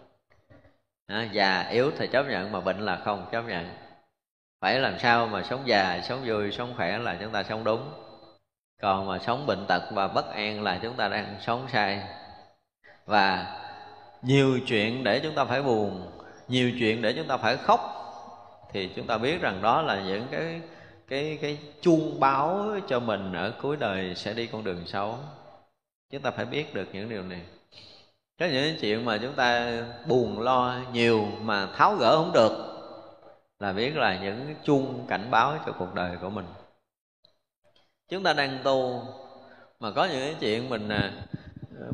[1.06, 3.74] À, già yếu thì chấp nhận mà bệnh là không chấp nhận.
[4.60, 7.92] Phải làm sao mà sống già sống vui sống khỏe là chúng ta sống đúng.
[8.80, 12.02] Còn mà sống bệnh tật và bất an là chúng ta đang sống sai.
[13.06, 13.56] Và
[14.22, 16.12] nhiều chuyện để chúng ta phải buồn
[16.48, 17.80] nhiều chuyện để chúng ta phải khóc
[18.72, 20.60] thì chúng ta biết rằng đó là những cái
[21.12, 25.18] cái cái chuông báo cho mình ở cuối đời sẽ đi con đường xấu.
[26.10, 27.40] Chúng ta phải biết được những điều này.
[28.38, 32.52] Có những chuyện mà chúng ta buồn lo nhiều mà tháo gỡ không được
[33.58, 36.46] là biết là những chuông cảnh báo cho cuộc đời của mình.
[38.08, 39.02] Chúng ta đang tu
[39.80, 41.12] mà có những cái chuyện mình à,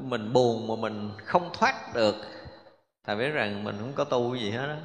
[0.03, 2.15] mình buồn mà mình không thoát được
[3.07, 4.77] thì biết rằng mình không có tu gì hết đó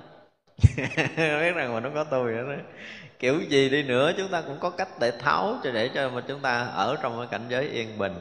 [1.17, 2.63] biết rằng mình không có tu gì hết đó
[3.23, 6.21] kiểu gì đi nữa, chúng ta cũng có cách để tháo cho để cho mà
[6.27, 8.13] chúng ta ở trong cái cảnh giới yên bình.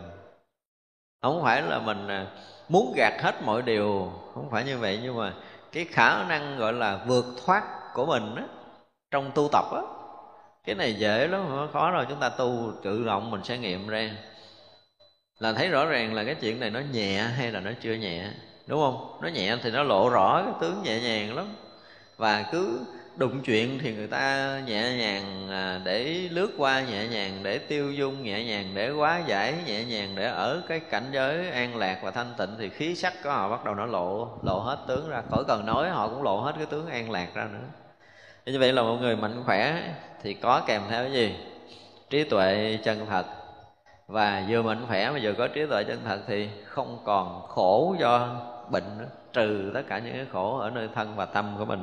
[1.22, 2.26] Không phải là mình à,
[2.68, 5.34] muốn gạt hết mọi điều, không phải như vậy, nhưng mà
[5.72, 7.62] cái khả năng gọi là vượt thoát
[7.94, 8.42] của mình á,
[9.10, 9.82] trong tu tập á,
[10.64, 13.88] cái này dễ lắm, không khó rồi chúng ta tu tự động mình sẽ nghiệm
[13.88, 14.10] ra.
[15.38, 18.30] Là thấy rõ ràng là cái chuyện này nó nhẹ hay là nó chưa nhẹ,
[18.66, 19.18] đúng không?
[19.22, 21.54] Nó nhẹ thì nó lộ rõ cái tướng nhẹ nhàng lắm.
[22.16, 22.80] Và cứ
[23.16, 27.93] đụng chuyện thì người ta nhẹ nhàng à, để lướt qua, nhẹ nhàng để tiêu
[27.93, 31.98] dung, nhẹ nhàng để quá giải, nhẹ nhàng để ở cái cảnh giới an lạc
[32.02, 35.09] và thanh tịnh thì khí sắc của họ bắt đầu nó lộ lộ hết tướng
[35.09, 35.22] ra.
[35.30, 37.66] Khỏi cần nói, họ cũng lộ hết cái tướng an lạc ra nữa.
[38.47, 41.34] Như vậy là một người mạnh khỏe thì có kèm theo cái gì?
[42.10, 43.26] Trí tuệ chân thật.
[44.06, 47.97] Và vừa mạnh khỏe mà vừa có trí tuệ chân thật thì không còn khổ
[48.01, 48.36] do
[48.70, 51.82] bệnh nữa, trừ tất cả những cái khổ ở nơi thân và tâm của mình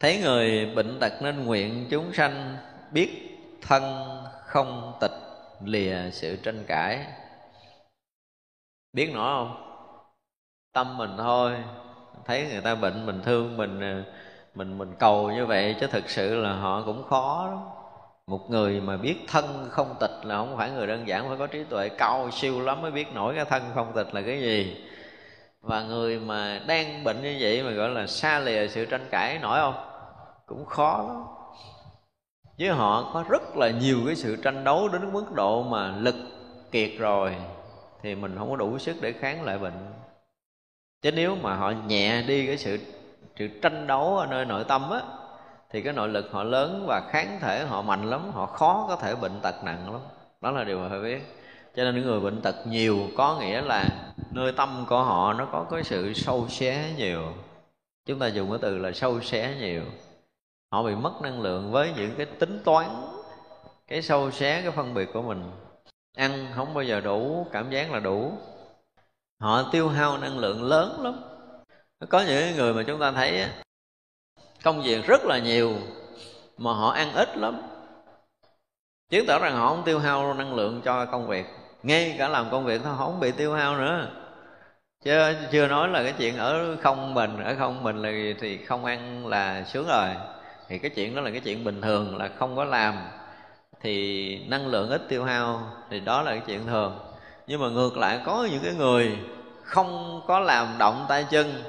[0.00, 2.56] thấy người bệnh tật nên nguyện chúng sanh
[2.92, 3.82] biết thân
[4.44, 5.10] không tịch
[5.64, 7.06] lìa sự tranh cãi.
[8.92, 9.64] Biết nổi không?
[10.72, 11.52] Tâm mình thôi.
[12.26, 14.02] Thấy người ta bệnh, mình thương mình à,
[14.54, 17.58] mình mình cầu như vậy chứ thực sự là họ cũng khó lắm.
[18.26, 21.46] Một người mà biết thân không tịch là không phải người đơn giản, phải có
[21.46, 24.84] trí tuệ cao siêu lắm mới biết nổi cái thân không tịch là cái gì.
[25.60, 29.38] Và người mà đang bệnh như vậy mà gọi là xa lìa sự tranh cãi,
[29.42, 29.87] nổi không?
[30.48, 31.24] Cũng khó lắm.
[32.58, 36.14] Với họ có rất là nhiều cái sự tranh đấu đến mức độ mà lực
[36.70, 37.36] kiệt rồi,
[38.02, 39.92] thì mình không có đủ sức để kháng lại bệnh.
[41.02, 42.78] Chứ nếu mà họ nhẹ đi cái sự
[43.38, 45.00] sự tranh đấu ở nơi nội tâm á,
[45.70, 48.96] thì cái nội lực họ lớn và kháng thể họ mạnh lắm, họ khó có
[48.96, 50.00] thể bệnh tật nặng lắm.
[50.40, 51.20] Đó là điều mà phải biết.
[51.76, 53.84] Cho nên những người bệnh tật nhiều có nghĩa là
[54.30, 57.22] nơi tâm của họ nó có cái sự sâu xé nhiều.
[58.06, 59.82] Chúng ta dùng cái từ là sâu xé nhiều
[60.72, 62.86] họ bị mất năng lượng với những cái tính toán,
[63.86, 65.50] cái sâu xé, cái phân biệt của mình.
[66.16, 68.32] Ăn không bao giờ đủ, cảm giác là đủ.
[69.40, 71.20] Họ tiêu hao năng lượng lớn lắm.
[72.08, 73.46] Có những người mà chúng ta thấy
[74.62, 75.74] công việc rất là nhiều,
[76.58, 77.62] mà họ ăn ít lắm.
[79.10, 81.46] Chứng tỏ rằng họ không tiêu hao năng lượng cho công việc.
[81.82, 84.08] Ngay cả làm công việc thôi, họ không bị tiêu hao nữa.
[85.04, 88.84] Chứ chưa nói là cái chuyện ở không mình ở không mình là thì không
[88.84, 90.08] ăn là sướng rồi
[90.68, 93.08] thì cái chuyện đó là cái chuyện bình thường, là không có làm
[93.80, 96.98] thì năng lượng ít tiêu hao, thì đó là cái chuyện thường.
[97.46, 99.18] Nhưng mà ngược lại, có những cái người
[99.62, 101.62] không có làm động tay chân,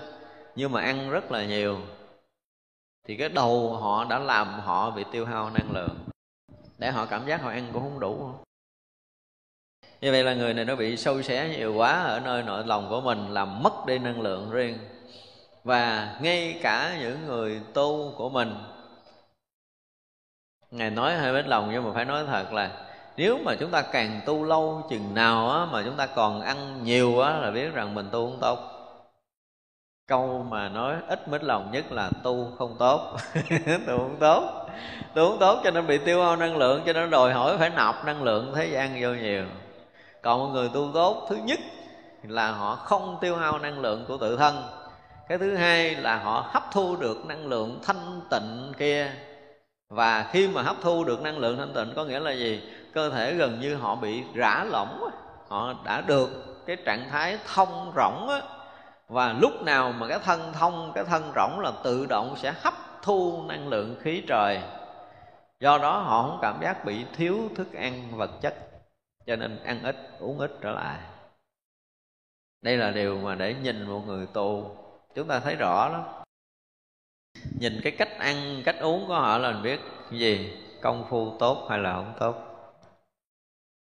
[0.56, 1.80] nhưng mà ăn rất là nhiều,
[3.08, 5.98] thì cái đầu họ đã làm họ bị tiêu hao năng lượng.
[6.78, 8.32] Để họ cảm giác họ ăn cũng không đủ.
[10.02, 12.90] Như vậy là người này nó bị sâu xé nhiều quá ở nơi nội lòng
[12.90, 14.78] của mình, làm mất đi năng lượng riêng.
[15.64, 18.56] Và ngay cả những người tu của mình
[20.72, 22.72] ngài nói hơi bết lòng nhưng mà phải nói thật là
[23.18, 26.84] nếu mà chúng ta càng tu lâu chừng nào á, mà chúng ta còn ăn
[26.84, 28.60] nhiều á, là biết rằng mình tu không tốt.
[30.08, 33.18] Câu mà nói ít mít lòng nhất là tu không tốt.
[33.88, 34.70] Tu không tốt.
[35.14, 37.70] Tu không tốt cho nên bị tiêu hao năng lượng cho nên đòi hỏi phải
[37.70, 39.44] nạp năng lượng thế gian vô nhiều.
[40.22, 41.60] Còn một người tu tốt thứ nhất
[42.24, 44.64] là họ không tiêu hao năng lượng của tự thân.
[45.30, 49.12] Cái thứ hai là họ hấp thu được năng lượng thanh tịnh kia
[49.90, 52.64] và khi mà hấp thu được năng lượng thanh tịnh có nghĩa là gì?
[52.94, 55.10] Cơ thể gần như họ bị rã lỏng
[55.48, 56.30] họ đã được
[56.66, 58.42] cái trạng thái thông rỗng á.
[59.08, 62.74] Và lúc nào mà cái thân thông, cái thân rỗng là tự động sẽ hấp
[63.02, 64.62] thu năng lượng khí trời.
[65.60, 68.56] Do đó họ không cảm giác bị thiếu thức ăn vật chất,
[69.26, 71.00] cho nên ăn ít, uống ít trở lại.
[72.62, 74.78] Đây là điều mà để nhìn một người tu
[75.16, 76.19] chúng ta thấy rõ lắm
[77.60, 79.80] nhìn cái cách ăn cách uống của họ là mình biết
[80.10, 80.52] cái gì?
[80.82, 82.46] Công phu tốt hay là không tốt?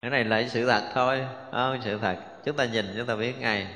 [0.02, 2.16] Cái này là sự thật thôi không sự thật.
[2.44, 3.66] Chúng ta nhìn chúng ta biết ngay.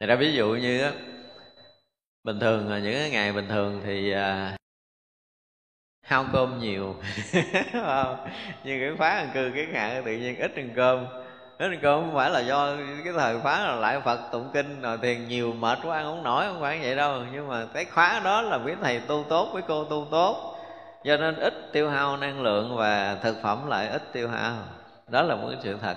[0.00, 0.92] Thì ra ví dụ như á
[2.24, 4.56] bình thường những cái ngày bình thường thì à,
[6.02, 6.96] hao cơm nhiều.
[8.64, 11.06] Nhưng cái phá ăn cư cái ngạn tự nhiên ít ăn cơm
[11.62, 14.98] nên ăn không phải là do cái thời khóa là lại phật tụng kinh rồi
[14.98, 17.22] thiền nhiều mệt quá ăn không nổi không phải vậy đâu.
[17.32, 20.56] Nhưng mà cái khóa đó là quý thầy tu tốt với cô tu tốt.
[21.04, 24.54] Cho nên ít tiêu hao năng lượng và thực phẩm lại ít tiêu hao.
[25.08, 25.96] Đó là một cái sự thật.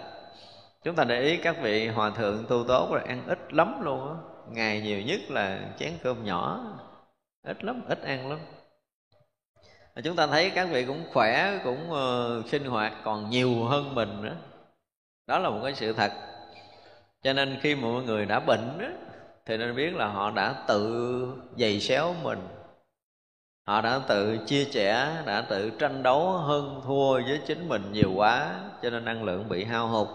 [0.84, 4.08] Chúng ta để ý các vị hòa thượng tu tốt rồi ăn ít lắm luôn
[4.08, 4.16] á.
[4.52, 6.60] Ngày nhiều nhất là chén cơm nhỏ.
[7.48, 8.40] Ít lắm ít ăn lắm.
[10.04, 14.22] Chúng ta thấy các vị cũng khỏe cũng uh, sinh hoạt còn nhiều hơn mình
[14.22, 14.36] nữa
[15.28, 16.12] đó là một cái sự thật.
[17.22, 18.88] Cho nên khi mà mọi người đã bệnh đó,
[19.46, 21.28] thì nên biết là họ đã tự
[21.58, 22.40] giày xéo mình.
[23.68, 28.12] Họ đã tự chia sẻ đã tự tranh đấu hơn thua với chính mình nhiều
[28.16, 30.08] quá cho nên năng lượng bị hao hụt.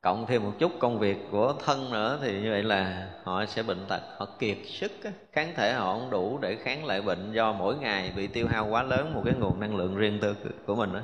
[0.00, 3.62] Cộng thêm một chút công việc của thân nữa thì như vậy là họ sẽ
[3.62, 4.92] bệnh tật họ kiệt sức
[5.32, 8.66] kháng thể họ không đủ để kháng lại bệnh do mỗi ngày bị tiêu hao
[8.66, 10.34] quá lớn một cái nguồn năng lượng riêng tư
[10.66, 11.00] của mình đó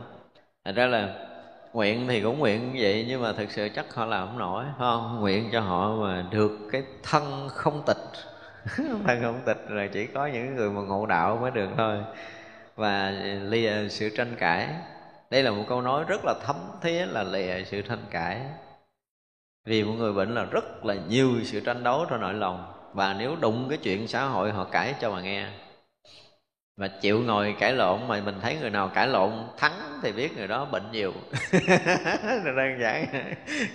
[0.64, 1.14] thành ra là
[1.76, 4.64] nguyện thì cũng nguyện như vậy, nhưng mà thực sự chắc họ làm không nổi
[4.78, 5.20] không?
[5.20, 7.96] Nguyện cho họ mà được cái thân không tịch.
[9.06, 11.98] Thân không tịch là chỉ có những người mà ngộ đạo mới được thôi.
[12.76, 13.10] Và
[13.42, 14.68] lìa sự tranh cãi.
[15.30, 18.40] Đây là một câu nói rất là thấm thía là lìa sự tranh cãi.
[19.64, 22.72] Vì một người bệnh là rất là nhiều sự tranh đấu trong nội lòng.
[22.92, 25.46] Và nếu đụng cái chuyện xã hội, họ cãi cho mà nghe
[26.80, 29.72] mà chịu ngồi cãi lộn mà mình thấy người nào cãi lộn thắng
[30.02, 31.12] thì biết người đó bệnh nhiều.
[32.44, 33.06] Đơn giản.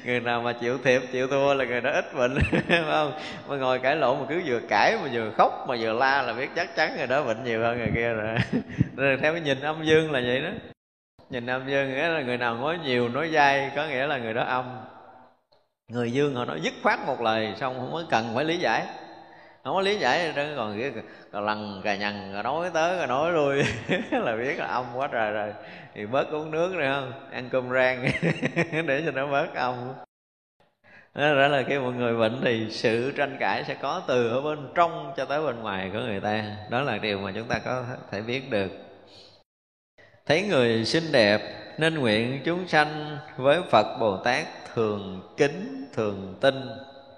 [0.06, 2.38] Người nào mà chịu thiệp chịu thua là người đó ít bệnh,
[2.68, 3.14] phải không?
[3.48, 6.34] Mà ngồi cãi lộn mà cứ vừa cãi mà vừa khóc mà vừa la là
[6.34, 8.38] biết chắc chắn người đó bệnh nhiều hơn người kia rồi.
[8.96, 10.50] Nên theo cái nhìn âm dương là vậy đó.
[11.30, 14.34] Nhìn âm dương nghĩa là người nào nói nhiều, nói dai, có nghĩa là người
[14.34, 14.66] đó âm.
[15.92, 18.86] Người dương họ nói dứt khoát một lời, xong không có cần phải lý giải
[19.64, 20.92] không có lý giải đó còn cái
[21.42, 23.64] lần cà nhằn nói tới rồi nói lui.
[24.12, 25.54] Là biết là âm quá trời rồi.
[25.94, 27.12] Thì bớt uống nước rồi không?
[27.32, 28.12] Ăn cơm rang
[28.88, 29.94] để cho nó bớt âm
[31.16, 34.68] đó là khi một người bệnh thì sự tranh cãi sẽ có từ ở bên
[34.76, 36.56] trong cho tới bên ngoài của người ta.
[36.70, 38.72] Đó là điều mà chúng ta có thể biết được.
[40.26, 41.42] Thấy người xinh đẹp
[41.78, 46.56] nên nguyện chúng sanh với phật bồ tát thường kính thường tin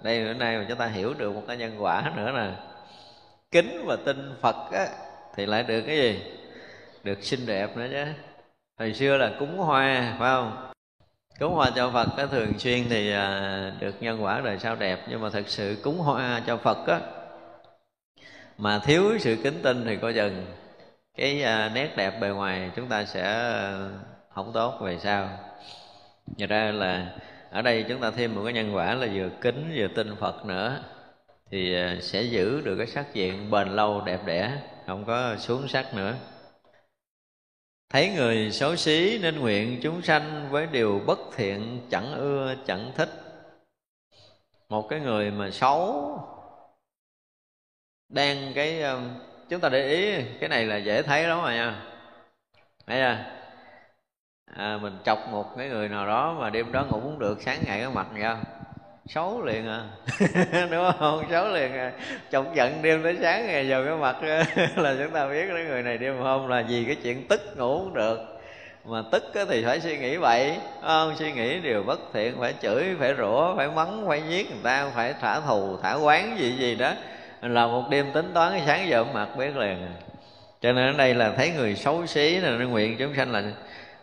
[0.04, 2.50] đây bữa nay mà chúng ta hiểu được một cái nhân quả nữa nè.
[3.52, 4.88] Kính và tin phật á,
[5.36, 6.24] thì lại được cái gì?
[7.04, 8.06] Được xinh đẹp nữa chứ.
[8.80, 10.72] Hồi xưa là cúng hoa phải không?
[11.40, 15.00] Cúng hoa cho phật á, thường xuyên thì à, được nhân quả đời sau đẹp.
[15.10, 17.00] Nhưng mà thật sự cúng hoa cho phật á
[18.58, 20.46] mà thiếu sự kính tin thì coi chừng
[21.18, 23.90] cái à, nét đẹp bề ngoài chúng ta sẽ à,
[24.34, 25.30] không tốt về sau.
[26.38, 27.08] Nhờ ra là
[27.54, 30.46] ở đây chúng ta thêm một cái nhân quả là vừa kính vừa tin Phật
[30.46, 30.84] nữa.
[31.52, 34.58] Thì à, sẽ giữ được cái sắc diện bền lâu, đẹp đẽ,
[34.88, 36.16] không có xuống sắc nữa.
[37.90, 42.92] Thấy người xấu xí nên nguyện chúng sanh với điều bất thiện chẳng ưa, chẳng
[42.96, 43.10] thích.
[44.70, 46.20] Một cái người mà xấu,
[48.10, 49.02] đang cái à,
[49.50, 51.82] chúng ta để ý, cái này là dễ thấy lắm rồi nha.
[52.88, 53.43] Thấy chưa?
[54.46, 57.60] À, mình chọc một cái người nào đó mà đêm đó ngủ không được sáng
[57.66, 58.38] ngày có mặt nhau
[59.08, 59.82] xấu liền à.
[60.72, 61.24] Đúng không?
[61.32, 61.92] Xấu liền à.
[62.32, 64.24] Chọc giận đêm tới sáng ngày giờ cái mặt
[64.84, 67.78] là chúng ta biết cái người này đêm hôm là vì cái chuyện tức ngủ
[67.78, 68.20] không được.
[68.86, 71.16] Mà tức thì phải suy nghĩ vậy không?
[71.16, 74.90] Suy nghĩ điều bất thiện phải chửi phải rủa phải mắng phải giết người ta
[74.96, 76.92] phải thả thù thả quán gì gì đó.
[77.42, 79.94] Là một đêm tính toán sáng giờ mặt biết liền à.
[80.62, 83.44] cho nên ở đây là thấy người xấu xí là nguyện chúng sanh là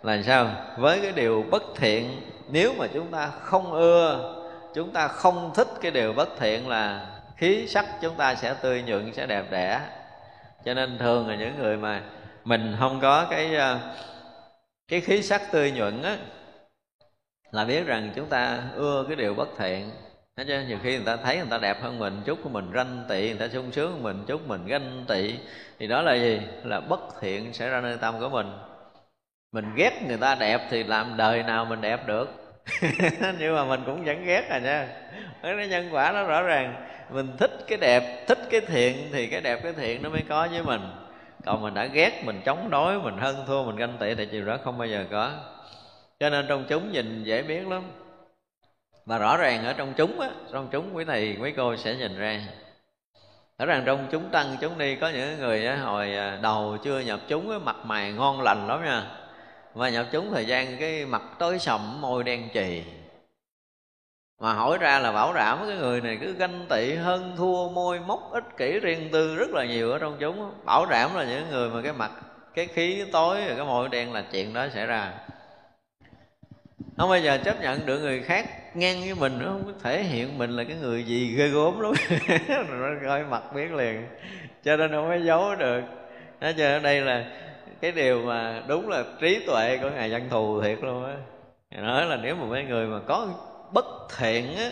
[0.02, 0.50] là sao?
[0.76, 2.20] Với cái điều bất thiện,
[2.50, 4.34] nếu mà chúng ta không ưa,
[4.74, 7.06] chúng ta không thích cái điều bất thiện là
[7.36, 9.80] khí sắc chúng ta sẽ tươi nhuận, sẽ đẹp đẽ.
[10.64, 12.02] Cho nên thường là những người mà
[12.44, 13.78] mình không có cái ờ,
[14.88, 16.16] cái khí sắc tươi nhuận á,
[17.50, 19.90] là biết rằng chúng ta ưa cái điều bất thiện.
[20.36, 22.70] Thế chứ Nhiều khi người ta thấy người ta đẹp hơn mình, chút của mình
[22.74, 25.34] ranh tị, Người ta sung sướng hơn mình, chút mình ganh tị,
[25.78, 26.40] Thì đó là gì?
[26.64, 28.46] Là bất thiện sẽ ra nơi tâm của mình
[29.52, 32.28] mình ghét người ta đẹp thì làm đời nào mình đẹp được.
[33.38, 34.88] Nhưng mà mình cũng vẫn ghét à nha.
[35.42, 36.86] Cái nhân quả nó rõ ràng.
[37.10, 40.48] Mình thích cái đẹp thích cái thiện thì cái đẹp cái thiện nó mới có
[40.50, 40.80] với mình.
[41.44, 44.44] Còn mình đã ghét mình chống đối mình hơn thua mình ganh tị thì điều
[44.44, 45.30] đó không bao giờ có.
[46.20, 47.82] Cho nên trong chúng nhìn dễ biết lắm.
[49.06, 52.18] Và rõ ràng ở trong chúng á trong chúng quý thầy quý cô sẽ nhìn
[52.18, 52.40] ra.
[53.58, 57.00] Rõ ràng trong chúng tăng chúng đi có những người á, hồi à, đầu chưa
[57.00, 59.19] nhập chúng á, mặt mày ngon lành lắm nha
[59.74, 62.82] mà nhập chúng thời gian cái mặt tối sầm, môi đen chì.
[64.40, 68.00] Mà hỏi ra là bảo đảm cái người này cứ ganh tị, hơn thua, môi
[68.00, 70.52] móc, ích kỷ riêng tư rất là nhiều ở trong chúng.
[70.64, 72.10] Bảo đảm là những người mà cái mặt,
[72.54, 75.12] cái khí tối rồi cái môi đen là chuyện đó xảy ra.
[76.96, 80.38] Không bao giờ chấp nhận được người khác ngang với mình, nó không thể hiện
[80.38, 81.92] mình là cái người gì ghê gốm lắm.
[82.48, 84.06] Rồi nó coi mặt biết liền.
[84.64, 85.82] Cho nên không có giấu được.
[86.40, 87.24] Nó cho ở đây là
[87.80, 91.16] cái điều mà đúng là trí tuệ của ngài văn thù thiệt luôn á.
[91.70, 93.28] Ngài nói là nếu mà mấy người mà có
[93.72, 93.86] bất
[94.18, 94.70] thiện á,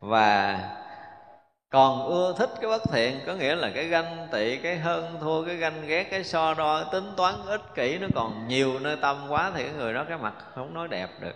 [0.00, 0.60] và
[1.70, 5.44] còn ưa thích cái bất thiện, có nghĩa là cái ganh tị, cái hơn thua,
[5.44, 8.96] cái ganh ghét, cái so đo, cái tính toán ích kỷ, nó còn nhiều nơi
[8.96, 11.34] tâm quá thì cái người đó cái mặt không nói đẹp được.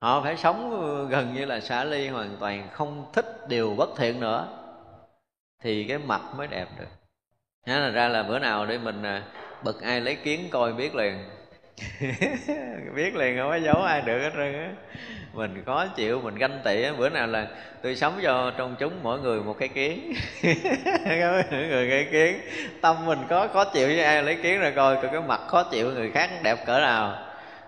[0.00, 4.20] Họ phải sống gần như là xả ly hoàn toàn, không thích điều bất thiện
[4.20, 4.48] nữa,
[5.62, 6.88] thì cái mặt mới đẹp được.
[7.66, 9.22] Nhá là ra là bữa nào để mình à,
[9.64, 11.14] bực ai lấy kiến coi biết liền.
[12.96, 14.70] Biết liền, không có giấu ai được hết trơn á.
[15.32, 17.46] Mình khó chịu, mình ganh tị bữa nào là
[17.82, 20.12] tôi sống cho trong chúng mỗi người một cái kiến.
[21.50, 22.40] Mỗi người cái kiến.
[22.80, 25.90] Tâm mình có khó chịu với ai lấy kiến rồi coi cái mặt khó chịu
[25.90, 27.18] người khác đẹp cỡ nào.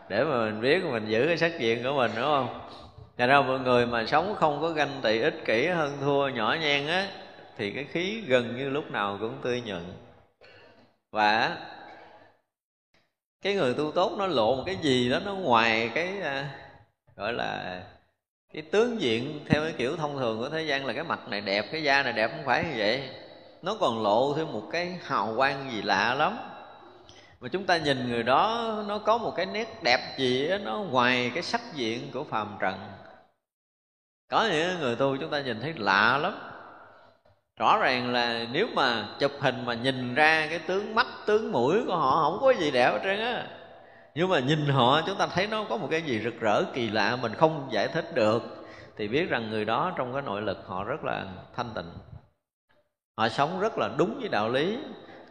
[0.09, 2.61] Để mà mình biết, mình giữ cái sắc diện của mình, đúng không?
[3.19, 6.57] Thật ra mọi người mà sống không có ganh tị ích kỷ, hơn thua nhỏ
[6.61, 7.07] nhen á,
[7.59, 9.83] Thì cái khí gần như lúc nào cũng tươi nhuận.
[11.13, 11.57] Và
[13.45, 16.47] cái người tu tốt nó lộ một cái gì đó nó ngoài cái uh,
[17.17, 17.83] gọi là
[18.53, 21.41] cái tướng diện theo cái kiểu thông thường của thế gian là cái mặt này
[21.41, 23.09] đẹp cái da này đẹp không phải như vậy.
[23.63, 26.39] Nó còn lộ thêm một cái hào quang gì lạ lắm.
[27.41, 30.79] Mà chúng ta nhìn người đó nó có một cái nét đẹp gì đó, nó
[30.79, 32.75] ngoài cái sắc diện của phàm trần.
[34.31, 36.54] Có những người tu chúng ta nhìn thấy lạ lắm
[37.57, 41.85] rõ ràng là nếu mà chụp hình mà nhìn ra cái tướng mắt, tướng mũi
[41.87, 43.47] của họ không có gì đẹp hết trơn á.
[44.15, 46.91] Nhưng mà nhìn họ, chúng ta thấy nó có một cái gì rực rỡ, kỳ
[46.91, 48.67] lạ mình không giải thích được.
[48.97, 51.25] Thì biết rằng người đó trong cái nội lực họ rất là
[51.57, 51.91] thanh tịnh.
[53.19, 54.79] Họ sống rất là đúng với đạo lý.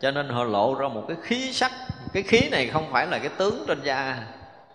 [0.01, 1.71] Cho nên họ lộ ra một cái khí sắc.
[2.13, 4.27] Cái khí này không phải là cái tướng trên da,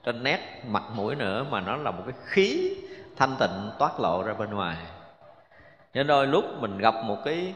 [0.04, 2.76] trên nét, mặt mũi nữa, mà nó là một cái khí
[3.16, 4.76] thanh tịnh toát lộ ra bên ngoài
[5.94, 7.54] nên đôi lúc mình gặp một cái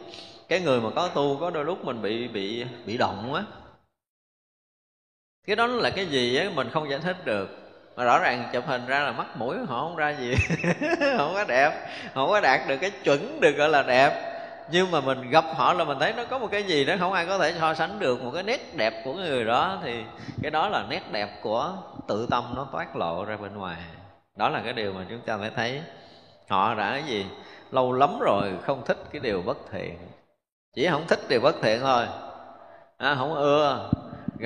[0.49, 3.43] cái người mà có tu, có đôi lúc mình bị bị bị động á.
[5.47, 7.49] Cái đó là cái gì á, mình không giải thích được.
[7.97, 10.35] Mà rõ ràng chụp hình ra là mắt mũi họ không ra gì,
[11.17, 14.29] không có đẹp, không có đạt được cái chuẩn được gọi là đẹp.
[14.71, 17.13] Nhưng mà mình gặp họ là mình thấy nó có một cái gì đó, không
[17.13, 19.79] ai có thể so sánh được, một cái nét đẹp của người đó.
[19.85, 20.05] Thì
[20.43, 21.73] cái đó là nét đẹp của
[22.09, 23.77] tự tâm nó toát lộ ra bên ngoài.
[24.37, 25.83] Đó là cái điều mà chúng ta phải thấy.
[26.49, 27.27] Họ đã cái gì?
[27.73, 29.99] Lâu lắm rồi không thích cái điều bất thiện.
[30.75, 32.07] Chỉ không thích điều bất thiện thôi.
[32.97, 33.91] À, không ưa.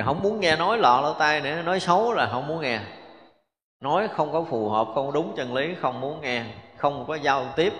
[0.04, 2.80] Không muốn nghe nói lọ lỗ tai nữa nói xấu là không muốn nghe.
[3.80, 6.44] Nói không có phù hợp không đúng chân lý không muốn nghe
[6.76, 7.72] không có giao tiếp.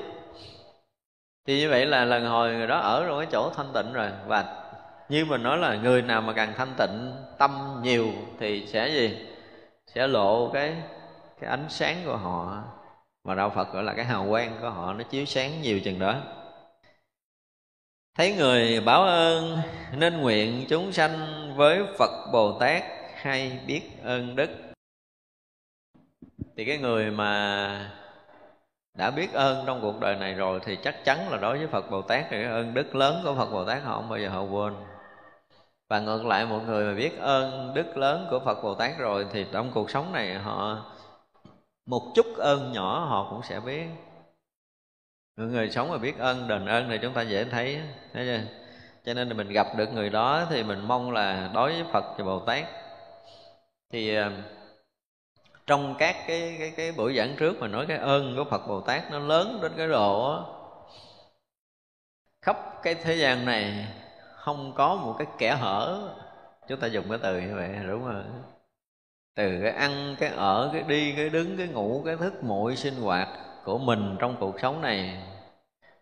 [1.47, 4.11] Thì như vậy là lần hồi người đó ở trong cái chỗ thanh tịnh rồi.
[4.27, 4.45] Và
[5.09, 8.07] như mình nói là người nào mà càng thanh tịnh tâm nhiều
[8.41, 9.27] thì sẽ gì?
[9.87, 10.77] Sẽ lộ cái
[11.41, 12.63] cái ánh sáng của họ
[13.27, 15.99] mà đạo phật gọi là cái hào quang của họ, nó chiếu sáng nhiều chừng
[15.99, 16.15] đó.
[18.15, 19.59] Thấy người báo ơn
[19.93, 22.83] nên nguyện chúng sanh với phật bồ tát
[23.15, 24.51] hay biết ơn đức.
[26.57, 27.93] Thì cái người mà
[28.95, 31.91] đã biết ơn trong cuộc đời này rồi thì chắc chắn là đối với Phật
[31.91, 34.29] Bồ Tát thì cái ơn đức lớn của Phật Bồ Tát họ không bao giờ
[34.29, 34.75] họ quên.
[35.89, 39.27] Và ngược lại, một người mà biết ơn đức lớn của Phật Bồ Tát rồi
[39.33, 40.85] thì trong cuộc sống này họ
[41.87, 43.87] một chút ơn nhỏ họ cũng sẽ biết.
[45.37, 47.81] Người, người sống mà biết ơn đền ơn thì chúng ta dễ thấy.
[48.13, 48.41] Thấy chưa?
[49.05, 52.05] Cho nên là mình gặp được người đó thì mình mong là đối với Phật
[52.19, 52.65] và Bồ Tát.
[53.91, 54.33] Thì ờ,
[55.67, 58.81] trong các cái cái cái buổi giảng trước mà nói cái ơn của Phật Bồ
[58.81, 60.47] Tát nó lớn đến cái độ đó,
[62.43, 63.87] khắp cái thế gian này
[64.37, 66.09] không có một cái kẻ hở.
[66.69, 68.43] Chúng ta dùng cái từ như vậy đúng không?
[69.37, 72.95] Từ cái ăn, cái ở, cái đi, cái đứng, cái ngủ, cái thức mọi sinh
[72.95, 73.29] hoạt
[73.65, 75.23] của mình trong cuộc sống này.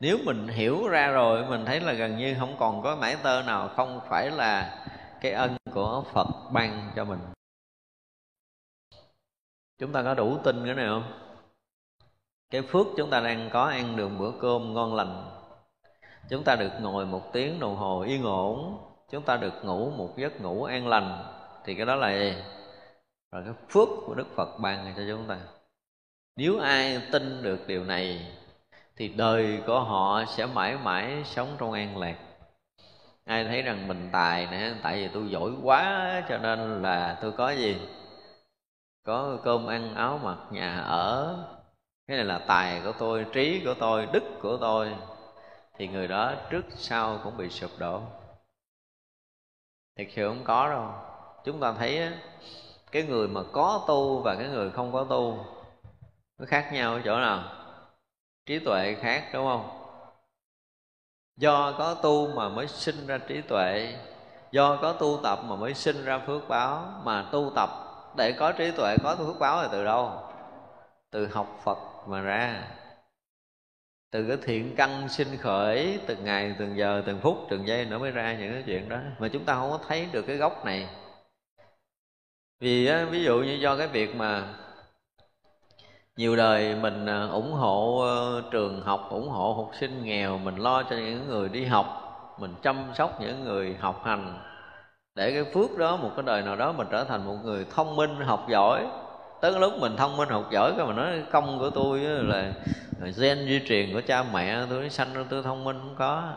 [0.01, 3.43] Nếu mình hiểu ra rồi, mình thấy là gần như không còn có mãi tơ
[3.43, 4.85] nào, không phải là
[5.21, 7.19] cái ân của phật ban cho mình.
[9.79, 11.05] Chúng ta có đủ tin cái này không?
[12.51, 15.25] Cái phước chúng ta đang có ăn được bữa cơm ngon lành.
[16.31, 18.79] Chúng ta được ngồi một tiếng đồng hồ yên ổn.
[19.11, 21.25] Chúng ta được ngủ một giấc ngủ an lành.
[21.65, 22.35] Thì cái đó là gì?
[23.35, 25.39] Rồi cái phước của đức phật ban cho chúng ta.
[26.37, 28.33] Nếu ai tin được điều này,
[28.97, 32.17] thì đời của họ sẽ mãi mãi sống trong an lạc.
[33.25, 37.33] Ai thấy rằng mình tài nè, tại vì tôi giỏi quá, cho nên là tôi
[37.33, 37.81] có gì?
[39.05, 41.39] Có cơm ăn áo mặc nhà ở.
[42.07, 44.95] Cái này là tài của tôi, trí của tôi, đức của tôi.
[45.77, 48.01] Thì người đó trước sau cũng bị sụp đổ.
[49.97, 50.91] Thật sự không có đâu.
[51.45, 52.11] Chúng ta thấy
[52.95, 55.45] cái người mà có tu và cái người không có tu,
[56.39, 57.43] nó khác nhau ở chỗ nào?
[58.47, 59.69] Trí tuệ khác, đúng không?
[61.37, 63.95] Do có tu mà mới sinh ra trí tuệ,
[64.51, 67.01] do có tu tập mà mới sinh ra phước báo.
[67.05, 67.71] Mà tu tập
[68.17, 70.13] để có trí tuệ, có phước báo là từ đâu?
[71.11, 72.69] Từ học phật mà ra.
[74.11, 77.99] Từ cái thiện căn sinh khởi từng ngày, từng giờ, từng phút, từng giây nữa
[77.99, 78.99] mới ra những cái chuyện đó.
[79.19, 80.89] Mà chúng ta không có thấy được cái gốc này
[82.65, 84.43] vì ví dụ như do cái việc mà
[86.17, 90.57] nhiều đời mình à, ủng hộ ờ, trường học, ủng hộ học sinh nghèo, mình
[90.57, 91.87] lo cho những người đi học,
[92.39, 94.39] mình chăm sóc những người học hành,
[95.15, 97.97] để cái phước đó, một cái đời nào đó mình trở thành một người thông
[97.97, 98.87] minh, học giỏi.
[99.41, 102.53] Tới lúc mình thông minh, học giỏi, cái mà nói công của tôi là
[103.17, 106.33] gen di truyền của cha mẹ tôi sanh ra tôi thông minh không có.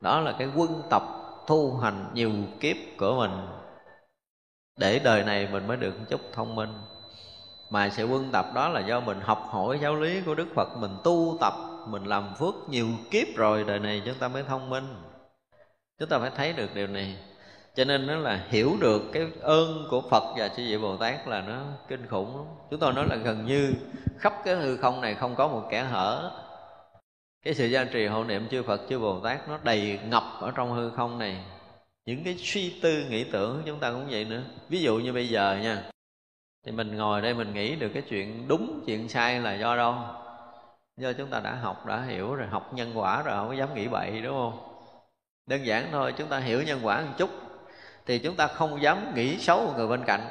[0.00, 1.02] Đó là cái quân tập
[1.46, 2.30] thu hành nhiều
[2.60, 3.59] kiếp của mình
[4.80, 6.72] để đời này mình mới được chút thông minh.
[7.70, 10.76] Mà sự quân tập đó là do mình học hỏi giáo lý của đức phật,
[10.76, 11.54] mình tu tập,
[11.86, 14.84] mình làm phước nhiều kiếp rồi, đời này chúng ta mới thông minh.
[15.98, 17.16] Chúng ta phải thấy được điều này.
[17.74, 21.28] Cho nên nó là hiểu được cái ơn của phật và chư vị bồ tát
[21.28, 22.46] là nó kinh khủng lắm.
[22.70, 23.72] Chúng tôi nói là gần như
[24.18, 26.32] khắp cái hư không này không có một kẻ hở.
[27.44, 30.52] Cái sự gia trì hộ niệm chư phật, chư bồ tát nó đầy ngập ở
[30.54, 31.44] trong hư không này
[32.10, 34.42] những cái suy tư, nghĩ tưởng chúng ta cũng vậy nữa.
[34.68, 35.82] Ví dụ như bây giờ nha,
[36.66, 39.94] thì mình ngồi đây mình nghĩ được cái chuyện đúng, chuyện sai là do đâu?
[40.96, 43.74] Do chúng ta đã học, đã hiểu rồi, học nhân quả rồi, không có dám
[43.74, 44.58] nghĩ bậy, đúng không?
[45.46, 47.30] Đơn giản thôi, chúng ta hiểu nhân quả một chút,
[48.06, 50.26] thì chúng ta không dám nghĩ xấu người bên cạnh.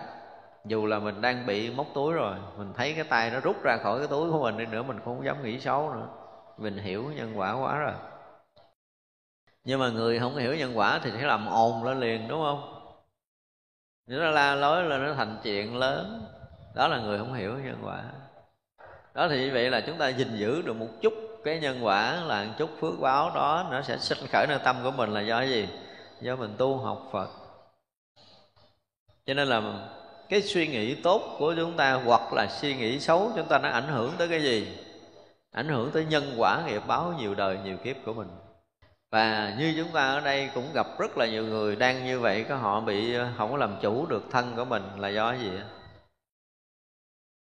[0.65, 3.77] Dù là mình đang bị móc túi rồi, mình thấy cái tay nó rút ra
[3.83, 6.07] khỏi cái túi của mình đi nữa, mình không dám nghĩ xấu nữa.
[6.57, 7.93] Mình hiểu nhân quả quá rồi
[9.69, 12.91] nhưng mà người không hiểu nhân quả thì sẽ làm ồn lên liền, đúng không?
[14.07, 16.25] Nếu nó la lối là nó thành chuyện lớn.
[16.75, 18.03] Đó là người không hiểu nhân quả.
[19.13, 21.13] Đó thì như vậy là chúng ta gìn giữ được một chút
[21.43, 24.75] cái nhân quả, là một chút phước báo đó, nó sẽ sinh khởi nơi tâm
[24.83, 25.69] của mình là do cái gì?
[26.21, 27.29] Do mình tu học phật.
[29.25, 29.61] Cho nên là
[30.29, 33.69] cái suy nghĩ tốt của chúng ta hoặc là suy nghĩ xấu, chúng ta nó
[33.69, 34.77] ảnh hưởng tới cái gì?
[35.51, 38.27] Ảnh hưởng tới nhân quả, nghiệp báo nhiều đời, nhiều kiếp của mình
[39.11, 42.45] và như chúng ta ở đây cũng gặp rất là nhiều người đang như vậy,
[42.49, 45.39] có họ bị ờ, không có làm chủ được thân của mình là do cái
[45.39, 45.51] gì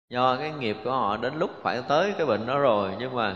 [0.09, 3.35] do cái nghiệp của họ đến lúc phải tới cái bệnh đó rồi, nhưng mà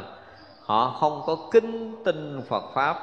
[0.62, 2.98] họ không có kính tin Phật pháp.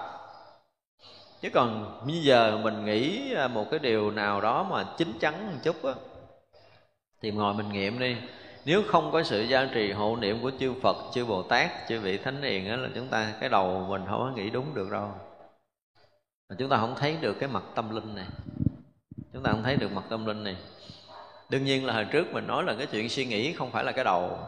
[1.43, 5.47] Chứ còn bây giờ mình nghĩ ờ, một cái điều nào đó mà chín chắn
[5.47, 5.93] một chút á,
[7.23, 8.17] thì ngồi mình nghiệm đi
[8.71, 12.01] nếu không có sự gia trì hộ niệm của chư Phật, chư Bồ Tát, chư
[12.01, 14.91] vị Thánh Hiền đó là chúng ta cái đầu mình không có nghĩ đúng được
[14.91, 15.13] đâu.
[16.49, 18.27] Mà chúng ta không thấy được cái mặt tâm linh này.
[19.33, 20.57] Chúng ta không thấy được mặt tâm linh này.
[21.49, 23.93] Đương nhiên là hồi trước mình nói là cái chuyện suy nghĩ không phải là
[23.93, 24.39] cái đầu.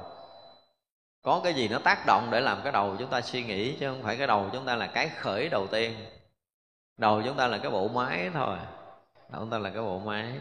[1.23, 3.89] Có cái gì nó tác động để làm cái đầu chúng ta suy nghĩ chứ
[3.89, 5.95] không phải cái đầu chúng ta là cái khởi đầu tiên.
[6.97, 8.57] Đầu chúng ta là cái bộ máy thôi.
[9.33, 10.33] Đầu chúng ta là cái bộ máy.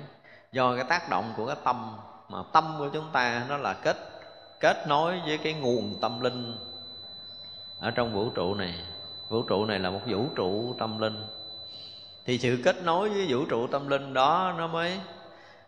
[0.51, 1.97] Do cái tác động của cái tâm
[2.31, 3.97] mà tâm của chúng ta nó là kết
[4.59, 6.57] kết nối với cái nguồn tâm linh
[7.79, 8.75] ở trong vũ trụ này.
[9.29, 11.23] Vũ trụ này là một vũ trụ tâm linh.
[12.25, 14.99] Thì sự kết nối với vũ trụ tâm linh đó nó mới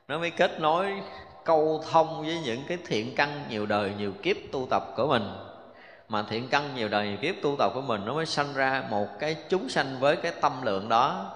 [0.07, 1.01] nó mới kết nối,
[1.45, 5.33] câu thông với những cái thiện căn nhiều đời, nhiều kiếp tu tập của mình.
[6.09, 8.83] Mà thiện căn nhiều đời, nhiều kiếp tu tập của mình nó mới sanh ra
[8.89, 11.31] một cái chúng sanh với cái tâm lượng đó.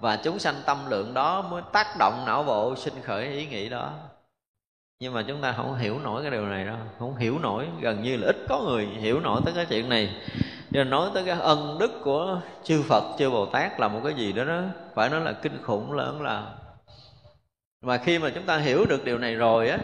[0.00, 3.68] Và chúng sanh tâm lượng đó mới tác động não bộ sinh khởi ý nghĩ
[3.68, 3.92] đó
[5.00, 6.76] nhưng mà chúng ta không hiểu nổi cái điều này đâu.
[6.98, 10.14] Không hiểu nổi, gần như là ít có người hiểu nổi tới cái chuyện này.
[10.72, 14.14] Cho nói tới cái ân đức của chư Phật, chư Bồ Tát là một cái
[14.14, 14.62] gì đó đó,
[14.94, 16.54] phải nói là kinh khủng lớn là
[17.82, 19.78] mà khi mà chúng ta hiểu được điều này rồi á,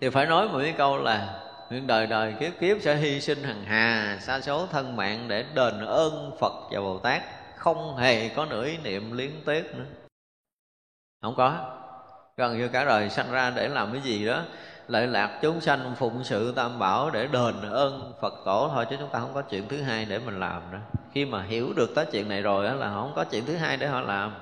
[0.00, 1.40] thì phải nói một cái câu là
[1.70, 5.44] những đời đời kiếp kiếp sẽ hy sinh hằng hà xa số thân mạng để
[5.54, 7.22] đền ơn Phật và Bồ Tát,
[7.56, 9.86] không hề có nửa ý niệm liếng tiếc nữa.
[11.22, 11.77] Không có
[12.38, 14.42] gần như cả đời sanh ra để làm cái gì đó.
[14.88, 18.96] Lợi lạc chúng sanh, phụng sự tam bảo để đền ơn phật tổ thôi, chứ
[18.98, 20.78] chúng ta không có chuyện thứ hai để mình làm nữa.
[21.12, 23.76] Khi mà hiểu được tới chuyện này rồi đó là không có chuyện thứ hai
[23.76, 24.34] để họ làm.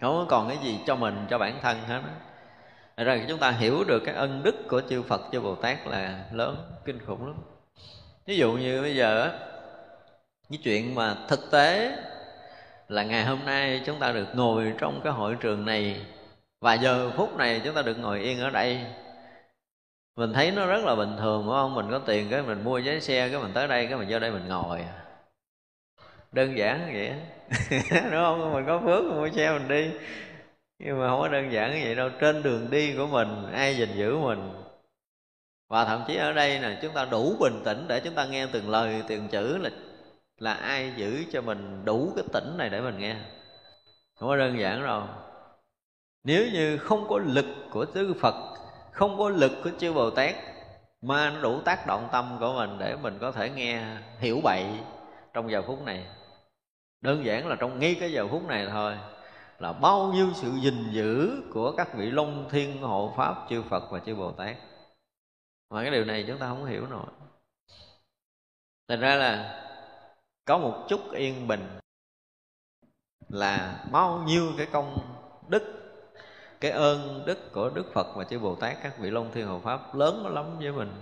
[0.00, 2.00] Không còn cái gì cho mình, cho bản thân hết
[2.96, 3.04] đó.
[3.04, 6.24] rồi chúng ta hiểu được cái ân đức của chư Phật, chư Bồ Tát là
[6.32, 7.36] lớn, kinh khủng lắm.
[8.26, 9.30] Ví dụ như bây giờ á,
[10.50, 11.96] cái chuyện mà thực tế
[12.88, 16.06] là ngày hôm nay chúng ta được ngồi trong cái hội trường này
[16.64, 18.80] và giờ phút này chúng ta được ngồi yên ở đây.
[20.16, 21.74] Mình thấy nó rất là bình thường, phải không?
[21.74, 24.18] Mình có tiền cái mình mua giấy xe, cái mình tới đây, cái mình vô
[24.18, 24.84] đây mình ngồi.
[26.32, 27.14] Đơn giản vậy
[28.10, 28.52] đúng không?
[28.52, 29.90] Mình có phước mình mua xe mình đi.
[30.78, 32.10] Nhưng mà không có đơn giản như vậy đâu.
[32.20, 34.52] Trên đường đi của mình, ai gìn giữ mình?
[35.68, 38.46] Và thậm chí ở đây nè, chúng ta đủ bình tĩnh để chúng ta nghe
[38.52, 39.70] từng lời, từng chữ là
[40.38, 43.16] là ai giữ cho mình đủ cái tỉnh này để mình nghe.
[44.14, 45.02] Không có đơn giản đâu
[46.24, 48.34] nếu như không có lực của chư phật,
[48.92, 50.34] không có lực của chư bồ tát,
[51.02, 54.66] mà nó đủ tác động tâm của mình để mình có thể nghe, hiểu bậy
[55.32, 56.06] trong giờ phút này.
[57.00, 58.98] Đơn giản là trong ngay cái giờ phút này thôi,
[59.58, 63.90] là bao nhiêu sự gìn giữ của các vị long thiên hộ pháp, chư phật
[63.90, 64.56] và chư bồ tát.
[65.70, 67.06] Mà cái điều này chúng ta không hiểu nổi.
[68.88, 69.60] Thành ra là
[70.44, 71.78] có một chút yên bình
[73.28, 74.98] là bao nhiêu cái công
[75.48, 75.83] đức
[76.60, 79.60] cái ơn đức của đức phật và chư bồ tát, các vị long thiên hộ
[79.64, 80.92] pháp lớn lắm với mình.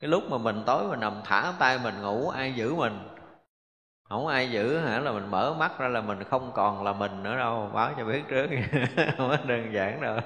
[0.00, 2.98] Cái lúc mà mình tối mình nằm thả tay mình ngủ, ai giữ mình?
[4.08, 5.00] Không ai giữ, hả?
[5.00, 7.70] Là mình mở mắt ra là mình không còn là mình nữa đâu.
[7.74, 8.46] Báo cho biết trước.
[9.16, 10.16] Không có đơn giản đâu.
[10.16, 10.22] Đó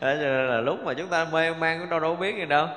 [0.00, 2.68] cho nên là lúc mà chúng ta mê man cũng đâu đâu biết gì đâu.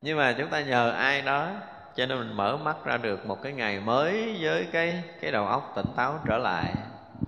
[0.00, 1.48] Nhưng mà chúng ta nhờ ai đó,
[1.94, 5.46] cho nên mình mở mắt ra được một cái ngày mới với cái cái đầu
[5.46, 6.74] óc tỉnh táo trở lại.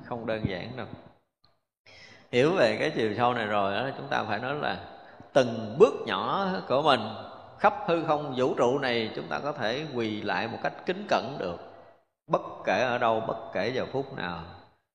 [0.04, 0.86] Không đơn giản đâu
[2.32, 4.76] hiểu về cái chiều sâu này rồi đó chúng ta phải nói là
[5.32, 7.00] từng bước nhỏ của mình
[7.58, 11.06] khắp hư không vũ trụ này chúng ta có thể quỳ lại một cách kính
[11.08, 11.56] cẩn được
[12.26, 14.42] bất kể ở đâu bất kể giờ phút nào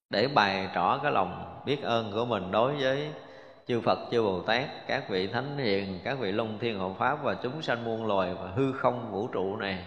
[0.09, 3.11] để bày tỏ cái lòng biết ơn của mình đối với
[3.67, 7.23] chư Phật, chư Bồ Tát, các vị Thánh Hiền, các vị Long Thiên Hộ Pháp
[7.23, 9.85] và chúng sanh muôn loài và hư không vũ trụ này.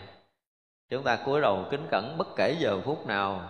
[0.90, 3.40] Chúng ta cúi đầu kính cẩn bất kể giờ phút nào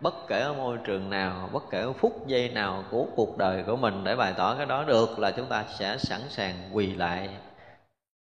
[0.00, 3.62] bất kể ở môi trường nào, bất kể ở phút giây nào của cuộc đời
[3.62, 6.94] của mình để bày tỏ cái đó được là chúng ta sẽ sẵn sàng quỳ
[6.94, 7.28] lại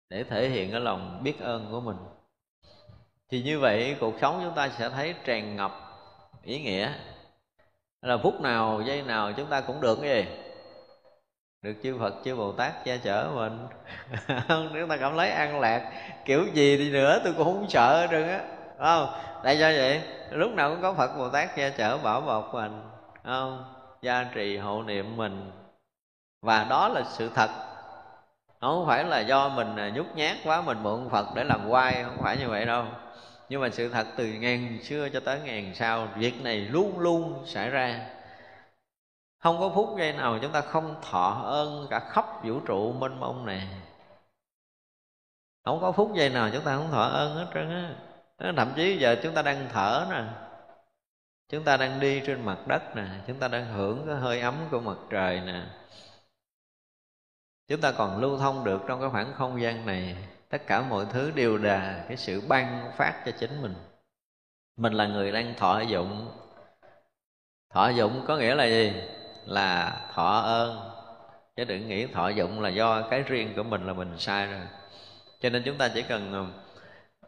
[0.09, 1.97] để thể hiện cái lòng biết ơn của mình.
[3.29, 5.71] Thì như vậy cuộc sống chúng ta sẽ thấy tràn ngập
[6.43, 6.93] ý nghĩa.
[8.01, 10.31] Là phút nào, giây nào chúng ta cũng được cái gì?
[11.61, 13.67] Được chư Phật, chư Bồ Tát che chở mình.
[14.73, 15.91] Nếu ta cảm thấy an lạc,
[16.25, 18.41] kiểu gì đi nữa tôi cũng không sợ được á
[18.79, 19.30] không?
[19.43, 20.01] Tại sao vậy?
[20.31, 22.81] Lúc nào cũng có phật bồ tát che chở, bảo bọc mình
[23.23, 23.73] không?
[24.01, 25.51] Gia trì hộ niệm mình.
[26.41, 27.49] Và đó là sự thật.
[28.61, 32.03] Không phải là do mình à, nhút nhát quá, mình mượn phật để làm quay,
[32.03, 32.85] không phải như vậy đâu.
[33.49, 37.43] Nhưng mà sự thật từ ngàn xưa cho tới ngàn sau, việc này luôn luôn
[37.45, 37.99] xảy ra.
[39.39, 43.19] Không có phút giây nào chúng ta không thọ ơn cả khắp vũ trụ mênh
[43.19, 43.67] mông này.
[45.65, 47.95] Không có phút giây nào chúng ta không thọ ơn hết trơn á
[48.57, 50.23] thậm chí giờ chúng ta đang thở nè.
[51.49, 53.05] Chúng ta đang đi trên mặt đất nè.
[53.27, 55.63] Chúng ta đang hưởng cái hơi ấm của mặt trời nè.
[57.67, 60.15] Chúng ta còn lưu thông được trong cái khoảng không gian này.
[60.49, 63.73] Tất cả mọi thứ đều là cái sự ban phát cho chính mình.
[64.77, 66.31] Mình là người đang thọ dụng.
[67.73, 68.93] Thọ dụng có nghĩa là gì?
[69.45, 70.91] Là thọ ơn.
[71.55, 74.61] Chứ đừng nghĩ thọ dụng là do cái riêng của mình là mình sai rồi.
[75.39, 76.45] Cho nên chúng ta chỉ cần ờ,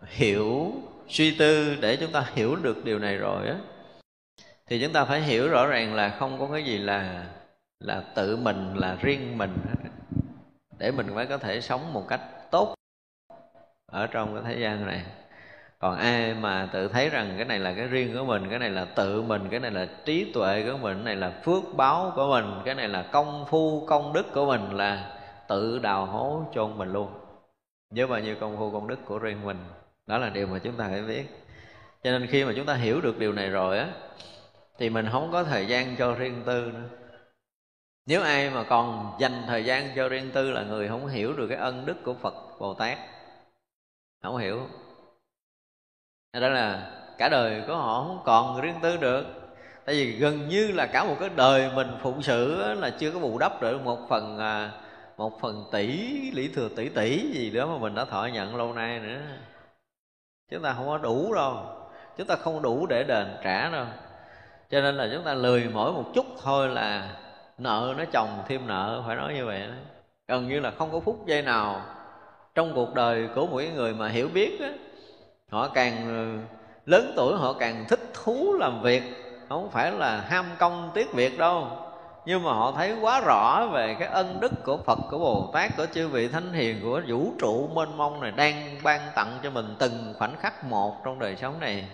[0.05, 0.73] hiểu
[1.13, 3.55] suy tư để chúng ta hiểu được điều này rồi á,
[4.67, 7.25] thì chúng ta phải hiểu rõ ràng là không có cái gì là
[7.79, 9.57] là tự mình, là riêng mình
[10.77, 12.21] để mình mới có thể sống một cách
[12.51, 12.75] tốt
[13.91, 15.03] ở trong cái thế gian này.
[15.79, 18.69] Còn ai mà tự thấy rằng cái này là cái riêng của mình, cái này
[18.69, 22.11] là tự mình, cái này là trí tuệ của mình, cái này là phước báo
[22.15, 26.43] của mình, cái này là công phu, công đức của mình là tự đào hố
[26.53, 27.07] chôn mình luôn.
[27.95, 29.57] Với bao nhiêu công phu, công đức của riêng mình
[30.07, 31.25] đó là điều mà chúng ta phải biết.
[32.03, 33.89] Cho nên khi mà chúng ta hiểu được điều này rồi á,
[34.77, 36.89] thì mình không có thời gian cho riêng tư nữa.
[38.05, 41.47] Nếu ai mà còn dành thời gian cho riêng tư là người không hiểu được
[41.47, 42.97] cái ân đức của phật bồ tát,
[44.23, 44.67] không hiểu.
[46.33, 49.25] Đó là cả đời của họ không còn riêng tư được.
[49.85, 53.19] Tại vì gần như là cả một cái đời mình phụng sự là chưa có
[53.19, 54.71] bù đắp được một phần à,
[55.17, 55.87] một phần tỷ,
[56.31, 59.21] lý thừa tỷ tỷ gì đó mà mình đã thọ nhận lâu nay nữa
[60.49, 61.57] chúng ta không có đủ đâu.
[62.17, 63.85] Chúng ta không đủ để đền trả đâu.
[64.69, 67.15] Cho nên là chúng ta lười mỗi một chút thôi là
[67.57, 69.73] nợ nó chồng thêm nợ phải nói như vậy đó.
[70.27, 71.81] Gần như là không có phút giây nào
[72.55, 74.67] trong cuộc đời của mỗi người mà hiểu biết đó,
[75.51, 76.47] họ càng ờ,
[76.85, 79.03] lớn tuổi họ càng thích thú làm việc.
[79.49, 81.82] Không phải là ham công tiếc việc đâu
[82.25, 85.71] nhưng mà họ thấy quá rõ về cái ân đức của Phật, của Bồ Tát,
[85.77, 89.49] của chư vị thánh hiền, của vũ trụ mênh mông này đang ban tặng cho
[89.49, 91.87] mình từng khoảnh khắc một trong đời sống này.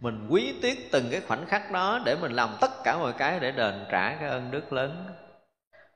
[0.00, 3.40] Mình quý tiếc từng cái khoảnh khắc đó để mình làm tất cả mọi cái
[3.40, 5.06] để đền trả cái ân đức lớn.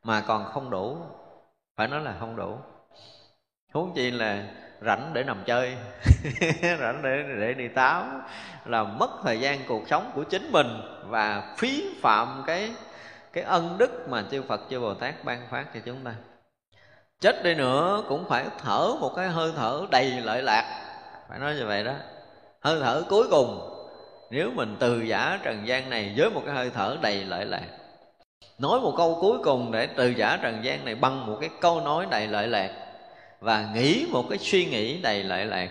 [0.04, 0.96] Mà còn không đủ.
[1.76, 2.58] Phải nói là không đủ.
[3.72, 4.44] Huống chi là
[4.86, 5.76] rảnh để nằm chơi,
[6.62, 8.04] rảnh để để đi táo,
[8.64, 10.66] là mất thời gian cuộc sống của chính mình
[11.06, 12.70] và phí phạm cái
[13.32, 16.14] cái ân đức mà chư Phật, chư Bồ Tát ban phát cho chúng ta.
[17.20, 20.80] Chết đi nữa cũng phải thở một cái hơi thở đầy lợi lạc.
[21.28, 21.92] Phải nói như vậy đó.
[22.60, 23.60] Hơi thở cuối cùng,
[24.30, 27.66] nếu mình từ giả trần gian này với một cái hơi thở đầy lợi lạc.
[28.58, 31.80] Nói một câu cuối cùng để từ giả trần gian này bằng một cái câu
[31.80, 32.70] nói đầy lợi lạc
[33.40, 35.68] và nghĩ một cái suy nghĩ đầy lợi lạc.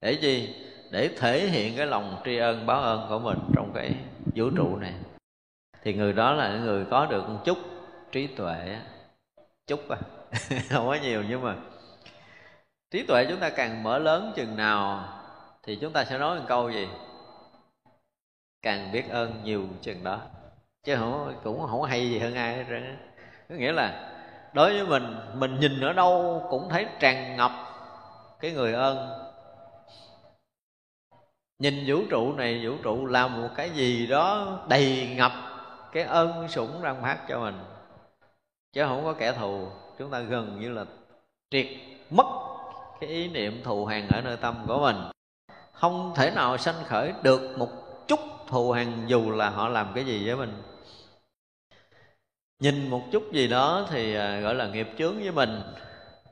[0.00, 0.54] Để gì
[0.90, 3.94] để thể hiện cái lòng tri ân báo ơn của mình trong cái
[4.34, 4.92] vũ trụ này
[5.82, 7.58] thì người đó là người có được một chút
[8.12, 8.78] trí tuệ
[9.66, 9.98] chút à.
[10.70, 11.56] Không có nhiều nhưng mà
[12.90, 15.08] trí tuệ chúng ta càng mở lớn chừng nào
[15.62, 16.88] thì chúng ta sẽ nói một câu gì?
[18.62, 20.20] Càng biết ơn nhiều chừng đó.
[20.84, 22.96] Chứ không cũng không hay gì hơn ai hết trơn
[23.48, 24.14] có nghĩa là
[24.54, 27.52] đối với mình mình nhìn ở đâu cũng thấy tràn ngập
[28.40, 29.08] cái người ơn.
[31.58, 35.32] Nhìn vũ trụ này, vũ trụ làm một cái gì đó đầy ngập
[35.98, 37.54] cái ơn sủng răng phát cho mình.
[38.72, 39.68] Chứ không có kẻ thù,
[39.98, 40.84] chúng ta gần như là
[41.50, 41.66] triệt
[42.10, 42.26] mất
[43.00, 44.96] cái ý niệm thù hằn ở nơi tâm của mình.
[45.72, 47.68] Không thể nào sanh khởi được một
[48.08, 50.62] chút thù hằn dù là họ làm cái gì với mình.
[52.60, 55.62] Nhìn một chút gì đó thì à, gọi là nghiệp chướng với mình.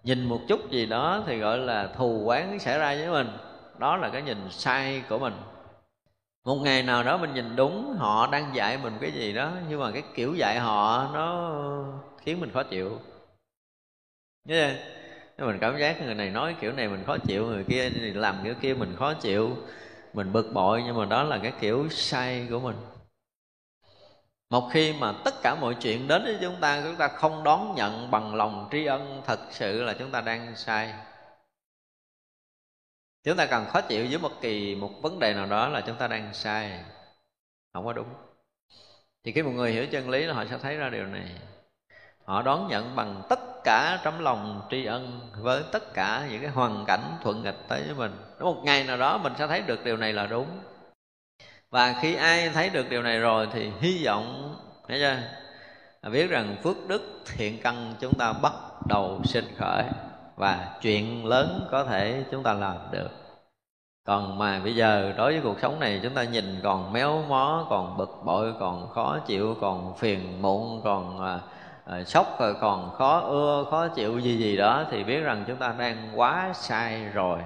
[0.02, 3.38] Nhìn một chút gì đó thì gọi là thù quán xảy ra với mình.
[3.78, 5.34] Đó là cái nhìn sai của mình
[6.46, 9.80] một ngày nào đó mình nhìn đúng họ đang dạy mình cái gì đó, nhưng
[9.80, 11.52] mà cái kiểu dạy họ nó
[12.18, 13.00] khiến mình khó chịu.
[14.44, 14.76] Nhớ yeah.
[15.38, 18.54] mình cảm giác người này nói kiểu này mình khó chịu, người kia làm kiểu
[18.60, 19.56] kia mình khó chịu.
[20.12, 22.76] Mình bực bội, nhưng mà đó là cái kiểu sai của mình.
[24.50, 27.74] Một khi mà tất cả mọi chuyện đến với chúng ta chúng ta không đón
[27.74, 30.94] nhận bằng lòng tri ân thật sự là chúng ta đang sai
[33.26, 35.96] chúng ta cần khó chịu với bất kỳ một vấn đề nào đó là chúng
[35.96, 36.80] ta đang sai.
[37.72, 38.08] Không có đúng.
[39.24, 41.30] Thì khi một người hiểu chân lý là họ sẽ thấy ra điều này.
[42.24, 46.50] Họ đón nhận bằng tất cả tấm lòng tri ân với tất cả những cái
[46.50, 48.18] hoàn cảnh thuận nghịch tới với mình.
[48.38, 50.60] Đến một ngày nào đó mình sẽ thấy được điều này là đúng.
[51.70, 54.56] Và khi ai thấy được điều này rồi thì hy vọng,
[54.88, 55.18] thấy chưa?
[56.10, 58.52] Biết rằng phước đức thiện căn chúng ta bắt
[58.88, 59.84] đầu sinh khởi
[60.36, 63.08] và chuyện lớn có thể chúng ta làm được.
[64.06, 67.66] Còn mà bây giờ đối với cuộc sống này chúng ta nhìn còn méo mó
[67.70, 71.40] còn bực bội còn khó chịu còn phiền muộn còn à,
[71.84, 75.56] à, sốc rồi còn khó ưa khó chịu gì gì đó thì biết rằng chúng
[75.56, 77.38] ta đang quá sai rồi.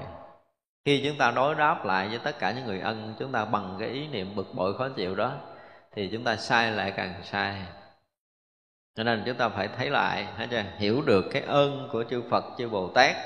[0.85, 3.77] Khi chúng ta đối đáp lại với tất cả những người ân chúng ta bằng
[3.79, 5.33] cái ý niệm bực bội khó chịu đó
[5.95, 7.63] thì chúng ta sai lại càng sai
[8.95, 10.63] cho nên chúng ta phải thấy lại, hả chưa?
[10.79, 13.17] hiểu được cái ơn của chư Phật, chư Bồ Tát,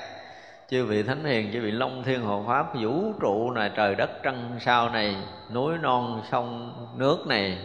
[0.69, 4.09] chư vị thánh hiền, chư vị long thiên hộ pháp, vũ trụ này, trời đất
[4.23, 5.15] trăng sao này,
[5.51, 7.57] núi non sông nước này.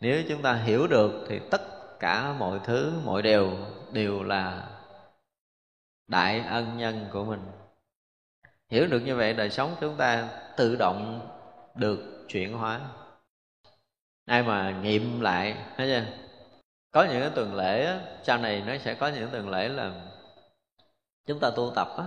[0.00, 1.62] Nếu chúng ta hiểu được thì tất
[2.00, 3.50] cả mọi thứ, mọi điều,
[3.92, 4.66] đều là
[6.06, 7.40] đại ân nhân của mình.
[8.70, 11.28] Hiểu được như vậy, đời sống chúng ta tự động
[11.74, 12.80] được chuyển hóa.
[14.26, 16.29] Ai mà nghiệm lại thấy chưa
[16.90, 19.92] có những cái tuần lễ á, sau này nó sẽ có những tuần lễ là
[21.26, 22.04] chúng ta tu tập á.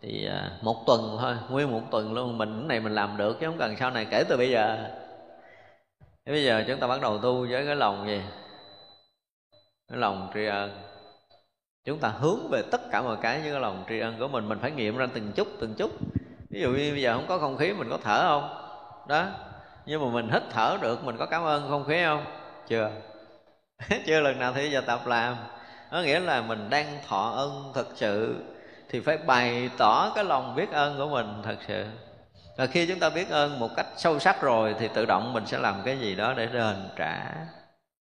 [0.00, 3.36] Thì à, một tuần thôi nguyên một tuần luôn mình cái này mình làm được
[3.40, 4.90] chứ không cần sau này kể từ bây giờ.
[6.00, 8.22] Thế bây giờ chúng ta bắt đầu tu với cái lòng gì?
[9.88, 10.82] Cái lòng tri ân.
[11.84, 14.48] Chúng ta hướng về tất cả mọi cái với cái lòng tri ân của mình
[14.48, 15.90] mình phải nghiệm ra từng chút từng chút.
[16.50, 18.62] Ví dụ như bây giờ không có không khí mình có thở không?
[19.08, 19.26] Đó.
[19.86, 22.24] Nhưng mà mình hít thở được mình có cảm ơn không khí không?
[22.68, 22.90] Chưa.
[24.06, 25.36] chưa lần nào thì giờ tập làm.
[25.90, 28.44] Có nghĩa là mình đang thọ ân thật sự
[28.88, 31.86] thì phải bày tỏ cái lòng biết ơn của mình thật sự.
[32.56, 35.46] Và khi chúng ta biết ơn một cách sâu sắc rồi thì tự động mình
[35.46, 37.34] sẽ làm cái gì đó để đền trả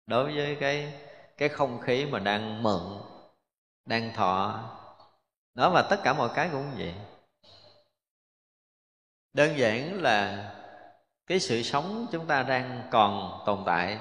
[0.07, 0.93] đối với cái
[1.37, 2.81] cái không khí mà đang mượn
[3.85, 4.59] đang thọ.
[5.55, 6.93] Đó và tất cả mọi cái cũng vậy.
[9.33, 10.49] Đơn giản là
[11.27, 13.99] cái sự sống chúng ta đang còn tồn tại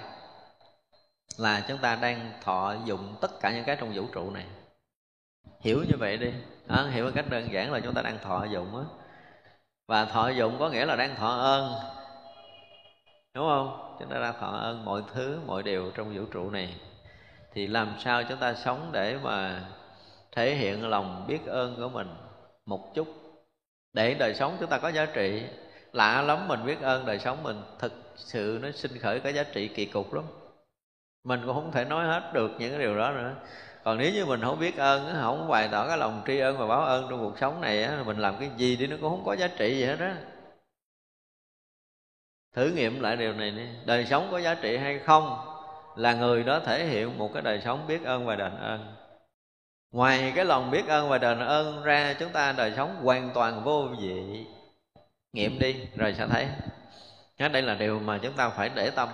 [1.39, 4.47] là chúng ta đang thọ dụng tất cả những cái trong vũ trụ này.
[5.61, 6.33] Hiểu như vậy đi.
[6.69, 8.85] À, hiểu một cách đơn giản là chúng ta đang thọ dụng á.
[9.89, 11.75] Và thọ dụng có nghĩa là đang thọ ơn.
[13.35, 13.97] Đúng không?
[14.01, 16.77] Chúng ta đang thọ ơn mọi thứ mọi điều trong vũ trụ này.
[17.55, 19.65] Thì làm sao chúng ta sống để mà
[20.33, 22.15] thể hiện lòng biết ơn của mình
[22.67, 23.09] một chút?
[23.93, 25.43] Để đời sống chúng ta có giá trị.
[25.93, 29.43] Lạ lắm mình biết ơn đời sống mình thực sự nó sinh khởi có giá
[29.43, 30.25] trị kỳ cục lắm
[31.25, 33.35] mình cũng không thể nói hết được những cái điều đó nữa.
[33.85, 36.67] Còn nếu như mình không biết ơn không bày tỏ cái lòng tri ân và
[36.67, 39.37] báo ơn trong cuộc sống này mình làm cái gì đi nó cũng không có
[39.37, 40.11] giá trị gì hết đó.
[42.55, 43.67] thử nghiệm lại điều này đi.
[43.87, 45.39] Đời sống có giá trị hay không
[45.97, 48.95] là người đó thể hiện một cái đời sống biết ơn và đền ơn.
[49.93, 53.65] Ngoài cái lòng biết ơn và đền ơn ra, chúng ta đời sống hoàn toàn
[53.65, 54.47] vô vị.
[55.33, 56.49] Nghiệm đi, rồi sẽ thấy.
[57.49, 59.09] Đây là điều mà chúng ta phải để tâm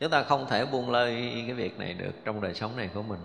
[0.00, 3.02] chúng ta không thể buông lơi cái việc này được trong đời sống này của
[3.02, 3.20] mình.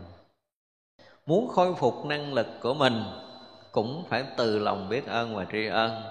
[1.25, 3.03] Muốn khôi phục năng lực của mình
[3.71, 6.01] cũng phải từ lòng biết ơn và tri ân.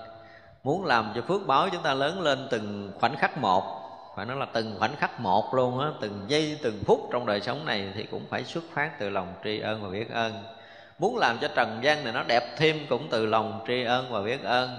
[0.63, 3.65] Muốn làm cho phước báo chúng ta lớn lên từng khoảnh khắc một,
[4.17, 7.41] phải nói là từng khoảnh khắc một luôn á, từng giây, từng phút trong đời
[7.41, 10.33] sống này thì cũng phải xuất phát từ lòng tri ân và biết ơn.
[10.99, 14.23] Muốn làm cho trần gian này nó đẹp thêm cũng từ lòng tri ân và
[14.23, 14.71] biết ơn.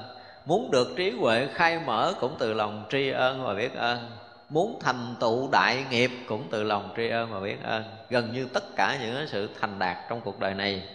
[0.45, 4.09] Muốn được trí huệ khai mở cũng từ lòng tri ân và biết ơn
[4.49, 7.83] muốn thành tựu đại nghiệp cũng từ lòng tri ân và biết ơn.
[8.09, 10.89] Gần như tất cả những sự thành đạt trong cuộc đời này.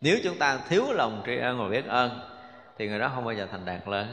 [0.00, 2.20] Nếu chúng ta thiếu lòng tri ân và biết ơn,
[2.78, 4.06] thì người đó không bao giờ thành đạt lớn.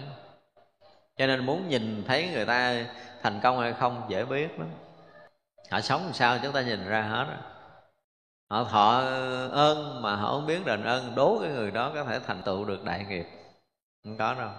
[1.18, 2.86] Cho nên muốn nhìn thấy người ta
[3.22, 4.68] thành công hay không, dễ biết lắm.
[5.72, 7.26] Họ sống làm sao chúng ta nhìn ra hết
[8.54, 9.00] họ thọ
[9.52, 12.66] ơn mà họ không biết đền ơn, đố cái người đó có thể thành tựu
[12.66, 13.26] được đại nghiệp.
[14.04, 14.50] Không có đâu.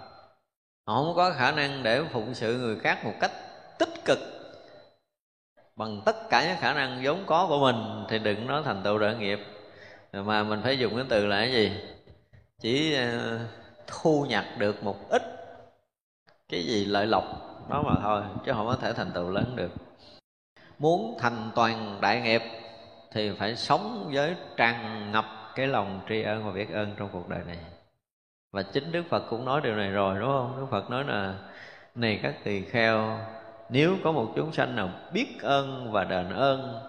[0.87, 3.31] Họ không có khả năng để phụng sự người khác một cách
[3.79, 4.19] tích cực.
[5.75, 8.99] Bằng tất cả những khả năng vốn có của mình thì đừng nói thành tựu
[8.99, 9.39] đại nghiệp.
[10.13, 11.71] Mà mình phải dùng cái từ là cái gì?
[12.61, 13.39] Chỉ ờ,
[13.87, 15.21] thu nhặt được một ít
[16.49, 17.23] cái gì lợi lộc
[17.69, 19.71] đó mà thôi, chứ không có thể thành tựu lớn được.
[20.79, 22.41] Muốn thành toàn đại nghiệp
[23.11, 25.25] thì phải sống với tràn ngập
[25.55, 27.57] cái lòng tri ân và biết ơn trong cuộc đời này.
[28.51, 30.55] Và chính đức phật cũng nói điều này rồi, đúng không?
[30.59, 31.33] Đức phật nói là,
[31.95, 33.19] này các tỳ kheo
[33.69, 36.79] nếu có một chúng sanh nào biết ơn và đền ơn,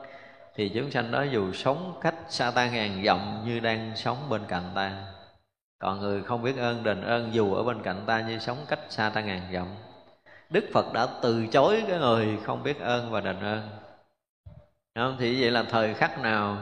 [0.54, 4.42] thì chúng sanh đó dù sống cách xa ta ngàn dặm như đang sống bên
[4.48, 4.92] cạnh ta.
[5.78, 8.80] Còn người không biết ơn, đền ơn dù ở bên cạnh ta như sống cách
[8.88, 9.66] xa ta ngàn dặm.
[10.50, 13.68] Đức phật đã từ chối cái người không biết ơn và đền ơn.
[14.94, 15.16] Không?
[15.18, 16.58] thì vậy là thời khắc nào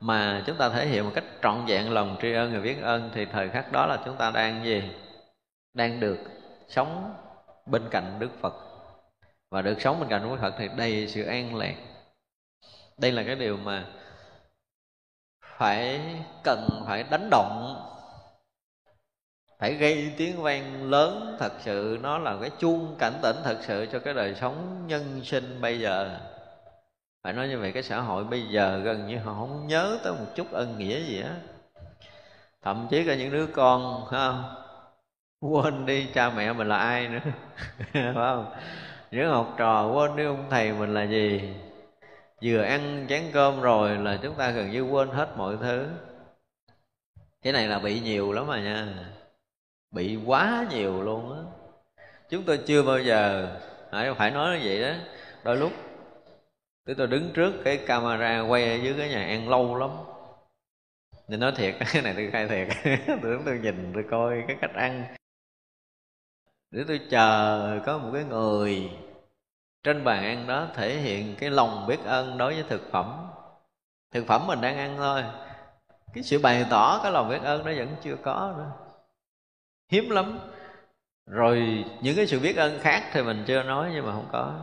[0.00, 3.10] mà chúng ta thể hiện một cách trọn vẹn lòng tri ân và biết ơn,
[3.14, 4.82] thì thời khắc đó là chúng ta đang gì?
[5.74, 6.18] Đang được
[6.68, 7.14] sống
[7.66, 8.54] bên cạnh đức phật
[9.54, 11.74] và được sống bên cạnh đức phật thì đầy sự an lạc.
[12.98, 13.86] Đây là cái điều mà
[15.58, 16.00] phải
[16.44, 17.76] cần, phải đánh động,
[19.58, 21.36] phải gây tiếng vang lớn.
[21.38, 25.20] Thật sự nó là cái chuông cảnh tỉnh thật sự cho cái đời sống nhân
[25.24, 26.18] sinh bây giờ.
[27.22, 30.12] Phải nói như vậy, cái xã hội bây giờ gần như họ không nhớ tới
[30.12, 31.36] một chút ân nghĩa gì á
[32.62, 34.42] thậm chí cả những đứa con ha
[35.40, 37.18] quên đi cha mẹ mình là ai nữa,
[37.92, 38.52] phải không?
[39.14, 41.54] Những học trò quên đi ông thầy mình là gì?
[42.42, 45.88] Vừa ăn chén cơm rồi là chúng ta gần như quên hết mọi thứ.
[47.42, 48.94] Cái này là bị nhiều lắm mà nha.
[49.90, 51.42] Bị quá nhiều luôn á.
[52.30, 53.48] Chúng tôi chưa bao giờ
[53.90, 54.94] phải phải nói như vậy đó.
[55.44, 55.72] Đôi lúc
[56.86, 59.90] tôi tôi đứng trước cái camera quay ở dưới cái nhà ăn lâu lắm.
[61.28, 62.68] Nên nói thiệt, cái này tôi khai thiệt.
[63.06, 65.04] Tôi đứng tôi nhìn tôi coi cái cách ăn
[66.74, 68.90] để tôi chờ có một cái người
[69.82, 73.26] trên bàn ăn đó thể hiện cái lòng biết ơn đối với thực phẩm.
[74.12, 75.22] Thực phẩm mình đang ăn thôi.
[76.14, 78.70] Cái sự bày tỏ cái lòng biết ơn nó vẫn chưa có nữa.
[79.90, 80.38] Hiếm lắm.
[81.26, 84.54] Rồi những cái sự biết ơn khác thì mình chưa nói nhưng mà không có.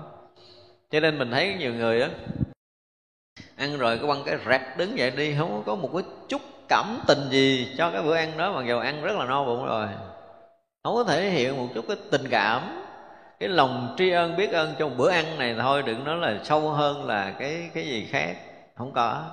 [0.89, 2.09] Cho nên mình thấy nhiều người á,
[3.55, 6.99] ăn rồi cái quăng cái rẹp đứng dậy đi, không có một cái chút cảm
[7.07, 9.87] tình gì cho cái bữa ăn đó, mặc dù ăn rất là no bụng rồi
[10.83, 12.83] không có thể hiện một chút cái tình cảm,
[13.39, 16.69] cái lòng tri ân, biết ơn trong bữa ăn này thôi, đừng nói là sâu
[16.69, 18.35] hơn là cái cái gì khác,
[18.75, 19.25] không có.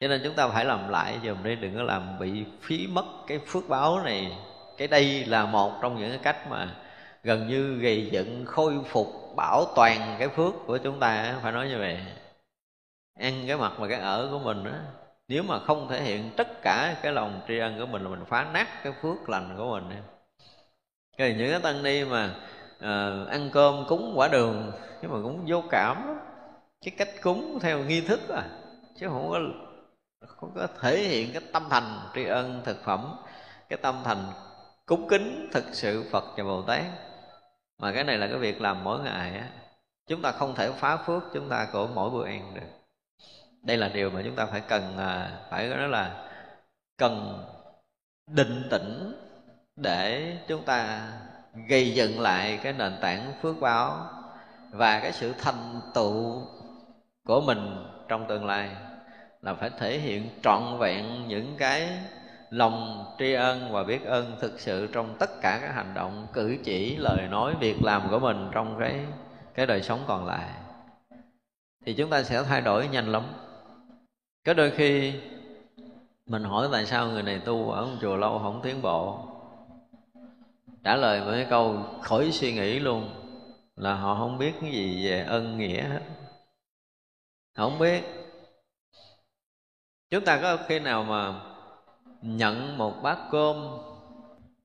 [0.00, 3.04] Cho nên chúng ta phải làm lại dùm đi đừng có làm bị phí mất
[3.26, 4.32] cái phước báo này.
[4.78, 6.68] Cái đây là một trong những cái cách mà
[7.22, 9.06] gần như gây dựng, khôi phục,
[9.36, 11.98] bảo toàn cái phước của chúng ta, phải nói như vậy.
[13.20, 14.80] Ăn cái mặt và cái ở của mình á,
[15.28, 18.24] nếu mà không thể hiện tất cả cái lòng tri ân của mình là mình
[18.28, 20.02] phá nát cái phước lành của mình
[21.16, 22.34] cái những cái tăng ni mà
[22.80, 24.72] à, ăn cơm cúng quả đường
[25.02, 26.18] nhưng mà cũng vô cảm lắm.
[26.84, 28.42] Cái cách cúng theo nghi thức à
[28.96, 29.40] chứ không có
[30.26, 33.16] không có thể hiện cái tâm thành tri ân thực phẩm.
[33.68, 34.24] Cái tâm thành
[34.86, 36.84] cúng kính thực sự phật và bồ tát.
[37.78, 39.48] Mà cái này là cái việc làm mỗi ngày á.
[40.06, 42.66] Chúng ta không thể phá phước chúng ta của mỗi bữa ăn được.
[43.62, 46.30] Đây là điều mà chúng ta phải cần à, phải nói là
[46.98, 47.44] cần
[48.26, 49.23] định tĩnh
[49.76, 51.08] để chúng ta
[51.68, 54.06] gây dựng lại cái nền tảng phước báo
[54.70, 56.42] và cái sự thành tựu
[57.26, 58.70] của mình trong tương lai,
[59.42, 61.88] là phải thể hiện trọn vẹn những cái
[62.50, 66.56] lòng tri ân và biết ơn thực sự trong tất cả các hành động, cử
[66.64, 69.00] chỉ, lời nói, việc làm của mình trong cái
[69.54, 70.48] cái đời sống còn lại.
[71.86, 73.22] Thì chúng ta sẽ thay đổi nhanh lắm.
[74.46, 75.12] Có đôi khi
[76.26, 79.33] mình hỏi tại sao người này tu ở một chùa lâu không tiến bộ?
[80.84, 83.10] Trả lời mấy câu khỏi suy nghĩ luôn,
[83.76, 86.02] là họ không biết cái gì về ân nghĩa hết.
[87.56, 88.02] Không biết.
[90.10, 91.34] Chúng ta có khi nào mà
[92.22, 93.78] nhận một bát cơm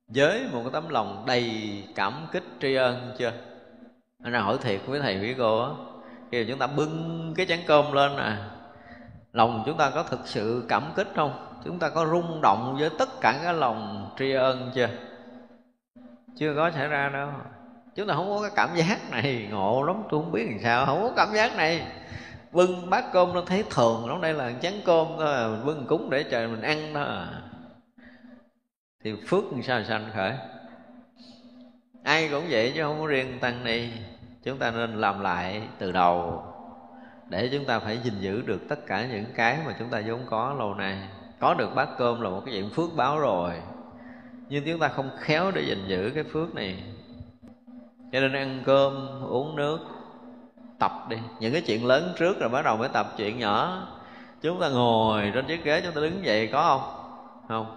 [0.07, 3.31] với một cái tấm lòng đầy cảm kích tri ân chưa?
[4.23, 5.69] Anh ra hỏi thiệt với thầy với cô á,
[6.31, 8.51] khi mà chúng ta bưng cái chén cơm lên à
[9.33, 11.61] lòng chúng ta có thực sự cảm kích không?
[11.65, 14.89] Chúng ta có rung động với tất cả cái lòng tri ân chưa?
[16.37, 17.29] Chưa có xảy ra đâu.
[17.95, 20.85] Chúng ta không có cái cảm giác này, ngộ lắm, tôi không biết làm sao,
[20.85, 21.87] không có cảm giác này.
[22.51, 25.47] Bưng bát cơm nó thấy thường lắm đây là chén cơm thôi à.
[25.47, 27.01] mình bưng cúng để trời mình ăn đó.
[27.01, 27.27] À.
[29.03, 30.33] thì phước làm sao sanh khởi?
[32.03, 33.89] Ai cũng vậy chứ không có riêng tăng ni.
[34.43, 36.43] Chúng ta nên làm lại từ đầu
[37.29, 40.19] để chúng ta phải gìn giữ được tất cả những cái mà chúng ta vốn
[40.29, 41.07] có lâu nay.
[41.39, 43.53] Có được bát cơm là một cái chuyện phước báo rồi
[44.49, 46.83] nhưng chúng ta không khéo để gìn giữ cái phước này.
[48.11, 49.79] Cho nên ăn cơm, uống nước,
[50.79, 51.17] tập đi.
[51.39, 53.87] Những cái chuyện lớn trước rồi bắt đầu mới tập chuyện nhỏ.
[54.41, 57.11] Chúng ta ngồi trên chiếc ghế chúng ta đứng dậy có không?
[57.47, 57.75] Không.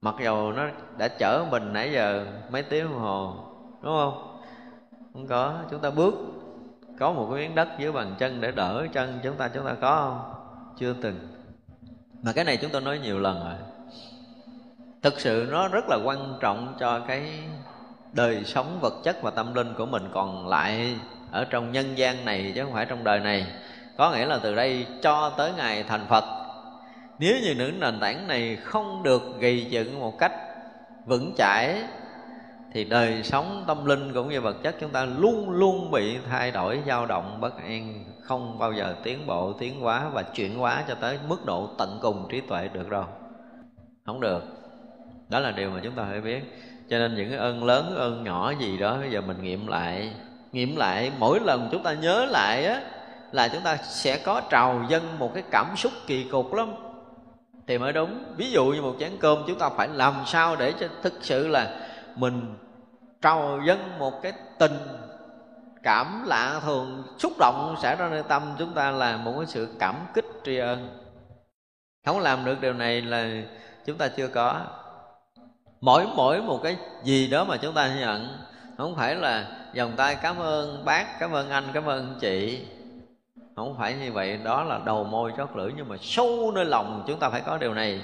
[0.00, 0.66] Mặc dầu nó
[0.98, 3.34] đã chở mình nãy giờ mấy tiếng đồng hồ,
[3.82, 4.40] đúng không?
[5.12, 5.54] Không có.
[5.70, 6.14] Chúng ta bước,
[6.98, 9.48] có một cái miếng đất dưới bàn chân để đỡ chân chúng ta.
[9.48, 10.34] Chúng ta có không?
[10.78, 11.18] Chưa từng.
[12.22, 13.67] Mà cái này chúng tôi nói nhiều lần rồi
[15.02, 17.22] thực sự nó rất là quan trọng cho cái
[18.12, 20.96] đời sống vật chất và tâm linh của mình còn lại
[21.30, 23.46] ở trong nhân gian này chứ không phải trong đời này.
[23.96, 26.24] Có nghĩa là từ đây cho tới ngày thành phật,
[27.18, 30.32] nếu như những nền tảng này không được gầy dựng một cách
[31.06, 31.82] vững chãi,
[32.72, 36.50] thì đời sống tâm linh cũng như vật chất chúng ta luôn luôn bị thay
[36.50, 40.84] đổi, dao động, bất an, không bao giờ tiến bộ, tiến hóa và chuyển hóa
[40.88, 43.04] cho tới mức độ tận cùng trí tuệ được đâu
[44.06, 44.57] không được
[45.28, 46.40] đó là điều mà chúng ta phải biết.
[46.90, 50.12] Cho nên những cái ơn lớn ơn nhỏ gì đó, bây giờ mình nghiệm lại
[50.52, 52.80] nghiệm lại, mỗi lần chúng ta nhớ lại á,
[53.32, 56.74] là chúng ta sẽ có trào dâng một cái cảm xúc kỳ cục lắm.
[57.66, 58.24] Thì mới đúng.
[58.36, 61.48] Ví dụ như một chén cơm, chúng ta phải làm sao để cho thực sự
[61.48, 61.80] là
[62.14, 62.54] mình
[63.22, 64.76] trào dâng một cái tình
[65.82, 69.68] cảm lạ thường, xúc động xảy ra nơi tâm chúng ta là một cái sự
[69.78, 70.98] cảm kích tri ân.
[72.06, 73.42] Không làm được điều này là
[73.86, 74.60] chúng ta chưa có
[75.80, 78.28] mỗi mỗi một cái gì đó mà chúng ta nhận,
[78.76, 79.46] không phải là
[79.76, 82.60] vòng tay cảm ơn bác, cảm ơn anh, cảm ơn chị.
[83.56, 87.04] Không phải như vậy, đó là đầu môi chót lưỡi, nhưng mà sâu nơi lòng
[87.06, 88.00] chúng ta phải có điều này.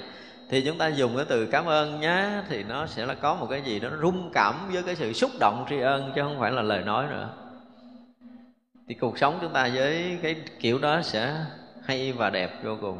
[0.49, 3.47] Thì chúng ta dùng cái từ cảm ơn nhá, thì nó sẽ là có một
[3.49, 6.51] cái gì đó rung cảm với cái sự xúc động tri ân, chứ không phải
[6.51, 7.29] là lời nói nữa.
[8.87, 11.45] Thì cuộc sống chúng ta với cái kiểu đó sẽ
[11.85, 12.97] hay và đẹp vô cùng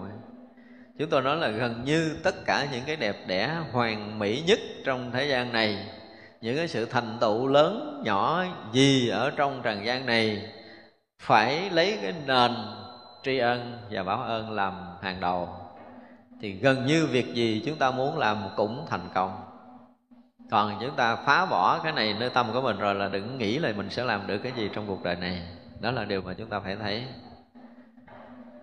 [0.99, 4.59] chúng tôi nói là gần như tất cả những cái đẹp đẽ, hoàn mỹ nhất
[4.85, 5.85] trong thế gian này,
[6.41, 8.43] những cái sự thành tựu lớn, nhỏ
[8.73, 10.49] gì ở trong trần gian này
[11.19, 12.51] phải lấy cái nền
[13.23, 15.49] tri ân và báo ơn làm hàng đầu.
[16.41, 19.41] Thì gần như việc gì chúng ta muốn làm cũng thành công.
[20.51, 23.59] Còn chúng ta phá bỏ cái này nơi tâm của mình rồi là đừng nghĩ
[23.59, 25.41] là mình sẽ làm được cái gì trong cuộc đời này.
[25.81, 27.03] Đó là điều mà chúng ta phải thấy.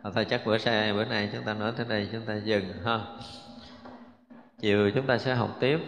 [0.03, 2.65] Ờ, thôi chắc bữa sau bữa nay chúng ta nói tới đây, chúng ta dừng,
[2.85, 3.01] ha.
[4.61, 5.79] Chiều chúng ta sẽ học tiếp.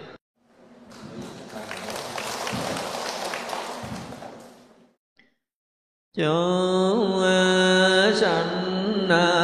[6.17, 9.44] Chúng ờ, sanh ờ,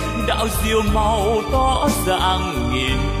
[0.27, 3.20] đạo diều màu tỏ dạng nghìn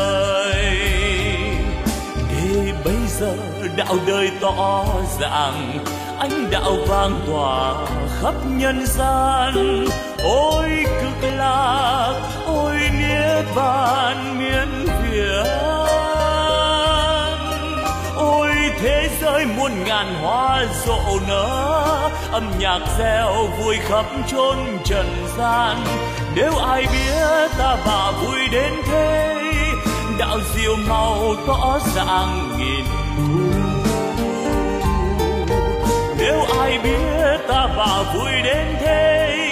[3.77, 4.85] Đạo đời tỏ
[5.19, 5.85] ràng
[6.19, 7.73] ánh đạo vang tỏa
[8.21, 9.85] khắp nhân gian.
[10.23, 10.69] Ôi
[11.01, 12.13] cực lạc,
[12.45, 15.71] ôi niết bàn miên việt
[18.81, 25.83] thế giới muôn ngàn hoa rộ nở, âm nhạc reo vui khắp chốn trần gian.
[26.35, 29.37] Nếu ai biết ta bà vui đến thế,
[30.19, 32.80] đạo diệu màu tỏ ràng nghìn
[36.61, 39.50] ai biết ta vào vui đến thế?